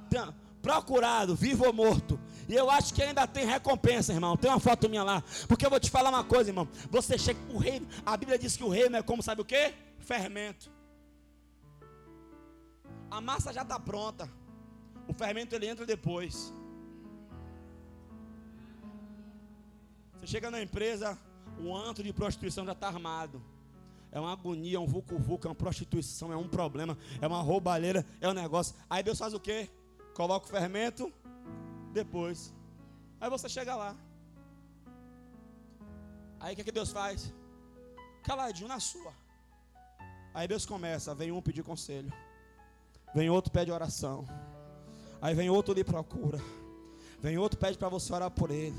Tem, 0.07 0.21
procurado, 0.61 1.35
vivo 1.35 1.65
ou 1.65 1.73
morto. 1.73 2.19
E 2.47 2.53
eu 2.53 2.69
acho 2.69 2.93
que 2.93 3.01
ainda 3.01 3.25
tem 3.25 3.47
recompensa, 3.47 4.13
irmão. 4.13 4.37
Tem 4.37 4.51
uma 4.51 4.59
foto 4.59 4.87
minha 4.87 5.01
lá. 5.01 5.23
Porque 5.47 5.65
eu 5.65 5.71
vou 5.71 5.79
te 5.79 5.89
falar 5.89 6.11
uma 6.11 6.23
coisa, 6.23 6.51
irmão. 6.51 6.67
Você 6.91 7.17
chega, 7.17 7.39
o 7.51 7.57
reino, 7.57 7.87
a 8.05 8.15
Bíblia 8.15 8.37
diz 8.37 8.55
que 8.55 8.63
o 8.63 8.69
reino 8.69 8.95
é 8.95 9.01
como, 9.01 9.23
sabe 9.23 9.41
o 9.41 9.45
que? 9.45 9.73
Fermento. 9.97 10.69
A 13.09 13.19
massa 13.19 13.51
já 13.51 13.63
está 13.63 13.79
pronta. 13.79 14.29
O 15.07 15.15
fermento 15.15 15.55
ele 15.55 15.67
entra 15.67 15.83
depois. 15.83 16.53
Você 20.19 20.27
chega 20.27 20.51
na 20.51 20.61
empresa, 20.61 21.17
o 21.59 21.75
antro 21.75 22.03
de 22.03 22.11
prostituição 22.11 22.65
já 22.65 22.73
está 22.73 22.87
armado. 22.87 23.41
É 24.11 24.19
uma 24.19 24.33
agonia, 24.33 24.77
é 24.77 24.79
um 24.79 24.87
vucu-vucu, 24.87 25.47
é 25.47 25.49
uma 25.49 25.55
prostituição, 25.55 26.33
é 26.33 26.35
um 26.35 26.47
problema, 26.47 26.97
é 27.21 27.27
uma 27.27 27.41
roubalheira, 27.41 28.05
é 28.19 28.27
um 28.27 28.33
negócio. 28.33 28.75
Aí 28.89 29.03
Deus 29.03 29.17
faz 29.17 29.33
o 29.33 29.39
quê? 29.39 29.69
Coloca 30.13 30.47
o 30.47 30.49
fermento 30.49 31.13
depois. 31.93 32.53
Aí 33.21 33.29
você 33.29 33.47
chega 33.47 33.75
lá. 33.75 33.95
Aí 36.39 36.53
o 36.53 36.55
que, 36.55 36.63
que 36.63 36.71
Deus 36.71 36.91
faz? 36.91 37.33
Caladinho 38.23 38.67
na 38.67 38.79
sua. 38.79 39.13
Aí 40.33 40.47
Deus 40.47 40.65
começa, 40.65 41.13
vem 41.13 41.31
um 41.31 41.41
pedir 41.41 41.63
conselho. 41.63 42.11
Vem 43.13 43.29
outro 43.29 43.51
pede 43.51 43.71
oração. 43.71 44.27
Aí 45.21 45.35
vem 45.35 45.49
outro 45.49 45.73
lhe 45.73 45.83
procura. 45.83 46.39
Vem 47.21 47.37
outro 47.37 47.59
pede 47.59 47.77
para 47.77 47.89
você 47.89 48.13
orar 48.13 48.31
por 48.31 48.49
ele. 48.51 48.75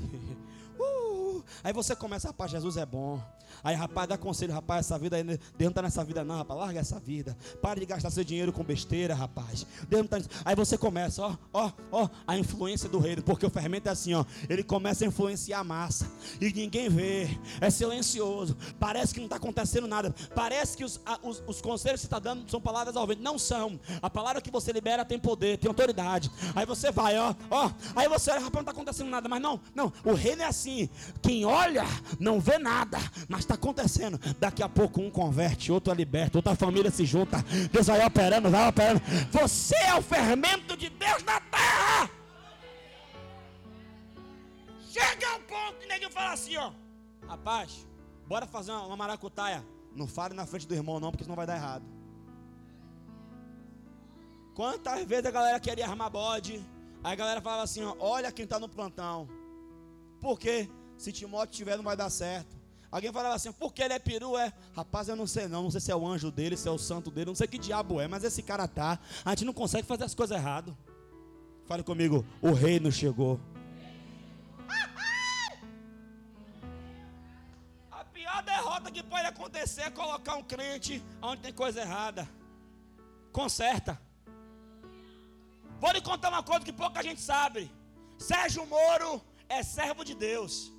Aí 1.63 1.73
você 1.73 1.95
começa, 1.95 2.27
rapaz, 2.27 2.51
Jesus 2.51 2.77
é 2.77 2.85
bom. 2.85 3.21
Aí, 3.63 3.75
rapaz, 3.75 4.07
dá 4.07 4.17
conselho, 4.17 4.53
rapaz, 4.53 4.85
essa 4.85 4.97
vida 4.97 5.21
Deus 5.23 5.39
não 5.59 5.69
está 5.69 5.81
nessa 5.81 6.03
vida, 6.03 6.23
não, 6.23 6.37
rapaz, 6.37 6.59
larga 6.59 6.79
essa 6.79 6.99
vida. 6.99 7.37
Para 7.61 7.79
de 7.79 7.85
gastar 7.85 8.09
seu 8.09 8.23
dinheiro 8.23 8.51
com 8.51 8.63
besteira, 8.63 9.13
rapaz. 9.13 9.65
Deus 9.87 10.01
não 10.03 10.07
tá 10.07 10.21
Aí 10.45 10.55
você 10.55 10.77
começa, 10.77 11.21
ó, 11.21 11.35
ó, 11.53 11.71
ó, 11.91 12.09
a 12.25 12.37
influência 12.37 12.89
do 12.89 12.99
reino, 12.99 13.21
porque 13.21 13.45
o 13.45 13.49
fermento 13.49 13.87
é 13.87 13.91
assim, 13.91 14.13
ó, 14.13 14.25
ele 14.49 14.63
começa 14.63 15.03
a 15.03 15.07
influenciar 15.07 15.59
a 15.59 15.63
massa, 15.63 16.09
e 16.39 16.51
ninguém 16.51 16.89
vê, 16.89 17.37
é 17.59 17.69
silencioso, 17.69 18.55
parece 18.79 19.13
que 19.13 19.19
não 19.19 19.25
está 19.25 19.35
acontecendo 19.35 19.87
nada, 19.87 20.13
parece 20.33 20.77
que 20.77 20.83
os, 20.83 20.99
a, 21.05 21.19
os, 21.21 21.43
os 21.45 21.61
conselhos 21.61 22.01
que 22.01 22.07
você 22.07 22.07
está 22.07 22.19
dando 22.19 22.49
são 22.49 22.61
palavras 22.61 22.95
ao 22.95 23.05
vento, 23.05 23.21
não 23.21 23.37
são. 23.37 23.79
A 24.01 24.09
palavra 24.09 24.41
que 24.41 24.51
você 24.51 24.71
libera 24.71 25.05
tem 25.05 25.19
poder, 25.19 25.57
tem 25.57 25.67
autoridade. 25.67 26.31
Aí 26.55 26.65
você 26.65 26.91
vai, 26.91 27.17
ó, 27.17 27.35
ó, 27.49 27.71
aí 27.95 28.07
você 28.07 28.31
olha, 28.31 28.39
rapaz, 28.39 28.53
não 28.53 28.61
está 28.61 28.71
acontecendo 28.71 29.09
nada, 29.09 29.27
mas 29.29 29.41
não, 29.41 29.59
não, 29.75 29.91
o 30.03 30.13
reino 30.13 30.41
é 30.41 30.45
assim, 30.45 30.89
quem 31.21 31.45
olha 31.51 31.83
não 32.19 32.39
vê 32.39 32.57
nada, 32.57 32.97
mas 33.27 33.41
está 33.41 33.55
acontecendo. 33.55 34.19
Daqui 34.39 34.63
a 34.63 34.69
pouco 34.69 35.01
um 35.01 35.11
converte, 35.11 35.71
outro 35.71 35.91
é 35.91 35.95
liberta, 35.95 36.37
outra 36.37 36.55
família 36.55 36.89
se 36.89 37.05
junta. 37.05 37.43
Deus 37.71 37.87
vai 37.87 38.05
operando, 38.05 38.49
vai 38.49 38.67
operando. 38.67 39.01
Você 39.31 39.75
é 39.75 39.95
o 39.95 40.01
fermento 40.01 40.75
de 40.77 40.89
Deus 40.89 41.23
na 41.23 41.39
terra. 41.39 42.09
Chega 44.89 45.29
ao 45.29 45.39
ponto 45.41 45.79
que 45.79 45.87
ninguém 45.87 46.09
fala 46.11 46.33
assim, 46.33 46.57
ó. 46.57 46.71
Rapaz, 47.27 47.87
bora 48.27 48.45
fazer 48.45 48.71
uma, 48.71 48.87
uma 48.87 48.97
maracutaia. 48.97 49.65
Não 49.95 50.07
fale 50.07 50.33
na 50.33 50.45
frente 50.45 50.67
do 50.67 50.73
irmão, 50.73 50.99
não, 50.99 51.11
porque 51.11 51.23
senão 51.23 51.35
vai 51.35 51.47
dar 51.47 51.55
errado. 51.55 51.85
Quantas 54.53 55.03
vezes 55.05 55.25
a 55.25 55.31
galera 55.31 55.59
queria 55.59 55.87
armar 55.87 56.09
bode? 56.09 56.63
Aí 57.03 57.13
a 57.13 57.15
galera 57.15 57.41
falava 57.41 57.63
assim: 57.63 57.83
ó, 57.83 57.95
olha 57.99 58.31
quem 58.31 58.43
está 58.43 58.59
no 58.59 58.69
plantão. 58.69 59.27
Por 60.19 60.37
quê? 60.37 60.69
Se 61.01 61.11
Timóteo 61.11 61.55
tiver, 61.55 61.77
não 61.77 61.83
vai 61.83 61.97
dar 61.97 62.11
certo. 62.11 62.55
Alguém 62.91 63.11
falava 63.11 63.33
assim, 63.33 63.51
por 63.51 63.73
que 63.73 63.81
ele 63.81 63.95
é 63.95 63.97
peru? 63.97 64.37
É, 64.37 64.53
rapaz, 64.75 65.07
eu 65.09 65.15
não 65.15 65.25
sei 65.25 65.47
não, 65.47 65.63
não 65.63 65.71
sei 65.71 65.81
se 65.81 65.91
é 65.91 65.95
o 65.95 66.07
anjo 66.07 66.29
dele, 66.29 66.55
se 66.55 66.67
é 66.67 66.71
o 66.71 66.77
santo 66.77 67.09
dele, 67.09 67.25
não 67.25 67.33
sei 67.33 67.47
que 67.47 67.57
diabo 67.57 67.99
é, 67.99 68.07
mas 68.07 68.23
esse 68.23 68.43
cara 68.43 68.67
tá. 68.67 68.99
A 69.25 69.31
gente 69.31 69.45
não 69.45 69.51
consegue 69.51 69.87
fazer 69.87 70.03
as 70.03 70.13
coisas 70.13 70.37
errado. 70.37 70.77
Fale 71.65 71.81
comigo, 71.81 72.23
o 72.39 72.51
reino 72.51 72.91
chegou. 72.91 73.39
A 77.89 78.03
pior 78.13 78.43
derrota 78.43 78.91
que 78.91 79.01
pode 79.01 79.25
acontecer 79.25 79.81
é 79.81 79.89
colocar 79.89 80.35
um 80.35 80.43
crente 80.43 81.03
onde 81.19 81.41
tem 81.41 81.51
coisa 81.51 81.81
errada. 81.81 82.29
Conserta. 83.31 83.99
Vou 85.79 85.91
lhe 85.93 86.01
contar 86.01 86.29
uma 86.29 86.43
coisa 86.43 86.63
que 86.63 86.71
pouca 86.71 87.01
gente 87.01 87.21
sabe. 87.21 87.71
Sérgio 88.19 88.67
Moro 88.67 89.19
é 89.49 89.63
servo 89.63 90.05
de 90.05 90.13
Deus. 90.13 90.71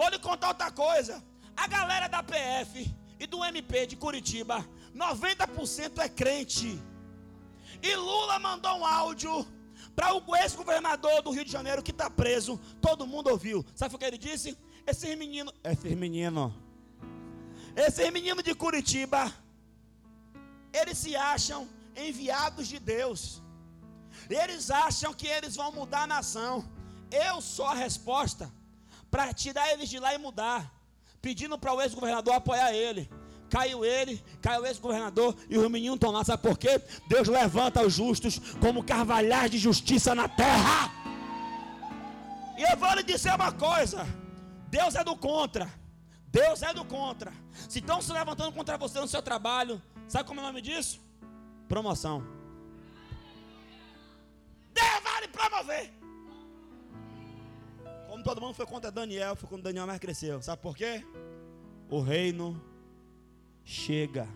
Vou 0.00 0.08
lhe 0.08 0.18
contar 0.18 0.48
outra 0.48 0.70
coisa. 0.70 1.22
A 1.54 1.66
galera 1.66 2.08
da 2.08 2.22
PF 2.22 2.90
e 3.18 3.26
do 3.26 3.44
MP 3.44 3.86
de 3.86 3.96
Curitiba, 3.96 4.66
90% 4.96 5.98
é 5.98 6.08
crente. 6.08 6.80
E 7.82 7.94
Lula 7.96 8.38
mandou 8.38 8.78
um 8.78 8.86
áudio 8.86 9.46
para 9.94 10.14
o 10.14 10.36
ex-governador 10.36 11.20
do 11.20 11.30
Rio 11.30 11.44
de 11.44 11.52
Janeiro 11.52 11.82
que 11.82 11.90
está 11.90 12.08
preso. 12.08 12.58
Todo 12.80 13.06
mundo 13.06 13.28
ouviu. 13.28 13.62
Sabe 13.74 13.94
o 13.94 13.98
que 13.98 14.06
ele 14.06 14.16
disse? 14.16 14.56
Esses 14.86 15.18
meninos, 15.18 15.52
esses 15.62 15.94
meninos, 15.94 16.50
esses 17.76 18.10
meninos 18.10 18.42
de 18.42 18.54
Curitiba, 18.54 19.30
eles 20.72 20.96
se 20.96 21.14
acham 21.14 21.68
enviados 21.94 22.68
de 22.68 22.78
Deus. 22.78 23.42
Eles 24.30 24.70
acham 24.70 25.12
que 25.12 25.26
eles 25.26 25.56
vão 25.56 25.70
mudar 25.72 26.04
a 26.04 26.06
nação. 26.06 26.64
Eu 27.10 27.42
sou 27.42 27.66
a 27.66 27.74
resposta 27.74 28.50
para 29.10 29.32
tirar 29.32 29.70
eles 29.72 29.88
de 29.88 29.98
lá 29.98 30.14
e 30.14 30.18
mudar, 30.18 30.72
pedindo 31.20 31.58
para 31.58 31.72
o 31.72 31.80
ex-governador 31.80 32.34
apoiar 32.34 32.72
ele. 32.72 33.10
Caiu 33.50 33.84
ele, 33.84 34.22
caiu 34.40 34.62
o 34.62 34.66
ex-governador 34.66 35.36
e 35.48 35.58
os 35.58 35.68
meninos 35.68 35.96
estão 35.96 36.12
lá. 36.12 36.24
Sabe 36.24 36.42
por 36.42 36.56
quê? 36.56 36.80
Deus 37.08 37.26
levanta 37.26 37.84
os 37.84 37.92
justos 37.92 38.38
como 38.60 38.84
carvalhais 38.84 39.50
de 39.50 39.58
justiça 39.58 40.14
na 40.14 40.28
terra. 40.28 40.92
E 42.56 42.62
eu 42.62 42.76
vou 42.76 42.94
lhe 42.94 43.02
dizer 43.02 43.34
uma 43.34 43.50
coisa: 43.50 44.06
Deus 44.68 44.94
é 44.94 45.02
do 45.02 45.16
contra. 45.16 45.68
Deus 46.28 46.62
é 46.62 46.72
do 46.72 46.84
contra. 46.84 47.32
Se 47.68 47.80
estão 47.80 48.00
se 48.00 48.12
levantando 48.12 48.52
contra 48.52 48.78
você 48.78 49.00
no 49.00 49.08
seu 49.08 49.20
trabalho, 49.20 49.82
sabe 50.06 50.28
como 50.28 50.38
é 50.40 50.44
o 50.44 50.46
nome 50.46 50.62
disso? 50.62 51.00
Promoção. 51.68 52.24
Deus 54.72 55.02
vai 55.02 55.22
lhe 55.22 55.28
promover. 55.28 55.99
Todo 58.22 58.40
mundo 58.40 58.54
foi 58.54 58.66
contra 58.66 58.90
Daniel, 58.90 59.34
foi 59.36 59.48
quando 59.48 59.62
Daniel 59.62 59.86
mais 59.86 59.98
cresceu. 59.98 60.42
Sabe 60.42 60.60
por 60.62 60.76
quê? 60.76 61.04
O 61.88 62.00
reino 62.00 62.60
chega. 63.64 64.28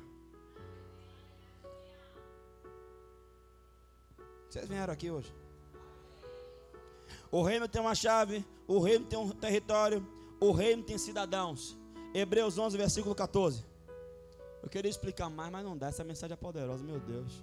Vocês 4.48 4.68
vieram 4.68 4.92
aqui 4.92 5.10
hoje? 5.10 5.34
O 7.30 7.42
reino 7.42 7.66
tem 7.66 7.80
uma 7.80 7.94
chave, 7.94 8.44
o 8.66 8.78
reino 8.78 9.04
tem 9.06 9.18
um 9.18 9.30
território, 9.30 10.06
o 10.40 10.52
reino 10.52 10.82
tem 10.82 10.96
cidadãos. 10.96 11.76
Hebreus 12.14 12.56
11, 12.56 12.76
versículo 12.76 13.14
14. 13.14 13.64
Eu 14.62 14.68
queria 14.68 14.88
explicar 14.88 15.28
mais, 15.28 15.50
mas 15.50 15.64
não 15.64 15.76
dá. 15.76 15.88
Essa 15.88 16.04
mensagem 16.04 16.34
é 16.34 16.36
poderosa, 16.36 16.84
meu 16.84 17.00
Deus. 17.00 17.42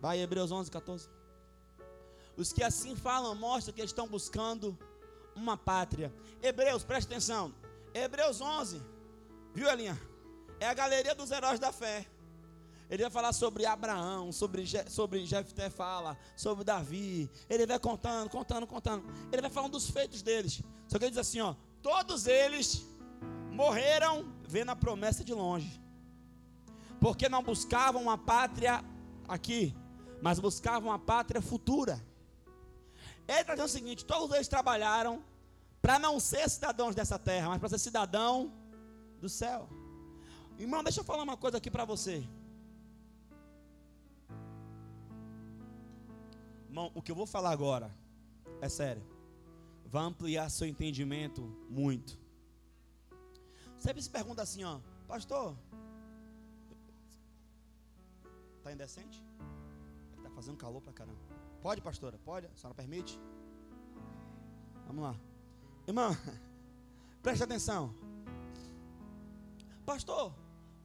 Vai, 0.00 0.20
Hebreus 0.20 0.50
11, 0.50 0.70
14. 0.70 1.08
Os 2.36 2.52
que 2.52 2.64
assim 2.64 2.96
falam 2.96 3.34
mostram 3.36 3.72
que 3.72 3.82
estão 3.82 4.08
buscando 4.08 4.76
uma 5.34 5.56
pátria. 5.56 6.12
Hebreus, 6.42 6.84
preste 6.84 7.08
atenção. 7.08 7.54
Hebreus 7.94 8.40
11, 8.40 8.82
viu, 9.54 9.68
Elinha? 9.68 10.00
É 10.58 10.68
a 10.68 10.74
galeria 10.74 11.14
dos 11.14 11.30
heróis 11.30 11.58
da 11.58 11.72
fé. 11.72 12.06
Ele 12.88 13.02
vai 13.04 13.10
falar 13.10 13.32
sobre 13.32 13.64
Abraão, 13.64 14.30
sobre, 14.30 14.66
Je 14.66 14.88
sobre 14.90 15.24
Jefté 15.24 15.70
fala, 15.70 16.16
sobre 16.36 16.62
Davi. 16.62 17.30
Ele 17.48 17.66
vai 17.66 17.78
contando, 17.78 18.28
contando, 18.28 18.66
contando. 18.66 19.02
Ele 19.32 19.40
vai 19.40 19.50
falando 19.50 19.72
dos 19.72 19.88
feitos 19.88 20.20
deles. 20.20 20.62
Só 20.88 20.98
que 20.98 21.04
ele 21.04 21.10
diz 21.10 21.18
assim, 21.18 21.40
ó, 21.40 21.54
todos 21.80 22.26
eles 22.26 22.86
morreram 23.50 24.30
vendo 24.46 24.70
a 24.70 24.76
promessa 24.76 25.24
de 25.24 25.32
longe. 25.32 25.80
Porque 27.00 27.30
não 27.30 27.42
buscavam 27.42 28.02
uma 28.02 28.18
pátria 28.18 28.84
aqui, 29.26 29.74
mas 30.20 30.38
buscavam 30.38 30.90
uma 30.90 30.98
pátria 30.98 31.40
futura. 31.40 31.98
Ele 33.28 33.40
está 33.40 33.54
dizendo 33.54 33.68
o 33.68 33.72
seguinte: 33.72 34.04
todos 34.04 34.34
eles 34.34 34.48
trabalharam 34.48 35.22
para 35.80 35.98
não 35.98 36.20
ser 36.20 36.48
cidadãos 36.48 36.94
dessa 36.94 37.18
terra, 37.18 37.48
mas 37.48 37.58
para 37.58 37.68
ser 37.68 37.78
cidadão 37.78 38.52
do 39.20 39.28
céu. 39.28 39.68
Irmão, 40.58 40.82
deixa 40.82 41.00
eu 41.00 41.04
falar 41.04 41.22
uma 41.22 41.36
coisa 41.36 41.58
aqui 41.58 41.70
para 41.70 41.84
você. 41.84 42.26
Irmão, 46.68 46.90
o 46.94 47.02
que 47.02 47.10
eu 47.10 47.16
vou 47.16 47.26
falar 47.26 47.50
agora 47.50 47.94
é 48.60 48.68
sério. 48.68 49.02
Vai 49.84 50.04
ampliar 50.04 50.48
seu 50.50 50.66
entendimento 50.66 51.42
muito. 51.68 52.18
Sempre 53.78 54.00
se 54.00 54.08
pergunta 54.08 54.40
assim, 54.40 54.62
ó, 54.64 54.78
pastor, 55.08 55.56
tá 58.62 58.72
indecente? 58.72 59.22
Fazendo 60.34 60.56
calor 60.56 60.80
pra 60.80 60.92
caramba. 60.92 61.18
Pode, 61.60 61.80
pastora? 61.80 62.18
Pode? 62.24 62.46
A 62.46 62.56
senhora 62.56 62.74
permite? 62.74 63.18
Vamos 64.86 65.02
lá. 65.04 65.14
Irmã, 65.86 66.16
preste 67.22 67.42
atenção. 67.42 67.94
Pastor, 69.84 70.32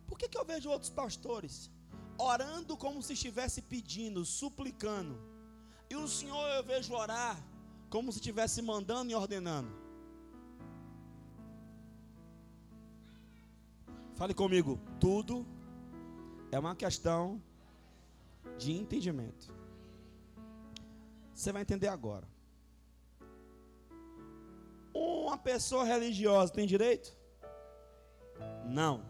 por 0.07 0.17
que, 0.17 0.27
que 0.27 0.37
eu 0.37 0.45
vejo 0.45 0.69
outros 0.69 0.89
pastores 0.89 1.69
orando 2.17 2.75
como 2.75 3.01
se 3.01 3.13
estivesse 3.13 3.61
pedindo, 3.61 4.25
suplicando? 4.25 5.19
E 5.89 5.95
o 5.95 6.07
Senhor 6.07 6.47
eu 6.49 6.63
vejo 6.63 6.93
orar 6.93 7.37
como 7.89 8.11
se 8.11 8.19
estivesse 8.19 8.61
mandando 8.61 9.11
e 9.11 9.15
ordenando. 9.15 9.71
Fale 14.15 14.33
comigo, 14.33 14.79
tudo 14.99 15.45
é 16.51 16.57
uma 16.57 16.75
questão 16.75 17.41
de 18.57 18.71
entendimento. 18.71 19.53
Você 21.33 21.51
vai 21.51 21.61
entender 21.61 21.87
agora. 21.87 22.27
Uma 24.93 25.37
pessoa 25.37 25.83
religiosa 25.83 26.51
tem 26.51 26.65
direito? 26.65 27.15
Não. 28.65 29.03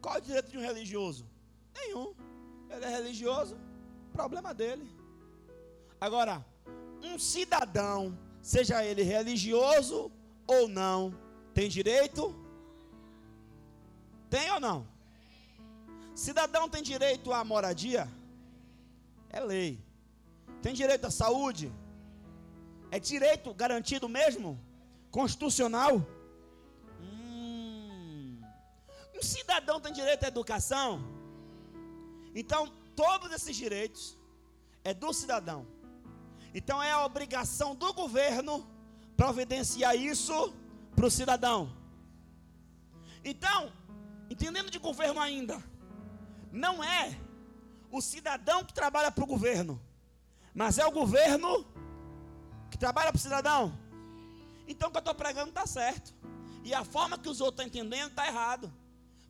Qual 0.00 0.16
é 0.16 0.18
o 0.18 0.22
direito 0.22 0.50
de 0.50 0.58
um 0.58 0.60
religioso? 0.60 1.26
Nenhum. 1.74 2.14
Ele 2.68 2.84
é 2.84 2.88
religioso, 2.88 3.56
problema 4.12 4.52
dele. 4.52 4.88
Agora, 6.00 6.44
um 7.02 7.18
cidadão, 7.18 8.18
seja 8.40 8.84
ele 8.84 9.02
religioso 9.02 10.10
ou 10.46 10.68
não, 10.68 11.14
tem 11.52 11.68
direito? 11.68 12.34
Tem 14.28 14.50
ou 14.52 14.60
não? 14.60 14.89
Cidadão 16.24 16.68
tem 16.68 16.82
direito 16.82 17.32
à 17.32 17.42
moradia? 17.42 18.06
É 19.30 19.40
lei. 19.40 19.82
Tem 20.60 20.74
direito 20.74 21.06
à 21.06 21.10
saúde? 21.10 21.72
É 22.90 22.98
direito 22.98 23.54
garantido 23.54 24.06
mesmo? 24.06 24.60
Constitucional? 25.10 26.06
Hum. 27.00 28.38
Um 29.16 29.22
cidadão 29.22 29.80
tem 29.80 29.94
direito 29.94 30.24
à 30.24 30.28
educação? 30.28 31.02
Então, 32.34 32.70
todos 32.94 33.32
esses 33.32 33.56
direitos 33.56 34.14
é 34.84 34.92
do 34.92 35.14
cidadão. 35.14 35.66
Então 36.52 36.82
é 36.82 36.92
a 36.92 37.02
obrigação 37.06 37.74
do 37.74 37.94
governo 37.94 38.68
providenciar 39.16 39.96
isso 39.96 40.52
para 40.94 41.06
o 41.06 41.10
cidadão. 41.10 41.74
Então, 43.24 43.72
entendendo 44.28 44.70
de 44.70 44.78
governo 44.78 45.18
ainda, 45.18 45.64
não 46.52 46.82
é 46.82 47.16
o 47.90 48.00
cidadão 48.00 48.64
que 48.64 48.72
trabalha 48.72 49.10
para 49.10 49.24
o 49.24 49.26
governo, 49.26 49.80
mas 50.54 50.78
é 50.78 50.86
o 50.86 50.90
governo 50.90 51.66
que 52.70 52.78
trabalha 52.78 53.10
para 53.10 53.18
o 53.18 53.22
cidadão. 53.22 53.78
Então 54.66 54.88
o 54.88 54.92
que 54.92 54.98
eu 54.98 55.00
estou 55.00 55.14
pregando 55.14 55.48
está 55.48 55.66
certo. 55.66 56.14
E 56.62 56.72
a 56.74 56.84
forma 56.84 57.18
que 57.18 57.28
os 57.28 57.40
outros 57.40 57.66
estão 57.66 57.82
entendendo 57.82 58.10
está 58.10 58.26
errado. 58.26 58.72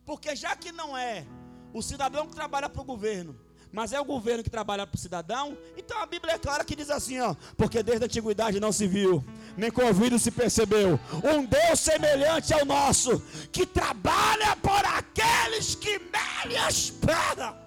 Porque 0.05 0.35
já 0.35 0.55
que 0.55 0.71
não 0.71 0.97
é 0.97 1.25
o 1.73 1.81
cidadão 1.81 2.27
que 2.27 2.35
trabalha 2.35 2.69
para 2.69 2.81
o 2.81 2.85
governo, 2.85 3.39
mas 3.71 3.93
é 3.93 3.99
o 3.99 4.05
governo 4.05 4.43
que 4.43 4.49
trabalha 4.49 4.85
para 4.85 4.95
o 4.95 4.99
cidadão. 4.99 5.57
Então 5.77 5.97
a 5.99 6.05
Bíblia 6.05 6.33
é 6.33 6.37
clara 6.37 6.65
que 6.65 6.75
diz 6.75 6.89
assim, 6.89 7.19
ó, 7.19 7.35
porque 7.57 7.81
desde 7.81 8.03
a 8.03 8.07
antiguidade 8.07 8.59
não 8.59 8.71
se 8.71 8.87
viu, 8.87 9.23
nem 9.55 9.71
com 9.71 9.83
ouvido 9.83 10.19
se 10.19 10.29
percebeu, 10.29 10.99
um 11.23 11.45
Deus 11.45 11.79
semelhante 11.79 12.53
ao 12.53 12.65
nosso, 12.65 13.19
que 13.51 13.65
trabalha 13.65 14.55
por 14.57 14.85
aqueles 14.85 15.75
que 15.75 15.97
nele 16.45 16.57
esperam. 16.67 17.61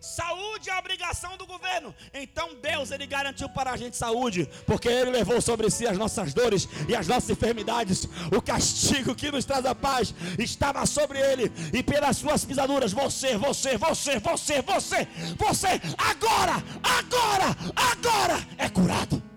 Saúde 0.00 0.70
é 0.70 0.78
obrigação 0.78 1.36
do 1.36 1.46
governo. 1.46 1.94
Então 2.14 2.54
Deus 2.62 2.90
ele 2.90 3.06
garantiu 3.06 3.48
para 3.48 3.72
a 3.72 3.76
gente 3.76 3.96
saúde, 3.96 4.48
porque 4.64 4.88
ele 4.88 5.10
levou 5.10 5.40
sobre 5.40 5.68
si 5.68 5.86
as 5.86 5.98
nossas 5.98 6.32
dores 6.32 6.68
e 6.88 6.94
as 6.94 7.08
nossas 7.08 7.28
enfermidades. 7.30 8.08
O 8.34 8.40
castigo 8.40 9.14
que 9.14 9.30
nos 9.30 9.44
traz 9.44 9.66
a 9.66 9.74
paz 9.74 10.14
estava 10.38 10.86
sobre 10.86 11.18
ele 11.18 11.52
e 11.72 11.82
pelas 11.82 12.18
suas 12.18 12.44
pisaduras 12.44 12.92
você, 12.92 13.36
você, 13.36 13.76
você, 13.76 14.20
você, 14.20 14.62
você, 14.62 15.08
você 15.36 15.80
agora, 15.98 16.62
agora, 16.82 17.56
agora 17.74 18.48
é 18.56 18.68
curado. 18.68 19.35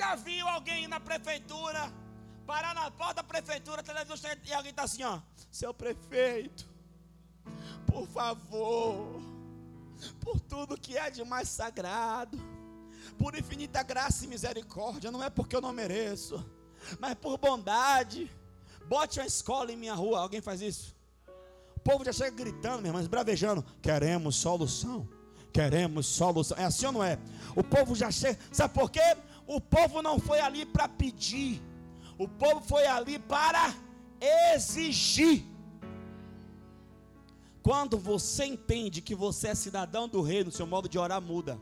Já 0.00 0.14
viu 0.14 0.48
alguém 0.48 0.88
na 0.88 0.98
prefeitura 0.98 1.92
parar 2.46 2.74
na 2.74 2.90
porta 2.90 3.16
da 3.16 3.22
prefeitura, 3.22 3.82
televisão 3.82 4.16
e 4.46 4.52
alguém 4.54 4.70
está 4.70 4.84
assim, 4.84 5.04
ó, 5.04 5.20
seu 5.52 5.74
prefeito, 5.74 6.66
por 7.86 8.06
favor, 8.08 9.22
por 10.18 10.40
tudo 10.40 10.80
que 10.80 10.96
é 10.96 11.10
de 11.10 11.22
mais 11.22 11.50
sagrado, 11.50 12.38
por 13.18 13.38
infinita 13.38 13.82
graça 13.82 14.24
e 14.24 14.28
misericórdia, 14.28 15.10
não 15.10 15.22
é 15.22 15.28
porque 15.28 15.54
eu 15.54 15.60
não 15.60 15.72
mereço, 15.72 16.42
mas 16.98 17.14
por 17.14 17.36
bondade, 17.36 18.30
bote 18.88 19.20
uma 19.20 19.26
escola 19.26 19.70
em 19.70 19.76
minha 19.76 19.94
rua, 19.94 20.20
alguém 20.20 20.40
faz 20.40 20.62
isso? 20.62 20.96
O 21.76 21.80
povo 21.80 22.04
já 22.06 22.12
chega 22.12 22.30
gritando, 22.30 22.80
meu 22.80 22.90
irmão, 22.90 23.06
bravejando, 23.06 23.62
queremos 23.82 24.36
solução, 24.36 25.06
queremos 25.52 26.06
solução, 26.06 26.56
é 26.56 26.64
assim 26.64 26.86
ou 26.86 26.92
não 26.92 27.04
é? 27.04 27.18
O 27.54 27.62
povo 27.62 27.94
já 27.94 28.10
chega, 28.10 28.38
sabe 28.50 28.72
por 28.72 28.90
quê? 28.90 29.16
O 29.56 29.60
povo 29.60 30.00
não 30.00 30.16
foi 30.20 30.38
ali 30.38 30.64
para 30.64 30.86
pedir, 30.86 31.60
o 32.16 32.28
povo 32.28 32.60
foi 32.60 32.86
ali 32.86 33.18
para 33.18 33.74
exigir. 34.54 35.44
Quando 37.60 37.98
você 37.98 38.44
entende 38.44 39.02
que 39.02 39.12
você 39.12 39.48
é 39.48 39.54
cidadão 39.56 40.08
do 40.08 40.22
reino, 40.22 40.52
seu 40.52 40.68
modo 40.68 40.88
de 40.88 41.00
orar 41.00 41.20
muda. 41.20 41.58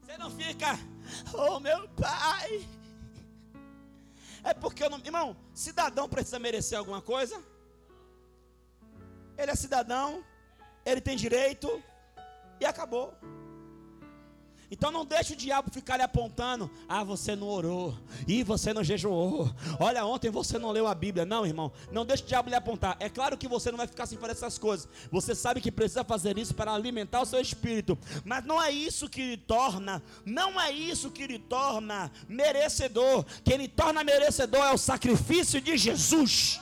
Você 0.00 0.16
não 0.16 0.30
fica, 0.30 0.78
oh 1.34 1.60
meu 1.60 1.86
pai. 1.90 2.66
É 4.42 4.54
porque 4.54 4.82
eu 4.84 4.88
não. 4.88 5.00
Irmão, 5.04 5.36
cidadão 5.52 6.08
precisa 6.08 6.38
merecer 6.38 6.78
alguma 6.78 7.02
coisa? 7.02 7.36
Ele 9.36 9.50
é 9.50 9.54
cidadão, 9.54 10.24
ele 10.82 11.02
tem 11.02 11.14
direito 11.14 11.82
e 12.58 12.64
acabou. 12.64 13.14
Então 14.70 14.90
não 14.90 15.04
deixe 15.04 15.32
o 15.32 15.36
diabo 15.36 15.70
ficar 15.70 15.96
lhe 15.96 16.02
apontando. 16.02 16.70
Ah, 16.86 17.02
você 17.02 17.34
não 17.34 17.48
orou. 17.48 17.96
E 18.26 18.42
você 18.42 18.74
não 18.74 18.84
jejuou. 18.84 19.50
Olha, 19.80 20.04
ontem 20.04 20.30
você 20.30 20.58
não 20.58 20.70
leu 20.70 20.86
a 20.86 20.94
Bíblia. 20.94 21.24
Não, 21.24 21.46
irmão. 21.46 21.72
Não 21.90 22.04
deixe 22.04 22.22
o 22.22 22.26
diabo 22.26 22.50
lhe 22.50 22.54
apontar. 22.54 22.96
É 23.00 23.08
claro 23.08 23.38
que 23.38 23.48
você 23.48 23.70
não 23.70 23.78
vai 23.78 23.86
ficar 23.86 24.04
sem 24.04 24.18
fazer 24.18 24.32
essas 24.32 24.58
coisas. 24.58 24.86
Você 25.10 25.34
sabe 25.34 25.62
que 25.62 25.72
precisa 25.72 26.04
fazer 26.04 26.36
isso 26.36 26.54
para 26.54 26.72
alimentar 26.72 27.22
o 27.22 27.26
seu 27.26 27.40
espírito. 27.40 27.98
Mas 28.24 28.44
não 28.44 28.62
é 28.62 28.70
isso 28.70 29.08
que 29.08 29.22
lhe 29.22 29.36
torna. 29.38 30.02
Não 30.26 30.60
é 30.60 30.70
isso 30.70 31.10
que 31.10 31.26
lhe 31.26 31.38
torna 31.38 32.12
merecedor. 32.28 33.24
Quem 33.42 33.56
lhe 33.56 33.68
torna 33.68 34.04
merecedor 34.04 34.64
é 34.66 34.72
o 34.72 34.78
sacrifício 34.78 35.62
de 35.62 35.78
Jesus. 35.78 36.60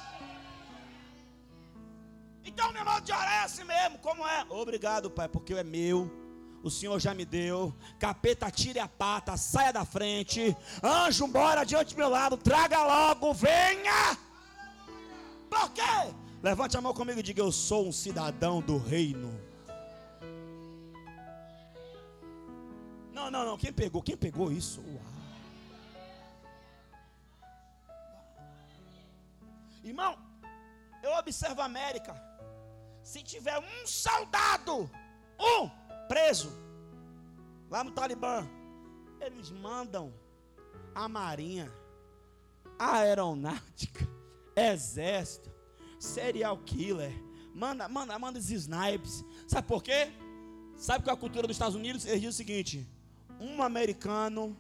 Então, 2.45 2.71
meu 2.71 2.83
irmão, 2.83 3.01
de 3.01 3.11
orar 3.11 3.41
é 3.41 3.45
assim 3.45 3.65
mesmo. 3.65 3.99
Como 3.99 4.25
é? 4.27 4.47
Obrigado, 4.49 5.11
Pai, 5.11 5.29
porque 5.29 5.53
é 5.55 5.65
meu 5.65 6.26
o 6.67 6.71
Senhor 6.71 6.99
já 6.99 7.15
me 7.15 7.25
deu. 7.25 7.75
Capeta, 7.99 8.51
tire 8.51 8.79
a 8.79 8.89
pata, 8.89 9.37
saia 9.37 9.73
da 9.73 9.85
frente. 9.85 10.57
Anjo, 10.83 11.27
bora 11.29 11.65
diante 11.65 11.95
do 11.95 11.99
meu 11.99 12.09
lado, 12.09 12.37
traga 12.37 12.85
logo, 12.85 13.33
venha. 13.33 14.19
Por 15.49 15.71
quê? 15.71 16.13
Levante 16.43 16.77
a 16.77 16.81
mão 16.81 16.93
comigo 16.93 17.21
e 17.21 17.23
diga: 17.23 17.41
Eu 17.41 17.53
sou 17.53 17.87
um 17.89 17.93
cidadão 17.93 18.61
do 18.61 18.79
reino. 18.79 19.33
Não, 23.13 23.31
não, 23.31 23.45
não. 23.45 23.57
Quem 23.57 23.73
pegou? 23.73 24.03
Quem 24.03 24.17
pegou 24.17 24.51
isso? 24.51 24.81
Uau. 24.81 25.17
Irmão, 29.85 30.19
eu 31.03 31.13
observo 31.13 31.61
a 31.63 31.65
América. 31.65 32.15
Se 33.05 33.23
tiver 33.23 33.57
um 33.57 33.87
soldado, 33.87 34.91
um 35.39 35.86
preso 36.09 36.51
lá 37.71 37.83
no 37.83 37.91
Talibã, 37.91 38.47
eles 39.21 39.51
mandam 39.51 40.13
a 40.95 41.09
marinha, 41.09 41.71
a 42.79 42.99
aeronáutica, 42.99 44.09
exército, 44.57 45.51
serial 45.99 46.59
killer, 46.59 47.13
manda, 47.55 47.89
manda, 47.89 48.19
manda 48.19 48.39
esses 48.39 48.63
snipes. 48.63 49.25
Sabe 49.47 49.67
por 49.67 49.83
quê? 49.83 50.13
Sabe 50.77 51.05
qual 51.05 51.15
é 51.15 51.19
a 51.19 51.21
cultura 51.21 51.47
dos 51.47 51.57
Estados 51.57 51.75
Unidos? 51.75 52.05
Eles 52.05 52.25
o 52.25 52.33
seguinte: 52.33 52.87
um 53.41 53.63
americano 53.63 54.57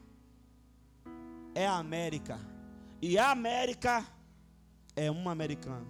é 1.55 1.67
a 1.67 1.77
América, 1.77 2.39
e 3.01 3.19
a 3.19 3.31
América 3.31 4.07
é 4.95 5.11
um 5.11 5.29
americano. 5.29 5.87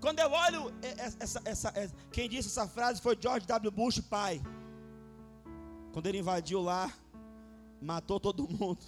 Quando 0.00 0.18
eu 0.20 0.30
olho 0.30 0.72
essa, 0.82 1.40
essa, 1.44 1.72
essa, 1.74 1.94
quem 2.12 2.28
disse 2.28 2.48
essa 2.48 2.68
frase 2.68 3.00
foi 3.00 3.16
George 3.20 3.46
W. 3.46 3.70
Bush, 3.70 4.00
pai. 4.00 4.40
Quando 5.94 6.08
ele 6.08 6.18
invadiu 6.18 6.60
lá, 6.60 6.92
matou 7.80 8.18
todo 8.18 8.48
mundo. 8.50 8.84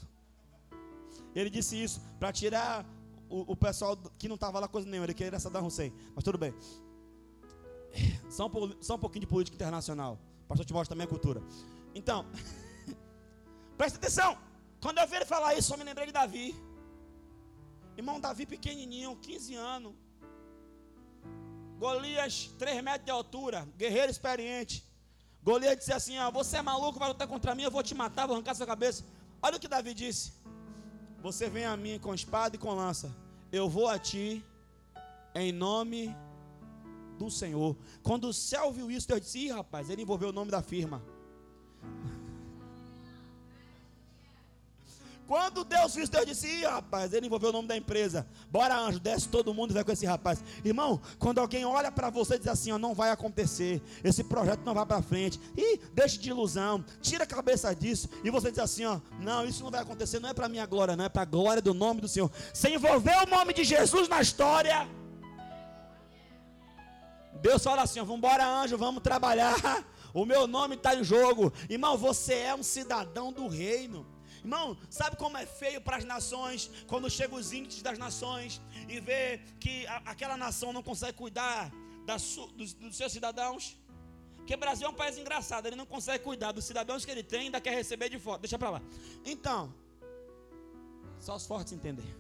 Ele 1.37 1.49
disse 1.49 1.81
isso 1.81 2.01
para 2.19 2.33
tirar 2.33 2.85
o, 3.31 3.53
o, 3.53 3.57
pessoal 3.57 3.97
que 4.19 4.27
não 4.27 4.35
estava 4.35 4.59
lá 4.59 4.67
coisa 4.67 4.89
nenhuma. 4.89 5.07
Ele 5.07 5.15
queria 5.15 5.39
Saddam 5.39 5.65
Hussein. 5.65 5.93
Mas 6.17 6.25
tudo 6.25 6.37
bem. 6.37 6.53
Só 8.29 8.49
um, 8.49 8.83
só 8.83 8.97
um 8.97 8.99
pouquinho 8.99 9.21
de 9.21 9.29
política 9.29 9.55
internacional. 9.55 10.19
O 10.45 10.49
pastor 10.49 10.67
te 10.67 10.73
mostra 10.73 10.95
também 10.97 11.07
a 11.07 11.09
cultura. 11.09 11.41
Então, 11.95 12.27
presta 13.79 13.99
atenção. 13.99 14.37
Quando 14.81 14.99
eu 14.99 15.07
vi 15.07 15.15
ele 15.15 15.25
falar 15.25 15.55
isso, 15.55 15.73
eu 15.73 15.79
me 15.79 15.85
lembrei 15.85 16.07
de 16.07 16.13
Davi. 16.13 16.57
Irmão 17.97 18.19
Davi 18.19 18.47
pequenininho, 18.47 19.15
15 19.17 19.55
anos. 19.55 19.95
Golias, 21.79 22.53
3 22.59 22.83
metros 22.83 23.05
de 23.05 23.13
altura, 23.13 23.69
guerreiro 23.77 24.11
experiente. 24.11 24.85
Golias 25.47 25.77
disse 25.79 25.93
assim: 25.93 26.19
ó, 26.19 26.29
Você 26.33 26.57
é 26.57 26.63
maluco, 26.63 26.99
vai 26.99 27.09
lutar 27.09 27.29
contra 27.29 27.55
mim, 27.55 27.63
eu 27.63 27.71
vou 27.71 27.83
te 27.89 27.95
matar, 27.95 28.27
vou 28.27 28.35
arrancar 28.35 28.57
sua 28.57 28.67
cabeça. 28.67 29.05
Olha 29.41 29.57
o 29.57 29.61
que 29.61 29.69
Davi 29.69 29.95
disse: 29.95 30.33
Você 31.23 31.49
vem 31.49 31.65
a 31.65 31.77
mim 31.77 32.01
com 32.01 32.13
espada 32.13 32.57
e 32.57 32.59
com 32.59 32.75
lança, 32.75 33.15
eu 33.53 33.69
vou 33.69 33.87
a 33.87 33.97
ti 33.97 34.45
em 35.37 35.53
nome 35.53 36.13
do 37.17 37.31
Senhor. 37.31 37.77
Quando 38.03 38.25
o 38.27 38.33
céu 38.33 38.73
viu 38.73 38.91
isso, 38.91 39.07
Deus 39.07 39.21
disse: 39.21 39.39
Ih, 39.39 39.53
rapaz, 39.53 39.89
ele 39.89 40.03
envolveu 40.03 40.31
o 40.31 40.33
nome 40.33 40.51
da 40.51 40.61
firma. 40.61 41.01
Quando 45.27 45.65
Deus 45.65 45.95
viu, 45.95 46.07
Deus 46.07 46.27
disse: 46.27 46.47
Ih, 46.47 46.65
rapaz, 46.65 47.13
ele 47.13 47.27
envolveu 47.27 47.51
o 47.51 47.53
nome 47.53 47.67
da 47.67 47.77
empresa. 47.77 48.27
Bora, 48.49 48.79
anjo, 48.79 49.01
desce 49.01 49.29
todo 49.29 49.53
mundo 49.53 49.73
e 49.73 49.75
vai 49.75 49.83
com 49.83 49.91
esse 49.91 50.07
rapaz. 50.07 50.43
Irmão, 50.65 51.01
quando 51.19 51.41
alguém 51.41 51.65
olha 51.65 51.91
para 51.91 52.11
você 52.11 52.37
e 52.37 52.39
diz 52.39 52.49
assim: 52.49 52.71
ó, 52.71 52.79
Não 52.79 52.95
vai 52.95 53.11
acontecer, 53.11 53.83
esse 54.05 54.23
projeto 54.23 54.61
não 54.65 54.75
vai 54.75 54.87
para 54.87 55.03
frente. 55.03 55.41
Ih, 55.57 55.81
deixe 55.93 56.19
de 56.19 56.31
ilusão, 56.31 56.85
tira 57.03 57.25
a 57.25 57.27
cabeça 57.27 57.75
disso. 57.75 58.09
E 58.23 58.31
você 58.31 58.51
diz 58.51 58.61
assim: 58.61 58.85
ó, 58.85 59.01
Não, 59.21 59.45
isso 59.45 59.65
não 59.65 59.71
vai 59.71 59.83
acontecer, 59.83 60.21
não 60.21 60.29
é 60.29 60.35
para 60.35 60.49
minha 60.49 60.65
glória, 60.65 60.95
não 60.95 61.05
é 61.05 61.09
para 61.09 61.23
a 61.23 61.27
glória 61.27 61.61
do 61.61 61.75
nome 61.75 62.01
do 62.01 62.09
Senhor. 62.09 62.31
Você 62.55 62.69
envolveu 62.69 63.25
o 63.25 63.27
nome 63.27 63.53
de 63.53 63.65
Jesus 63.65 64.09
na 64.09 64.21
história. 64.21 64.89
Deus 67.43 67.65
fala 67.65 67.83
assim: 67.83 67.99
Vamos 68.01 68.19
embora, 68.19 68.47
anjo, 68.47 68.79
vamos 68.79 69.03
trabalhar. 69.03 69.57
O 70.15 70.25
meu 70.25 70.47
nome 70.47 70.77
está 70.77 70.95
em 70.95 71.05
jogo. 71.05 71.53
Irmão, 71.69 71.95
você 71.95 72.33
é 72.33 72.55
um 72.55 72.63
cidadão 72.63 73.31
do 73.31 73.49
reino. 73.49 74.07
Irmão, 74.47 74.79
sabe 74.89 75.17
como 75.17 75.37
é 75.37 75.45
feio 75.45 75.81
para 75.81 75.97
as 75.97 76.05
nações 76.05 76.71
quando 76.87 77.11
chegam 77.11 77.37
os 77.37 77.53
índices 77.53 77.83
das 77.83 77.99
nações 77.99 78.63
e 78.89 79.01
vê 79.01 79.41
que 79.59 79.85
a, 79.89 79.97
aquela 80.13 80.37
nação 80.37 80.73
não 80.73 80.85
consegue 80.85 81.15
cuidar 81.19 81.73
da 82.05 82.17
su, 82.17 82.47
dos, 82.59 82.73
dos 82.73 82.97
seus 82.97 83.11
cidadãos? 83.11 83.77
Porque 84.37 84.57
Brasil 84.57 84.87
é 84.87 84.91
um 84.91 84.95
país 84.95 85.19
engraçado, 85.19 85.67
ele 85.67 85.75
não 85.75 85.85
consegue 85.85 86.23
cuidar 86.23 86.53
dos 86.53 86.65
cidadãos 86.65 87.05
que 87.05 87.11
ele 87.11 87.25
tem, 87.25 87.41
ainda 87.47 87.61
quer 87.61 87.75
receber 87.75 88.09
de 88.09 88.21
fora. 88.21 88.39
Deixa 88.39 88.57
para 88.57 88.71
lá. 88.71 88.83
Então, 89.25 89.75
só 91.19 91.35
os 91.35 91.45
fortes 91.45 91.73
entender. 91.73 92.17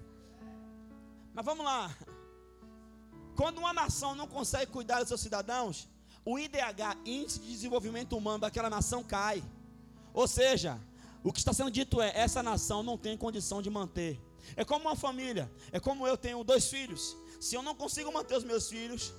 Mas 1.32 1.44
vamos 1.44 1.64
lá. 1.64 1.96
Quando 3.36 3.58
uma 3.58 3.72
nação 3.72 4.16
não 4.16 4.26
consegue 4.26 4.72
cuidar 4.72 4.98
dos 4.98 5.06
seus 5.06 5.20
cidadãos, 5.20 5.88
o 6.24 6.36
IDH, 6.40 6.98
Índice 7.04 7.38
de 7.38 7.52
Desenvolvimento 7.52 8.16
Humano 8.16 8.40
daquela 8.40 8.68
nação, 8.68 9.04
cai. 9.04 9.44
Ou 10.12 10.26
seja, 10.26 10.80
o 11.26 11.32
que 11.32 11.40
está 11.40 11.52
sendo 11.52 11.72
dito 11.72 12.00
é: 12.00 12.12
essa 12.14 12.40
nação 12.40 12.84
não 12.84 12.96
tem 12.96 13.16
condição 13.16 13.60
de 13.60 13.68
manter. 13.68 14.20
É 14.54 14.64
como 14.64 14.86
uma 14.86 14.94
família, 14.94 15.50
é 15.72 15.80
como 15.80 16.06
eu 16.06 16.16
tenho 16.16 16.44
dois 16.44 16.68
filhos. 16.68 17.16
Se 17.40 17.56
eu 17.56 17.62
não 17.62 17.74
consigo 17.74 18.12
manter 18.12 18.36
os 18.36 18.44
meus 18.44 18.68
filhos, 18.68 19.12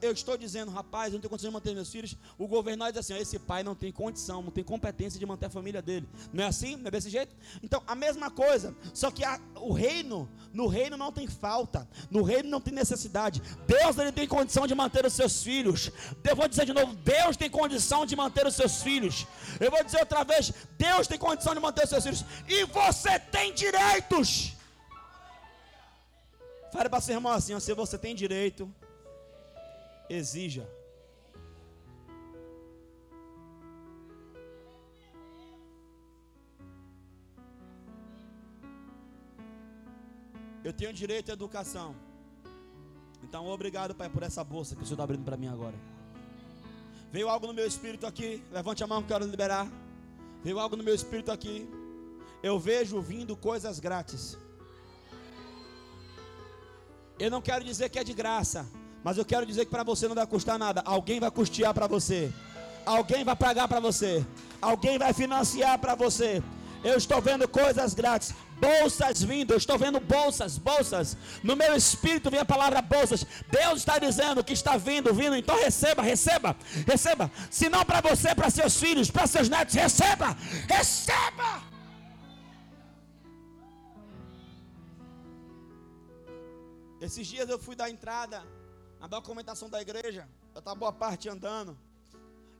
eu 0.00 0.12
estou 0.12 0.36
dizendo, 0.36 0.70
rapaz, 0.70 1.12
eu 1.12 1.14
não 1.14 1.20
tenho 1.20 1.30
condição 1.30 1.50
de 1.50 1.54
manter 1.54 1.74
meus 1.74 1.90
filhos. 1.90 2.16
O 2.38 2.48
governador 2.48 2.92
diz 2.92 3.00
assim: 3.00 3.20
esse 3.20 3.38
pai 3.38 3.62
não 3.62 3.74
tem 3.74 3.92
condição, 3.92 4.42
não 4.42 4.50
tem 4.50 4.64
competência 4.64 5.18
de 5.18 5.26
manter 5.26 5.46
a 5.46 5.50
família 5.50 5.82
dele. 5.82 6.08
Não 6.32 6.44
é 6.44 6.46
assim? 6.46 6.76
Não 6.76 6.88
é 6.88 6.90
desse 6.90 7.10
jeito? 7.10 7.36
Então, 7.62 7.82
a 7.86 7.94
mesma 7.94 8.30
coisa, 8.30 8.74
só 8.94 9.10
que 9.10 9.22
a, 9.24 9.38
o 9.56 9.72
reino, 9.72 10.28
no 10.52 10.66
reino 10.66 10.96
não 10.96 11.12
tem 11.12 11.26
falta, 11.26 11.86
no 12.10 12.22
reino 12.22 12.48
não 12.48 12.60
tem 12.60 12.72
necessidade. 12.72 13.42
Deus 13.66 13.98
ele 13.98 14.12
tem 14.12 14.26
condição 14.26 14.66
de 14.66 14.74
manter 14.74 15.04
os 15.04 15.12
seus 15.12 15.42
filhos. 15.42 15.90
Eu 16.22 16.34
vou 16.34 16.48
dizer 16.48 16.64
de 16.64 16.72
novo: 16.72 16.94
Deus 16.94 17.36
tem 17.36 17.50
condição 17.50 18.06
de 18.06 18.16
manter 18.16 18.46
os 18.46 18.54
seus 18.54 18.82
filhos. 18.82 19.26
Eu 19.60 19.70
vou 19.70 19.84
dizer 19.84 20.00
outra 20.00 20.24
vez: 20.24 20.52
Deus 20.78 21.06
tem 21.06 21.18
condição 21.18 21.54
de 21.54 21.60
manter 21.60 21.84
os 21.84 21.90
seus 21.90 22.04
filhos. 22.04 22.24
E 22.48 22.64
você 22.64 23.18
tem 23.18 23.52
direitos. 23.52 24.54
Fale 26.72 26.88
para 26.88 27.00
seu 27.00 27.14
irmão 27.14 27.32
assim: 27.32 27.58
se 27.60 27.74
você 27.74 27.98
tem 27.98 28.14
direito, 28.14 28.72
exija. 30.08 30.68
Eu 40.62 40.72
tenho 40.72 40.92
direito 40.92 41.30
à 41.30 41.34
educação. 41.34 41.94
Então, 43.22 43.46
obrigado, 43.46 43.94
Pai, 43.94 44.08
por 44.08 44.22
essa 44.22 44.42
bolsa 44.42 44.74
que 44.74 44.82
o 44.82 44.84
Senhor 44.84 44.94
está 44.94 45.04
abrindo 45.04 45.24
para 45.24 45.36
mim 45.36 45.48
agora. 45.48 45.74
Veio 47.12 47.28
algo 47.28 47.46
no 47.46 47.52
meu 47.52 47.66
espírito 47.66 48.06
aqui. 48.06 48.42
Levante 48.50 48.82
a 48.82 48.86
mão 48.86 49.02
que 49.02 49.12
eu 49.12 49.16
quero 49.16 49.30
liberar. 49.30 49.70
Veio 50.42 50.58
algo 50.58 50.76
no 50.76 50.82
meu 50.82 50.94
espírito 50.94 51.30
aqui. 51.30 51.68
Eu 52.42 52.58
vejo 52.58 53.00
vindo 53.00 53.36
coisas 53.36 53.78
grátis. 53.78 54.38
Eu 57.18 57.30
não 57.30 57.40
quero 57.40 57.64
dizer 57.64 57.88
que 57.90 57.98
é 57.98 58.04
de 58.04 58.12
graça, 58.12 58.66
mas 59.04 59.18
eu 59.18 59.24
quero 59.24 59.44
dizer 59.44 59.66
que 59.66 59.70
para 59.70 59.82
você 59.84 60.08
não 60.08 60.14
vai 60.14 60.26
custar 60.26 60.58
nada. 60.58 60.82
Alguém 60.82 61.20
vai 61.20 61.30
custear 61.30 61.74
para 61.74 61.86
você. 61.86 62.32
Alguém 62.86 63.22
vai 63.22 63.36
pagar 63.36 63.68
para 63.68 63.78
você. 63.78 64.24
Alguém 64.62 64.98
vai 64.98 65.12
financiar 65.12 65.78
para 65.78 65.94
você. 65.94 66.42
Eu 66.82 66.96
estou 66.96 67.20
vendo 67.20 67.46
coisas 67.46 67.92
grátis, 67.92 68.34
bolsas 68.58 69.22
vindo, 69.22 69.52
eu 69.52 69.58
estou 69.58 69.78
vendo 69.78 70.00
bolsas, 70.00 70.56
bolsas. 70.56 71.16
No 71.42 71.54
meu 71.54 71.74
espírito 71.76 72.30
vem 72.30 72.40
a 72.40 72.44
palavra 72.46 72.80
bolsas. 72.80 73.26
Deus 73.50 73.78
está 73.80 73.98
dizendo 73.98 74.42
que 74.42 74.54
está 74.54 74.78
vindo, 74.78 75.12
vindo. 75.12 75.36
Então 75.36 75.56
receba, 75.58 76.02
receba, 76.02 76.56
receba. 76.86 77.30
Se 77.50 77.68
não 77.68 77.84
para 77.84 78.00
você, 78.00 78.34
para 78.34 78.48
seus 78.48 78.78
filhos, 78.78 79.10
para 79.10 79.26
seus 79.26 79.50
netos, 79.50 79.74
receba, 79.74 80.34
receba. 80.66 81.62
Esses 87.02 87.26
dias 87.26 87.50
eu 87.50 87.58
fui 87.58 87.76
dar 87.76 87.90
entrada 87.90 88.42
na 89.04 89.08
documentação 89.08 89.68
da 89.68 89.82
igreja. 89.82 90.26
Eu 90.54 90.60
estava 90.60 90.74
boa 90.74 90.90
parte 90.90 91.28
andando. 91.28 91.78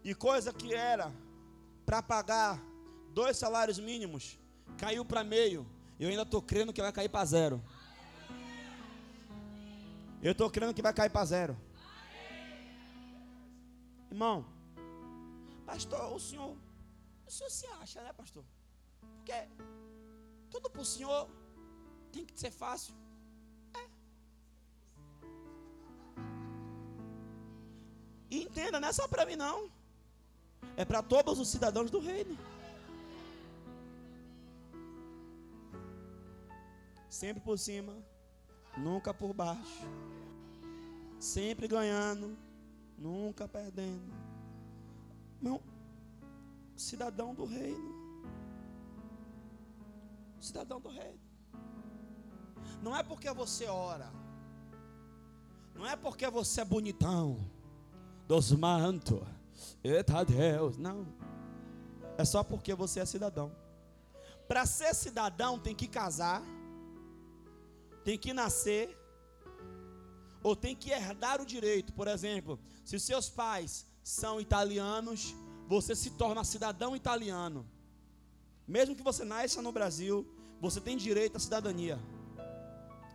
E 0.04 0.14
coisa 0.14 0.52
que 0.52 0.74
era 0.74 1.10
para 1.86 2.02
pagar 2.02 2.62
dois 3.14 3.38
salários 3.38 3.78
mínimos, 3.78 4.38
caiu 4.76 5.06
para 5.06 5.24
meio. 5.24 5.66
Eu 5.98 6.10
ainda 6.10 6.20
estou 6.20 6.42
crendo 6.42 6.70
que 6.70 6.82
vai 6.82 6.92
cair 6.92 7.08
para 7.08 7.24
zero. 7.24 7.64
Eu 10.22 10.32
estou 10.32 10.50
crendo 10.50 10.74
que 10.74 10.82
vai 10.82 10.92
cair 10.92 11.08
para 11.08 11.24
zero. 11.24 11.56
Irmão, 14.10 14.44
pastor, 15.64 16.12
o 16.12 16.20
senhor, 16.20 16.54
o 17.26 17.30
senhor 17.30 17.50
se 17.50 17.66
acha, 17.80 18.02
né, 18.02 18.12
pastor? 18.12 18.44
Porque 19.16 19.48
tudo 20.50 20.68
para 20.68 20.82
o 20.82 20.84
senhor 20.84 21.26
tem 22.12 22.26
que 22.26 22.38
ser 22.38 22.50
fácil. 22.50 22.94
E 28.30 28.42
entenda, 28.42 28.80
não 28.80 28.88
é 28.88 28.92
só 28.92 29.06
para 29.06 29.26
mim 29.26 29.36
não. 29.36 29.70
É 30.76 30.84
para 30.84 31.02
todos 31.02 31.38
os 31.38 31.48
cidadãos 31.48 31.90
do 31.90 32.00
reino. 32.00 32.36
Sempre 37.08 37.42
por 37.42 37.58
cima, 37.58 37.94
nunca 38.76 39.14
por 39.14 39.32
baixo. 39.32 39.84
Sempre 41.20 41.68
ganhando, 41.68 42.36
nunca 42.98 43.46
perdendo. 43.46 44.12
Não, 45.40 45.62
cidadão 46.76 47.34
do 47.34 47.44
reino. 47.44 47.94
Cidadão 50.40 50.80
do 50.80 50.88
reino. 50.88 51.20
Não 52.82 52.96
é 52.96 53.02
porque 53.02 53.30
você 53.32 53.66
ora. 53.66 54.12
Não 55.74 55.86
é 55.86 55.96
porque 55.96 56.28
você 56.28 56.60
é 56.60 56.64
bonitão. 56.64 57.38
Dos 58.26 58.52
mantos. 58.52 59.20
Eita 59.82 60.24
Deus. 60.24 60.76
Não. 60.76 61.06
É 62.16 62.24
só 62.24 62.42
porque 62.42 62.74
você 62.74 63.00
é 63.00 63.06
cidadão. 63.06 63.52
Para 64.48 64.66
ser 64.66 64.94
cidadão 64.94 65.58
tem 65.58 65.74
que 65.74 65.86
casar. 65.86 66.42
Tem 68.04 68.18
que 68.18 68.32
nascer. 68.32 68.96
Ou 70.42 70.54
tem 70.54 70.74
que 70.76 70.90
herdar 70.90 71.40
o 71.40 71.46
direito. 71.46 71.92
Por 71.92 72.08
exemplo, 72.08 72.58
se 72.84 72.98
seus 72.98 73.28
pais 73.28 73.86
são 74.02 74.40
italianos, 74.40 75.34
você 75.66 75.94
se 75.94 76.10
torna 76.10 76.44
cidadão 76.44 76.94
italiano. 76.94 77.66
Mesmo 78.66 78.94
que 78.94 79.02
você 79.02 79.24
nasça 79.24 79.60
no 79.60 79.72
Brasil, 79.72 80.26
você 80.60 80.80
tem 80.80 80.96
direito 80.96 81.36
à 81.36 81.40
cidadania. 81.40 81.98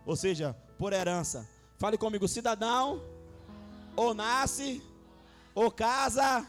Ou 0.06 0.16
seja, 0.16 0.56
por 0.78 0.92
herança. 0.92 1.48
Fale 1.78 1.96
comigo, 1.96 2.28
cidadão, 2.28 3.02
ou 3.96 4.12
nasce, 4.12 4.82
ou 5.54 5.70
casa, 5.70 6.46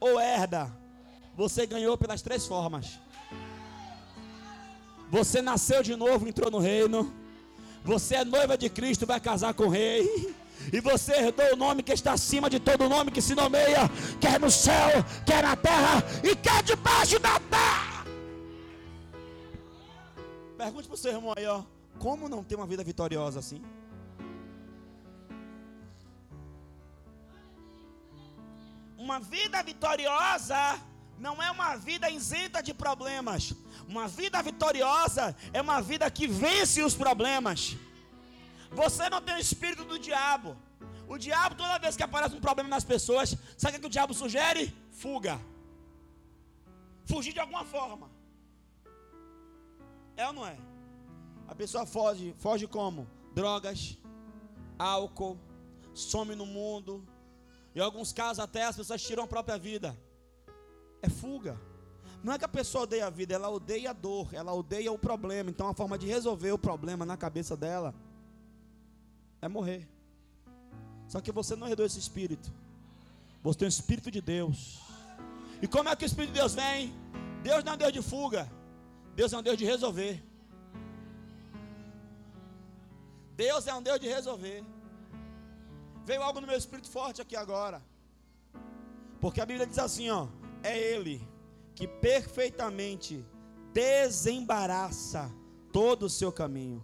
ou 0.00 0.20
herda. 0.20 0.72
Você 1.36 1.66
ganhou 1.66 1.96
pelas 1.96 2.22
três 2.22 2.46
formas. 2.46 2.98
Você 5.10 5.40
nasceu 5.40 5.82
de 5.82 5.96
novo, 5.96 6.28
entrou 6.28 6.50
no 6.50 6.58
reino. 6.58 7.12
Você 7.84 8.16
é 8.16 8.24
noiva 8.24 8.58
de 8.58 8.68
Cristo, 8.68 9.06
vai 9.06 9.20
casar 9.20 9.54
com 9.54 9.64
o 9.64 9.68
rei. 9.68 10.34
E 10.72 10.80
você 10.80 11.12
herdou 11.12 11.54
o 11.54 11.56
nome 11.56 11.82
que 11.82 11.92
está 11.92 12.12
acima 12.12 12.50
de 12.50 12.58
todo 12.58 12.88
nome 12.88 13.10
que 13.10 13.22
se 13.22 13.34
nomeia, 13.34 13.88
quer 14.20 14.38
no 14.40 14.50
céu, 14.50 15.04
quer 15.24 15.42
na 15.42 15.56
terra 15.56 16.02
e 16.22 16.34
quer 16.34 16.62
debaixo 16.62 17.18
da 17.18 17.38
terra. 17.40 18.04
Pergunte 20.56 20.88
para 20.88 20.94
o 20.94 20.98
seu 20.98 21.12
irmão 21.12 21.32
aí, 21.36 21.46
ó. 21.46 21.62
Como 21.98 22.28
não 22.28 22.42
ter 22.42 22.56
uma 22.56 22.66
vida 22.66 22.82
vitoriosa 22.84 23.38
assim? 23.38 23.62
Uma 29.08 29.20
vida 29.20 29.62
vitoriosa 29.62 30.58
não 31.26 31.42
é 31.42 31.50
uma 31.50 31.76
vida 31.76 32.10
isenta 32.10 32.62
de 32.66 32.74
problemas. 32.74 33.54
Uma 33.92 34.06
vida 34.06 34.42
vitoriosa 34.48 35.34
é 35.50 35.62
uma 35.62 35.80
vida 35.80 36.10
que 36.10 36.26
vence 36.26 36.82
os 36.88 36.94
problemas. 36.94 37.74
Você 38.70 39.08
não 39.08 39.22
tem 39.22 39.34
o 39.36 39.44
espírito 39.46 39.84
do 39.92 39.98
diabo. 39.98 40.50
O 41.08 41.16
diabo, 41.16 41.54
toda 41.54 41.78
vez 41.78 41.96
que 41.96 42.02
aparece 42.02 42.36
um 42.36 42.44
problema 42.48 42.68
nas 42.68 42.84
pessoas, 42.84 43.34
sabe 43.56 43.78
o 43.78 43.80
que 43.80 43.86
o 43.86 43.96
diabo 43.96 44.12
sugere? 44.12 44.64
Fuga. 44.92 45.40
Fugir 47.06 47.32
de 47.32 47.40
alguma 47.40 47.64
forma. 47.64 48.10
É 50.18 50.26
ou 50.26 50.34
não 50.34 50.46
é? 50.46 50.58
A 51.46 51.54
pessoa 51.54 51.86
foge, 51.86 52.34
foge 52.38 52.66
como? 52.66 53.08
Drogas, 53.34 53.96
álcool, 54.78 55.38
some 55.94 56.34
no 56.34 56.44
mundo. 56.44 57.07
Em 57.78 57.80
alguns 57.80 58.12
casos 58.12 58.40
até 58.40 58.64
as 58.64 58.74
pessoas 58.74 59.00
tiram 59.00 59.22
a 59.22 59.26
própria 59.28 59.56
vida. 59.56 59.96
É 61.00 61.08
fuga. 61.08 61.56
Não 62.24 62.32
é 62.32 62.38
que 62.38 62.44
a 62.44 62.48
pessoa 62.48 62.82
odeia 62.82 63.06
a 63.06 63.10
vida, 63.10 63.34
ela 63.34 63.48
odeia 63.48 63.90
a 63.90 63.92
dor, 63.92 64.34
ela 64.34 64.52
odeia 64.52 64.90
o 64.90 64.98
problema. 64.98 65.48
Então 65.48 65.68
a 65.68 65.72
forma 65.72 65.96
de 65.96 66.04
resolver 66.04 66.50
o 66.50 66.58
problema 66.58 67.06
na 67.06 67.16
cabeça 67.16 67.56
dela 67.56 67.94
é 69.40 69.46
morrer. 69.46 69.88
Só 71.06 71.20
que 71.20 71.30
você 71.30 71.54
não 71.54 71.68
herdou 71.68 71.86
esse 71.86 72.00
espírito. 72.00 72.52
Você 73.44 73.60
tem 73.60 73.68
o 73.68 73.76
espírito 73.76 74.10
de 74.10 74.20
Deus. 74.20 74.80
E 75.62 75.68
como 75.68 75.88
é 75.88 75.94
que 75.94 76.04
o 76.04 76.06
espírito 76.06 76.32
de 76.32 76.40
Deus 76.40 76.56
vem? 76.56 76.92
Deus 77.44 77.62
não 77.62 77.74
é 77.74 77.74
um 77.76 77.78
Deus 77.78 77.92
de 77.92 78.02
fuga. 78.02 78.50
Deus 79.14 79.32
é 79.32 79.38
um 79.38 79.42
Deus 79.42 79.56
de 79.56 79.64
resolver. 79.64 80.20
Deus 83.36 83.68
é 83.68 83.72
um 83.72 83.80
Deus 83.80 84.00
de 84.00 84.08
resolver. 84.08 84.64
Veio 86.08 86.22
algo 86.22 86.40
no 86.40 86.46
meu 86.46 86.56
espírito 86.56 86.88
forte 86.88 87.20
aqui 87.20 87.36
agora. 87.36 87.82
Porque 89.20 89.42
a 89.42 89.44
Bíblia 89.44 89.66
diz 89.66 89.78
assim, 89.78 90.08
ó, 90.08 90.26
é 90.62 90.74
ele 90.78 91.20
que 91.74 91.86
perfeitamente 91.86 93.22
desembaraça 93.74 95.30
todo 95.70 96.04
o 96.04 96.08
seu 96.08 96.32
caminho. 96.32 96.82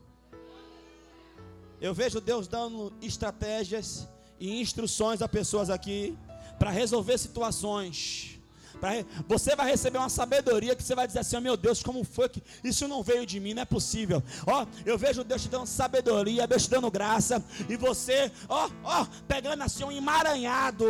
Eu 1.80 1.94
vejo 1.94 2.20
Deus 2.20 2.46
dando 2.46 2.92
estratégias 3.00 4.06
e 4.38 4.60
instruções 4.60 5.22
a 5.22 5.28
pessoas 5.28 5.70
aqui 5.70 6.18
para 6.58 6.70
resolver 6.70 7.16
situações 7.16 8.33
você 9.26 9.56
vai 9.56 9.70
receber 9.70 9.98
uma 9.98 10.08
sabedoria 10.08 10.74
que 10.74 10.82
você 10.82 10.94
vai 10.94 11.06
dizer 11.06 11.20
assim: 11.20 11.36
oh, 11.36 11.40
meu 11.40 11.56
Deus, 11.56 11.82
como 11.82 12.04
foi 12.04 12.28
que 12.28 12.42
isso 12.62 12.86
não 12.88 13.02
veio 13.02 13.24
de 13.26 13.40
mim? 13.40 13.54
Não 13.54 13.62
é 13.62 13.64
possível. 13.64 14.22
Ó, 14.46 14.62
oh, 14.62 14.66
eu 14.84 14.98
vejo 14.98 15.24
Deus 15.24 15.42
te 15.42 15.48
dando 15.48 15.66
sabedoria, 15.66 16.46
Deus 16.46 16.64
te 16.64 16.70
dando 16.70 16.90
graça, 16.90 17.42
e 17.68 17.76
você, 17.76 18.30
ó, 18.48 18.68
ó, 18.82 19.06
pegando 19.26 19.62
assim 19.62 19.84
um 19.84 19.92
emaranhado. 19.92 20.88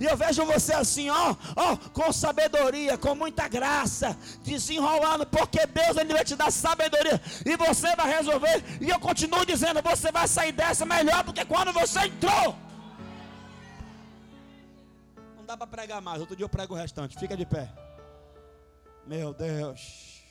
E 0.00 0.04
eu 0.04 0.16
vejo 0.16 0.44
você 0.44 0.72
assim, 0.72 1.10
ó, 1.10 1.36
ó, 1.54 1.76
com 1.92 2.12
sabedoria, 2.12 2.98
com 2.98 3.14
muita 3.14 3.48
graça, 3.48 4.16
desenrolando, 4.42 5.26
porque 5.26 5.66
Deus 5.66 5.96
ele 5.96 6.12
vai 6.12 6.24
te 6.24 6.36
dar 6.36 6.50
sabedoria 6.50 7.20
e 7.44 7.56
você 7.56 7.94
vai 7.96 8.16
resolver. 8.16 8.64
E 8.80 8.88
eu 8.88 8.98
continuo 8.98 9.44
dizendo: 9.44 9.80
você 9.82 10.10
vai 10.10 10.26
sair 10.26 10.52
dessa 10.52 10.84
melhor 10.84 11.24
do 11.24 11.32
que 11.32 11.44
quando 11.44 11.72
você 11.72 12.00
entrou 12.00 12.65
dá 15.46 15.56
para 15.56 15.66
pregar 15.66 16.02
mais. 16.02 16.20
Outro 16.20 16.36
dia 16.36 16.44
eu 16.44 16.48
prego 16.48 16.74
o 16.74 16.76
restante. 16.76 17.18
Fica 17.18 17.36
de 17.36 17.46
pé. 17.46 17.72
Meu 19.06 19.32
Deus. 19.32 20.22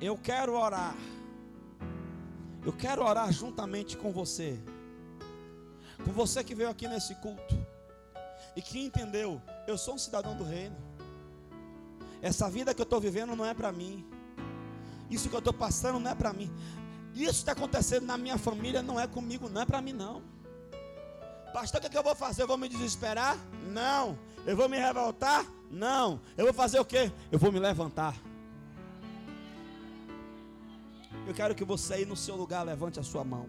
Eu 0.00 0.16
quero 0.18 0.54
orar. 0.54 0.94
Eu 2.64 2.72
quero 2.72 3.02
orar 3.02 3.32
juntamente 3.32 3.96
com 3.96 4.12
você. 4.12 4.60
Com 6.04 6.12
você 6.12 6.44
que 6.44 6.54
veio 6.54 6.68
aqui 6.68 6.86
nesse 6.86 7.14
culto. 7.16 7.66
E 8.54 8.60
que 8.60 8.78
entendeu, 8.78 9.40
eu 9.66 9.78
sou 9.78 9.94
um 9.94 9.98
cidadão 9.98 10.36
do 10.36 10.44
reino. 10.44 10.76
Essa 12.20 12.48
vida 12.50 12.74
que 12.74 12.80
eu 12.80 12.84
estou 12.84 13.00
vivendo 13.00 13.34
não 13.34 13.44
é 13.44 13.54
para 13.54 13.72
mim. 13.72 14.06
Isso 15.10 15.28
que 15.28 15.34
eu 15.34 15.40
estou 15.40 15.52
passando 15.52 15.98
não 15.98 16.10
é 16.10 16.14
para 16.14 16.32
mim. 16.32 16.50
Isso 17.14 17.40
está 17.40 17.52
acontecendo 17.52 18.06
na 18.06 18.16
minha 18.16 18.38
família 18.38 18.82
não 18.82 18.98
é 18.98 19.06
comigo, 19.06 19.48
não 19.48 19.60
é 19.60 19.66
para 19.66 19.80
mim 19.80 19.92
não. 19.92 20.22
Pastor, 21.52 21.78
o 21.78 21.80
que, 21.82 21.86
é 21.86 21.90
que 21.90 21.98
eu 21.98 22.02
vou 22.02 22.14
fazer? 22.14 22.42
Eu 22.42 22.48
vou 22.48 22.56
me 22.56 22.68
desesperar? 22.68 23.36
Não. 23.68 24.18
Eu 24.46 24.56
vou 24.56 24.68
me 24.68 24.78
revoltar? 24.78 25.46
Não. 25.70 26.20
Eu 26.36 26.46
vou 26.46 26.54
fazer 26.54 26.80
o 26.80 26.84
que? 26.84 27.12
Eu 27.30 27.38
vou 27.38 27.52
me 27.52 27.58
levantar. 27.58 28.16
Eu 31.26 31.34
quero 31.34 31.54
que 31.54 31.64
você 31.64 31.94
aí 31.94 32.04
no 32.04 32.16
seu 32.16 32.34
lugar 32.36 32.64
levante 32.64 32.98
a 32.98 33.02
sua 33.02 33.22
mão. 33.22 33.48